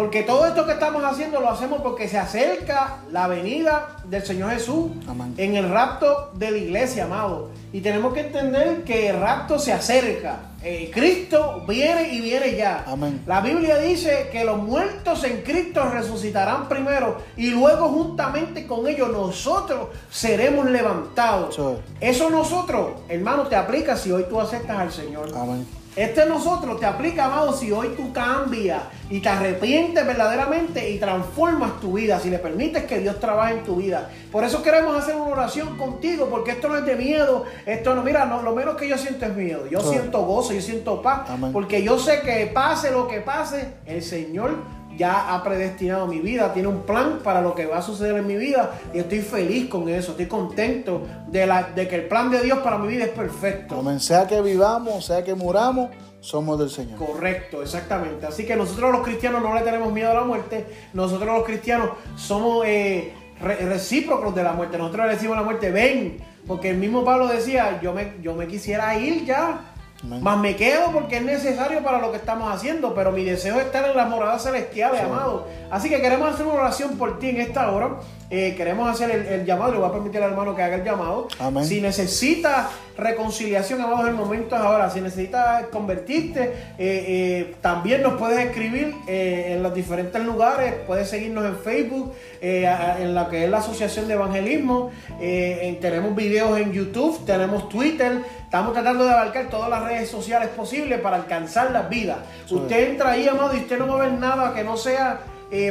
porque 0.00 0.22
todo 0.22 0.46
esto 0.46 0.64
que 0.64 0.72
estamos 0.72 1.04
haciendo 1.04 1.40
lo 1.40 1.50
hacemos 1.50 1.82
porque 1.82 2.08
se 2.08 2.16
acerca 2.16 3.00
la 3.12 3.28
venida 3.28 3.98
del 4.06 4.24
Señor 4.24 4.52
Jesús 4.52 4.92
en 5.36 5.56
el 5.56 5.68
rapto 5.68 6.30
de 6.32 6.50
la 6.50 6.56
iglesia, 6.56 7.04
amado. 7.04 7.50
Y 7.70 7.82
tenemos 7.82 8.14
que 8.14 8.20
entender 8.20 8.82
que 8.82 9.10
el 9.10 9.20
rapto 9.20 9.58
se 9.58 9.74
acerca. 9.74 10.38
Eh, 10.62 10.90
Cristo 10.90 11.66
viene 11.68 12.14
y 12.14 12.22
viene 12.22 12.56
ya. 12.56 12.86
La 13.26 13.42
Biblia 13.42 13.76
dice 13.76 14.30
que 14.32 14.42
los 14.42 14.56
muertos 14.56 15.22
en 15.24 15.42
Cristo 15.42 15.86
resucitarán 15.90 16.66
primero 16.66 17.18
y 17.36 17.50
luego 17.50 17.90
juntamente 17.90 18.66
con 18.66 18.88
ellos 18.88 19.10
nosotros 19.12 19.88
seremos 20.10 20.64
levantados. 20.70 21.60
Eso 22.00 22.30
nosotros, 22.30 23.02
hermano, 23.06 23.48
te 23.48 23.54
aplica 23.56 23.98
si 23.98 24.10
hoy 24.10 24.24
tú 24.30 24.40
aceptas 24.40 24.78
al 24.78 24.92
Señor. 24.92 25.30
Amén. 25.36 25.79
Este 25.96 26.24
nosotros 26.24 26.78
te 26.78 26.86
aplica, 26.86 27.24
amado, 27.24 27.52
si 27.52 27.72
hoy 27.72 27.94
tú 27.96 28.12
cambias 28.12 28.82
y 29.10 29.20
te 29.20 29.28
arrepientes 29.28 30.06
verdaderamente 30.06 30.88
y 30.88 30.98
transformas 30.98 31.80
tu 31.80 31.94
vida, 31.94 32.20
si 32.20 32.30
le 32.30 32.38
permites 32.38 32.84
que 32.84 33.00
Dios 33.00 33.18
trabaje 33.18 33.54
en 33.54 33.64
tu 33.64 33.76
vida. 33.76 34.08
Por 34.30 34.44
eso 34.44 34.62
queremos 34.62 34.96
hacer 34.96 35.16
una 35.16 35.32
oración 35.32 35.76
contigo, 35.76 36.28
porque 36.30 36.52
esto 36.52 36.68
no 36.68 36.76
es 36.76 36.84
de 36.84 36.94
miedo, 36.94 37.44
esto 37.66 37.94
no, 37.96 38.02
mira, 38.04 38.24
no, 38.24 38.40
lo 38.42 38.54
menos 38.54 38.76
que 38.76 38.88
yo 38.88 38.96
siento 38.96 39.26
es 39.26 39.34
miedo. 39.34 39.66
Yo 39.66 39.80
siento 39.80 40.22
gozo, 40.22 40.52
yo 40.52 40.62
siento 40.62 41.02
paz, 41.02 41.28
porque 41.52 41.82
yo 41.82 41.98
sé 41.98 42.20
que 42.20 42.46
pase 42.46 42.92
lo 42.92 43.08
que 43.08 43.20
pase, 43.20 43.74
el 43.84 44.02
Señor 44.02 44.79
ya 44.96 45.34
ha 45.34 45.42
predestinado 45.42 46.06
mi 46.06 46.20
vida, 46.20 46.52
tiene 46.52 46.68
un 46.68 46.82
plan 46.82 47.20
para 47.22 47.40
lo 47.40 47.54
que 47.54 47.66
va 47.66 47.78
a 47.78 47.82
suceder 47.82 48.16
en 48.16 48.26
mi 48.26 48.36
vida 48.36 48.78
y 48.92 48.98
estoy 48.98 49.20
feliz 49.20 49.68
con 49.68 49.88
eso, 49.88 50.12
estoy 50.12 50.26
contento 50.26 51.02
de, 51.28 51.46
la, 51.46 51.64
de 51.74 51.88
que 51.88 51.96
el 51.96 52.08
plan 52.08 52.30
de 52.30 52.42
Dios 52.42 52.58
para 52.58 52.78
mi 52.78 52.88
vida 52.88 53.04
es 53.04 53.10
perfecto. 53.10 53.76
Como 53.76 53.98
sea 53.98 54.26
que 54.26 54.40
vivamos, 54.40 55.06
sea 55.06 55.24
que 55.24 55.34
muramos, 55.34 55.90
somos 56.20 56.58
del 56.58 56.70
Señor. 56.70 56.98
Correcto, 56.98 57.62
exactamente. 57.62 58.26
Así 58.26 58.44
que 58.44 58.56
nosotros 58.56 58.92
los 58.92 59.02
cristianos 59.02 59.42
no 59.42 59.54
le 59.54 59.62
tenemos 59.62 59.92
miedo 59.92 60.10
a 60.10 60.14
la 60.14 60.24
muerte, 60.24 60.66
nosotros 60.92 61.34
los 61.34 61.44
cristianos 61.44 61.90
somos 62.16 62.64
eh, 62.66 63.12
recíprocos 63.40 64.34
de 64.34 64.42
la 64.42 64.52
muerte, 64.52 64.76
nosotros 64.76 65.06
le 65.06 65.12
decimos 65.14 65.36
a 65.36 65.40
la 65.40 65.46
muerte, 65.46 65.70
ven, 65.70 66.18
porque 66.46 66.70
el 66.70 66.76
mismo 66.76 67.04
Pablo 67.04 67.26
decía, 67.26 67.80
yo 67.80 67.92
me, 67.92 68.14
yo 68.22 68.34
me 68.34 68.46
quisiera 68.46 68.98
ir 68.98 69.24
ya 69.24 69.69
más 70.02 70.38
me 70.38 70.56
quedo 70.56 70.92
porque 70.92 71.18
es 71.18 71.22
necesario 71.22 71.82
para 71.82 71.98
lo 71.98 72.10
que 72.10 72.16
estamos 72.16 72.50
haciendo, 72.52 72.94
pero 72.94 73.12
mi 73.12 73.24
deseo 73.24 73.58
es 73.58 73.66
estar 73.66 73.84
en 73.84 73.96
la 73.96 74.06
morada 74.06 74.38
celestial, 74.38 74.96
amado. 74.96 75.46
Así 75.70 75.88
que 75.88 76.00
queremos 76.00 76.32
hacer 76.32 76.46
una 76.46 76.60
oración 76.60 76.96
por 76.96 77.18
ti 77.18 77.28
en 77.28 77.40
esta 77.40 77.70
hora. 77.70 77.96
Eh, 78.32 78.54
queremos 78.56 78.88
hacer 78.88 79.10
el, 79.10 79.44
llamado, 79.44 79.72
le 79.72 79.78
voy 79.78 79.88
a 79.88 79.92
permitir 79.92 80.22
al 80.22 80.30
hermano 80.30 80.54
que 80.54 80.62
haga 80.62 80.76
el 80.76 80.84
llamado. 80.84 81.26
Si 81.64 81.80
necesitas 81.80 82.68
reconciliación, 82.96 83.80
amado, 83.80 84.06
el 84.06 84.14
momento 84.14 84.54
es 84.54 84.62
ahora. 84.62 84.88
Si 84.88 85.00
necesitas 85.00 85.64
convertirte, 85.66 86.42
eh, 86.42 86.54
eh, 86.78 87.54
también 87.60 88.02
nos 88.02 88.14
puedes 88.14 88.38
escribir 88.38 88.94
en 89.08 89.62
los 89.62 89.74
diferentes 89.74 90.22
lugares. 90.24 90.74
Puedes 90.86 91.10
seguirnos 91.10 91.44
en 91.44 91.56
Facebook, 91.56 92.14
en 92.40 93.14
la 93.14 93.28
que 93.28 93.44
es 93.44 93.50
la 93.50 93.58
Asociación 93.58 94.06
de 94.06 94.14
Evangelismo. 94.14 94.92
tenemos 95.18 96.14
videos 96.14 96.56
en 96.58 96.72
YouTube, 96.72 97.24
tenemos 97.26 97.68
Twitter. 97.68 98.18
Estamos 98.50 98.72
tratando 98.72 99.04
de 99.04 99.12
abarcar 99.12 99.48
todas 99.48 99.70
las 99.70 99.84
redes 99.84 100.10
sociales 100.10 100.48
posibles 100.48 100.98
para 100.98 101.18
alcanzar 101.18 101.70
las 101.70 101.88
vidas. 101.88 102.18
Usted 102.50 102.90
entra 102.90 103.12
ahí, 103.12 103.28
amado, 103.28 103.54
y 103.54 103.60
usted 103.60 103.78
no 103.78 103.86
va 103.86 104.02
a 104.02 104.08
ver 104.08 104.18
nada 104.18 104.52
que 104.52 104.64
no 104.64 104.76
sea 104.76 105.20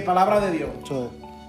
palabra 0.05 0.39
de 0.39 0.51
Dios. 0.51 0.69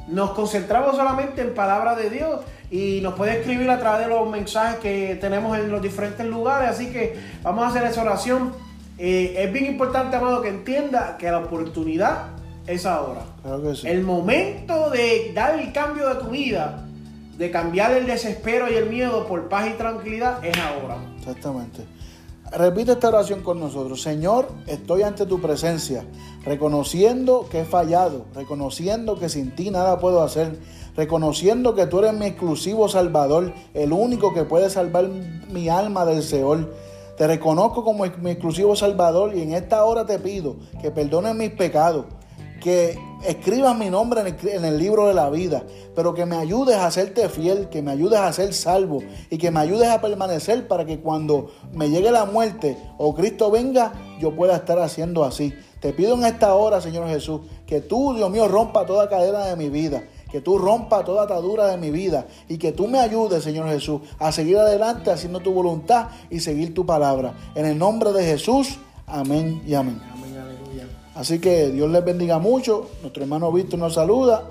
Nos 0.09 0.31
concentramos 0.31 0.97
solamente 0.97 1.43
en 1.43 1.55
palabra 1.55 1.95
de 1.95 2.11
Dios 2.11 2.41
y 2.68 2.99
nos 3.01 3.14
puede 3.14 3.39
escribir 3.39 3.70
a 3.70 3.78
través 3.78 4.09
de 4.09 4.12
los 4.12 4.28
mensajes 4.28 4.81
que 4.81 5.16
tenemos 5.20 5.57
en 5.57 5.70
los 5.70 5.81
diferentes 5.81 6.26
lugares. 6.26 6.68
Así 6.68 6.91
que 6.91 7.16
vamos 7.45 7.64
a 7.64 7.68
hacer 7.68 7.85
esa 7.85 8.03
oración. 8.03 8.53
Eh, 8.99 9.37
es 9.39 9.53
bien 9.53 9.66
importante, 9.66 10.16
amado, 10.16 10.43
que 10.43 10.49
entienda 10.49 11.16
que 11.16 11.31
la 11.31 11.39
oportunidad 11.39 12.31
es 12.66 12.85
ahora. 12.85 13.20
El 13.85 14.03
momento 14.03 14.91
de 14.91 15.31
dar 15.33 15.61
el 15.61 15.72
cambio 15.72 16.09
de 16.09 16.16
tu 16.16 16.26
vida, 16.31 16.89
de 17.41 17.51
cambiar 17.51 17.93
el 17.93 18.07
desespero 18.07 18.70
y 18.70 18.74
el 18.74 18.91
miedo 18.91 19.26
por 19.26 19.49
paz 19.49 19.66
y 19.70 19.78
tranquilidad, 19.78 20.45
es 20.45 20.59
ahora. 20.59 20.99
Exactamente. 21.16 21.86
Repite 22.53 22.93
esta 22.93 23.09
oración 23.09 23.43
con 23.43 23.59
nosotros. 23.59 24.03
Señor, 24.03 24.49
estoy 24.66 25.05
ante 25.05 25.24
tu 25.24 25.41
presencia, 25.41 26.05
reconociendo 26.45 27.47
que 27.51 27.61
he 27.61 27.64
fallado, 27.64 28.26
reconociendo 28.34 29.18
que 29.18 29.30
sin 29.30 29.55
ti 29.55 29.70
nada 29.70 29.99
puedo 29.99 30.22
hacer, 30.22 30.59
reconociendo 30.95 31.74
que 31.74 31.86
tú 31.86 32.01
eres 32.01 32.12
mi 32.12 32.26
exclusivo 32.26 32.91
Salvador, 32.91 33.55
el 33.72 33.95
único 33.95 34.34
que 34.34 34.45
puede 34.45 34.68
salvar 34.68 35.09
mi 35.09 35.70
alma 35.70 36.05
del 36.05 36.22
Seol. 36.22 36.70
Te 37.16 37.26
reconozco 37.26 37.82
como 37.82 38.05
mi 38.20 38.32
exclusivo 38.32 38.76
Salvador 38.76 39.34
y 39.34 39.41
en 39.41 39.55
esta 39.55 39.82
hora 39.84 40.05
te 40.05 40.18
pido 40.18 40.57
que 40.82 40.91
perdones 40.91 41.34
mis 41.34 41.53
pecados, 41.53 42.05
que 42.61 42.99
escribas 43.27 43.77
mi 43.77 43.91
nombre 43.91 44.21
en 44.21 44.65
el, 44.65 44.79
libro 44.79 45.09
de 45.09 45.15
la 45.15 45.29
vida, 45.31 45.65
pero 45.95 46.15
que 46.15 46.27
me 46.27 46.37
ayudes 46.37 46.77
a 46.77 46.87
hacerte 46.87 47.29
fiel, 47.29 47.69
que 47.69 47.83
me 47.83 47.91
ayudes 47.91 48.19
a 48.19 48.33
ser 48.33 48.53
salvo 48.55 49.03
y 49.31 49.39
que 49.39 49.51
me 49.51 49.61
ayudes 49.61 49.89
a 49.89 50.01
permanecer 50.01 50.69
para 50.69 50.85
que 50.85 51.01
cuando 51.01 51.51
me 51.73 51.91
llegue 51.91 52.11
la 52.11 52.25
muerte 52.25 52.77
o 52.99 53.15
Cristo 53.15 53.51
venga, 53.51 53.93
yo 54.21 54.35
pueda 54.35 54.57
estar 54.57 54.79
haciendo 54.79 55.25
así. 55.25 55.53
Te 55.81 55.93
pido 55.95 56.15
en 56.15 56.25
esta 56.25 56.55
hora, 56.55 56.81
Señor 56.81 57.09
Jesús, 57.09 57.41
que 57.67 57.81
tú, 57.81 58.15
Dios 58.15 58.31
mío, 58.31 58.47
rompa 58.49 58.85
toda 58.85 59.09
cadena 59.09 59.47
de 59.47 59.57
mi 59.57 59.71
vida, 59.71 60.05
que 60.31 60.43
tú 60.43 60.59
rompa 60.59 61.05
toda 61.05 61.25
atadura 61.25 61.67
de 61.67 61.79
mi 61.79 61.91
vida 61.91 62.27
y 62.49 62.59
que 62.59 62.73
tú 62.73 62.87
me 62.87 63.01
ayudes, 63.01 63.43
Señor 63.43 63.69
Jesús, 63.69 64.03
a 64.19 64.31
seguir 64.31 64.59
adelante 64.59 65.11
haciendo 65.11 65.41
tu 65.41 65.53
voluntad 65.53 66.09
y 66.29 66.41
seguir 66.41 66.75
tu 66.75 66.85
palabra. 66.85 67.35
En 67.55 67.65
el 67.65 67.79
nombre 67.79 68.13
de 68.13 68.25
Jesús, 68.25 68.79
amén 69.07 69.63
y 69.67 69.75
amén. 69.75 70.10
Así 71.21 71.39
que 71.39 71.68
Dios 71.68 71.91
les 71.91 72.03
bendiga 72.03 72.39
mucho. 72.39 72.89
Nuestro 73.03 73.23
hermano 73.23 73.53
Víctor 73.53 73.79
nos 73.79 73.93
saluda. 73.93 74.43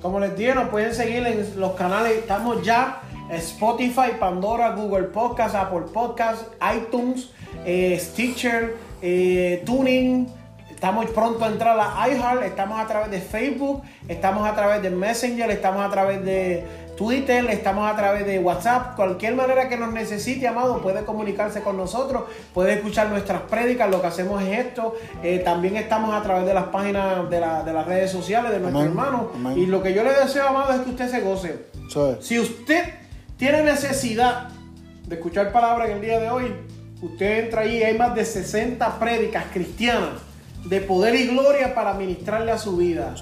Como 0.00 0.18
les 0.18 0.34
dije, 0.34 0.54
nos 0.54 0.70
pueden 0.70 0.94
seguir 0.94 1.26
en 1.26 1.60
los 1.60 1.72
canales. 1.72 2.16
Estamos 2.16 2.62
ya 2.62 3.02
Spotify, 3.32 4.12
Pandora, 4.18 4.70
Google 4.70 5.08
Podcast, 5.08 5.54
Apple 5.54 5.82
Podcast, 5.92 6.44
iTunes, 6.74 7.28
eh, 7.66 7.98
Stitcher, 8.00 8.76
eh, 9.02 9.62
Tuning. 9.66 10.26
Estamos 10.70 11.04
pronto 11.10 11.44
a 11.44 11.48
entrar 11.48 11.78
a 11.78 12.08
iHeart, 12.08 12.44
estamos 12.44 12.80
a 12.80 12.86
través 12.86 13.10
de 13.10 13.20
Facebook, 13.20 13.82
estamos 14.08 14.48
a 14.48 14.54
través 14.54 14.80
de 14.80 14.88
Messenger, 14.88 15.50
estamos 15.50 15.84
a 15.84 15.90
través 15.90 16.24
de 16.24 16.64
Twitter, 16.96 17.48
estamos 17.50 17.90
a 17.90 17.94
través 17.94 18.26
de 18.26 18.38
WhatsApp, 18.38 18.96
cualquier 18.96 19.34
manera 19.34 19.68
que 19.68 19.76
nos 19.76 19.92
necesite, 19.92 20.48
amado, 20.48 20.80
puede 20.80 21.04
comunicarse 21.04 21.60
con 21.62 21.76
nosotros, 21.76 22.24
puede 22.54 22.74
escuchar 22.74 23.08
nuestras 23.10 23.42
prédicas, 23.42 23.90
lo 23.90 24.00
que 24.00 24.06
hacemos 24.06 24.42
es 24.42 24.66
esto. 24.66 24.94
Eh, 25.22 25.40
también 25.40 25.76
estamos 25.76 26.14
a 26.14 26.22
través 26.22 26.46
de 26.46 26.54
las 26.54 26.64
páginas 26.64 27.28
de, 27.28 27.40
las 27.40 27.86
redes 27.86 28.10
sociales 28.10 28.50
de 28.52 28.60
nuestros 28.60 28.84
hermanos. 28.84 29.26
Y 29.54 29.66
lo 29.66 29.82
que 29.82 29.92
yo 29.92 30.02
le 30.02 30.12
deseo, 30.12 30.48
amado, 30.48 30.72
es 30.72 30.80
que 30.80 30.90
usted 30.90 31.10
se 31.10 31.20
goce. 31.20 31.66
Si 32.20 32.38
usted 32.38 32.84
tiene 33.36 33.62
necesidad 33.62 34.48
de 35.06 35.14
escuchar 35.14 35.52
palabras 35.52 35.90
en 35.90 35.96
el 35.96 36.00
día 36.00 36.18
de 36.18 36.30
hoy, 36.30 36.54
usted 37.02 37.44
entra 37.44 37.62
ahí, 37.62 37.82
hay 37.82 37.96
más 37.96 38.14
de 38.14 38.24
60 38.24 38.98
prédicas 38.98 39.44
cristianas 39.52 40.25
de 40.68 40.80
poder 40.80 41.14
y 41.14 41.28
gloria 41.28 41.74
para 41.74 41.94
ministrarle 41.94 42.52
a 42.52 42.58
su 42.58 42.76
vida. 42.76 43.14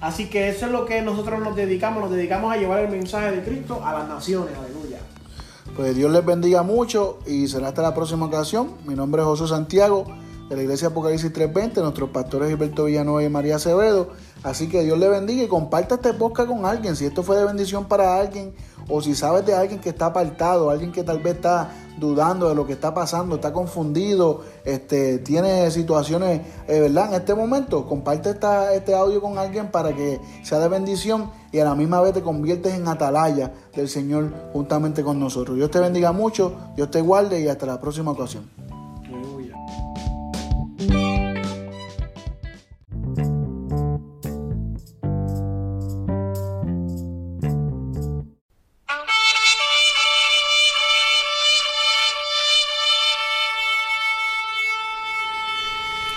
Así 0.00 0.28
que 0.28 0.48
eso 0.48 0.66
es 0.66 0.72
lo 0.72 0.86
que 0.86 1.02
nosotros 1.02 1.40
nos 1.40 1.56
dedicamos, 1.56 2.02
nos 2.02 2.10
dedicamos 2.10 2.52
a 2.52 2.56
llevar 2.56 2.80
el 2.80 2.90
mensaje 2.90 3.32
de 3.32 3.42
Cristo 3.42 3.82
a 3.84 3.92
las 3.92 4.08
naciones, 4.08 4.54
aleluya. 4.56 4.98
Pues 5.74 5.94
Dios 5.94 6.10
les 6.10 6.24
bendiga 6.24 6.62
mucho 6.62 7.18
y 7.26 7.48
será 7.48 7.68
hasta 7.68 7.82
la 7.82 7.94
próxima 7.94 8.26
ocasión. 8.26 8.72
Mi 8.86 8.94
nombre 8.94 9.22
es 9.22 9.26
José 9.26 9.46
Santiago 9.46 10.06
de 10.48 10.56
la 10.56 10.62
Iglesia 10.62 10.88
Apocalipsis 10.88 11.32
320, 11.32 11.80
nuestros 11.80 12.10
pastores 12.10 12.48
Gilberto 12.48 12.84
Villanueva 12.84 13.22
y 13.22 13.28
María 13.28 13.56
Acevedo. 13.56 14.10
Así 14.42 14.68
que 14.68 14.82
Dios 14.82 14.98
le 14.98 15.08
bendiga 15.08 15.42
y 15.42 15.48
comparta 15.48 15.96
este 15.96 16.14
podcast 16.14 16.48
con 16.48 16.64
alguien. 16.64 16.94
Si 16.96 17.04
esto 17.04 17.22
fue 17.22 17.36
de 17.36 17.44
bendición 17.44 17.86
para 17.86 18.18
alguien 18.18 18.54
o 18.88 19.00
si 19.00 19.14
sabes 19.14 19.44
de 19.44 19.54
alguien 19.54 19.80
que 19.80 19.90
está 19.90 20.06
apartado, 20.06 20.70
alguien 20.70 20.92
que 20.92 21.02
tal 21.02 21.18
vez 21.18 21.36
está 21.36 21.70
dudando 21.98 22.48
de 22.48 22.54
lo 22.54 22.66
que 22.66 22.74
está 22.74 22.92
pasando, 22.92 23.36
está 23.36 23.52
confundido, 23.52 24.42
este, 24.64 25.18
tiene 25.18 25.70
situaciones, 25.70 26.42
eh, 26.68 26.80
¿verdad? 26.80 27.08
En 27.08 27.14
este 27.20 27.34
momento, 27.34 27.86
comparte 27.86 28.30
esta, 28.30 28.74
este 28.74 28.94
audio 28.94 29.20
con 29.20 29.38
alguien 29.38 29.70
para 29.70 29.94
que 29.94 30.20
sea 30.42 30.58
de 30.58 30.68
bendición 30.68 31.30
y 31.52 31.58
a 31.58 31.64
la 31.64 31.74
misma 31.74 32.00
vez 32.00 32.12
te 32.12 32.22
conviertes 32.22 32.74
en 32.74 32.86
atalaya 32.86 33.52
del 33.74 33.88
Señor 33.88 34.30
juntamente 34.52 35.02
con 35.02 35.18
nosotros. 35.18 35.56
Dios 35.56 35.70
te 35.70 35.80
bendiga 35.80 36.12
mucho, 36.12 36.54
Dios 36.76 36.90
te 36.90 37.00
guarde 37.00 37.40
y 37.40 37.48
hasta 37.48 37.66
la 37.66 37.80
próxima 37.80 38.10
ocasión. 38.10 38.65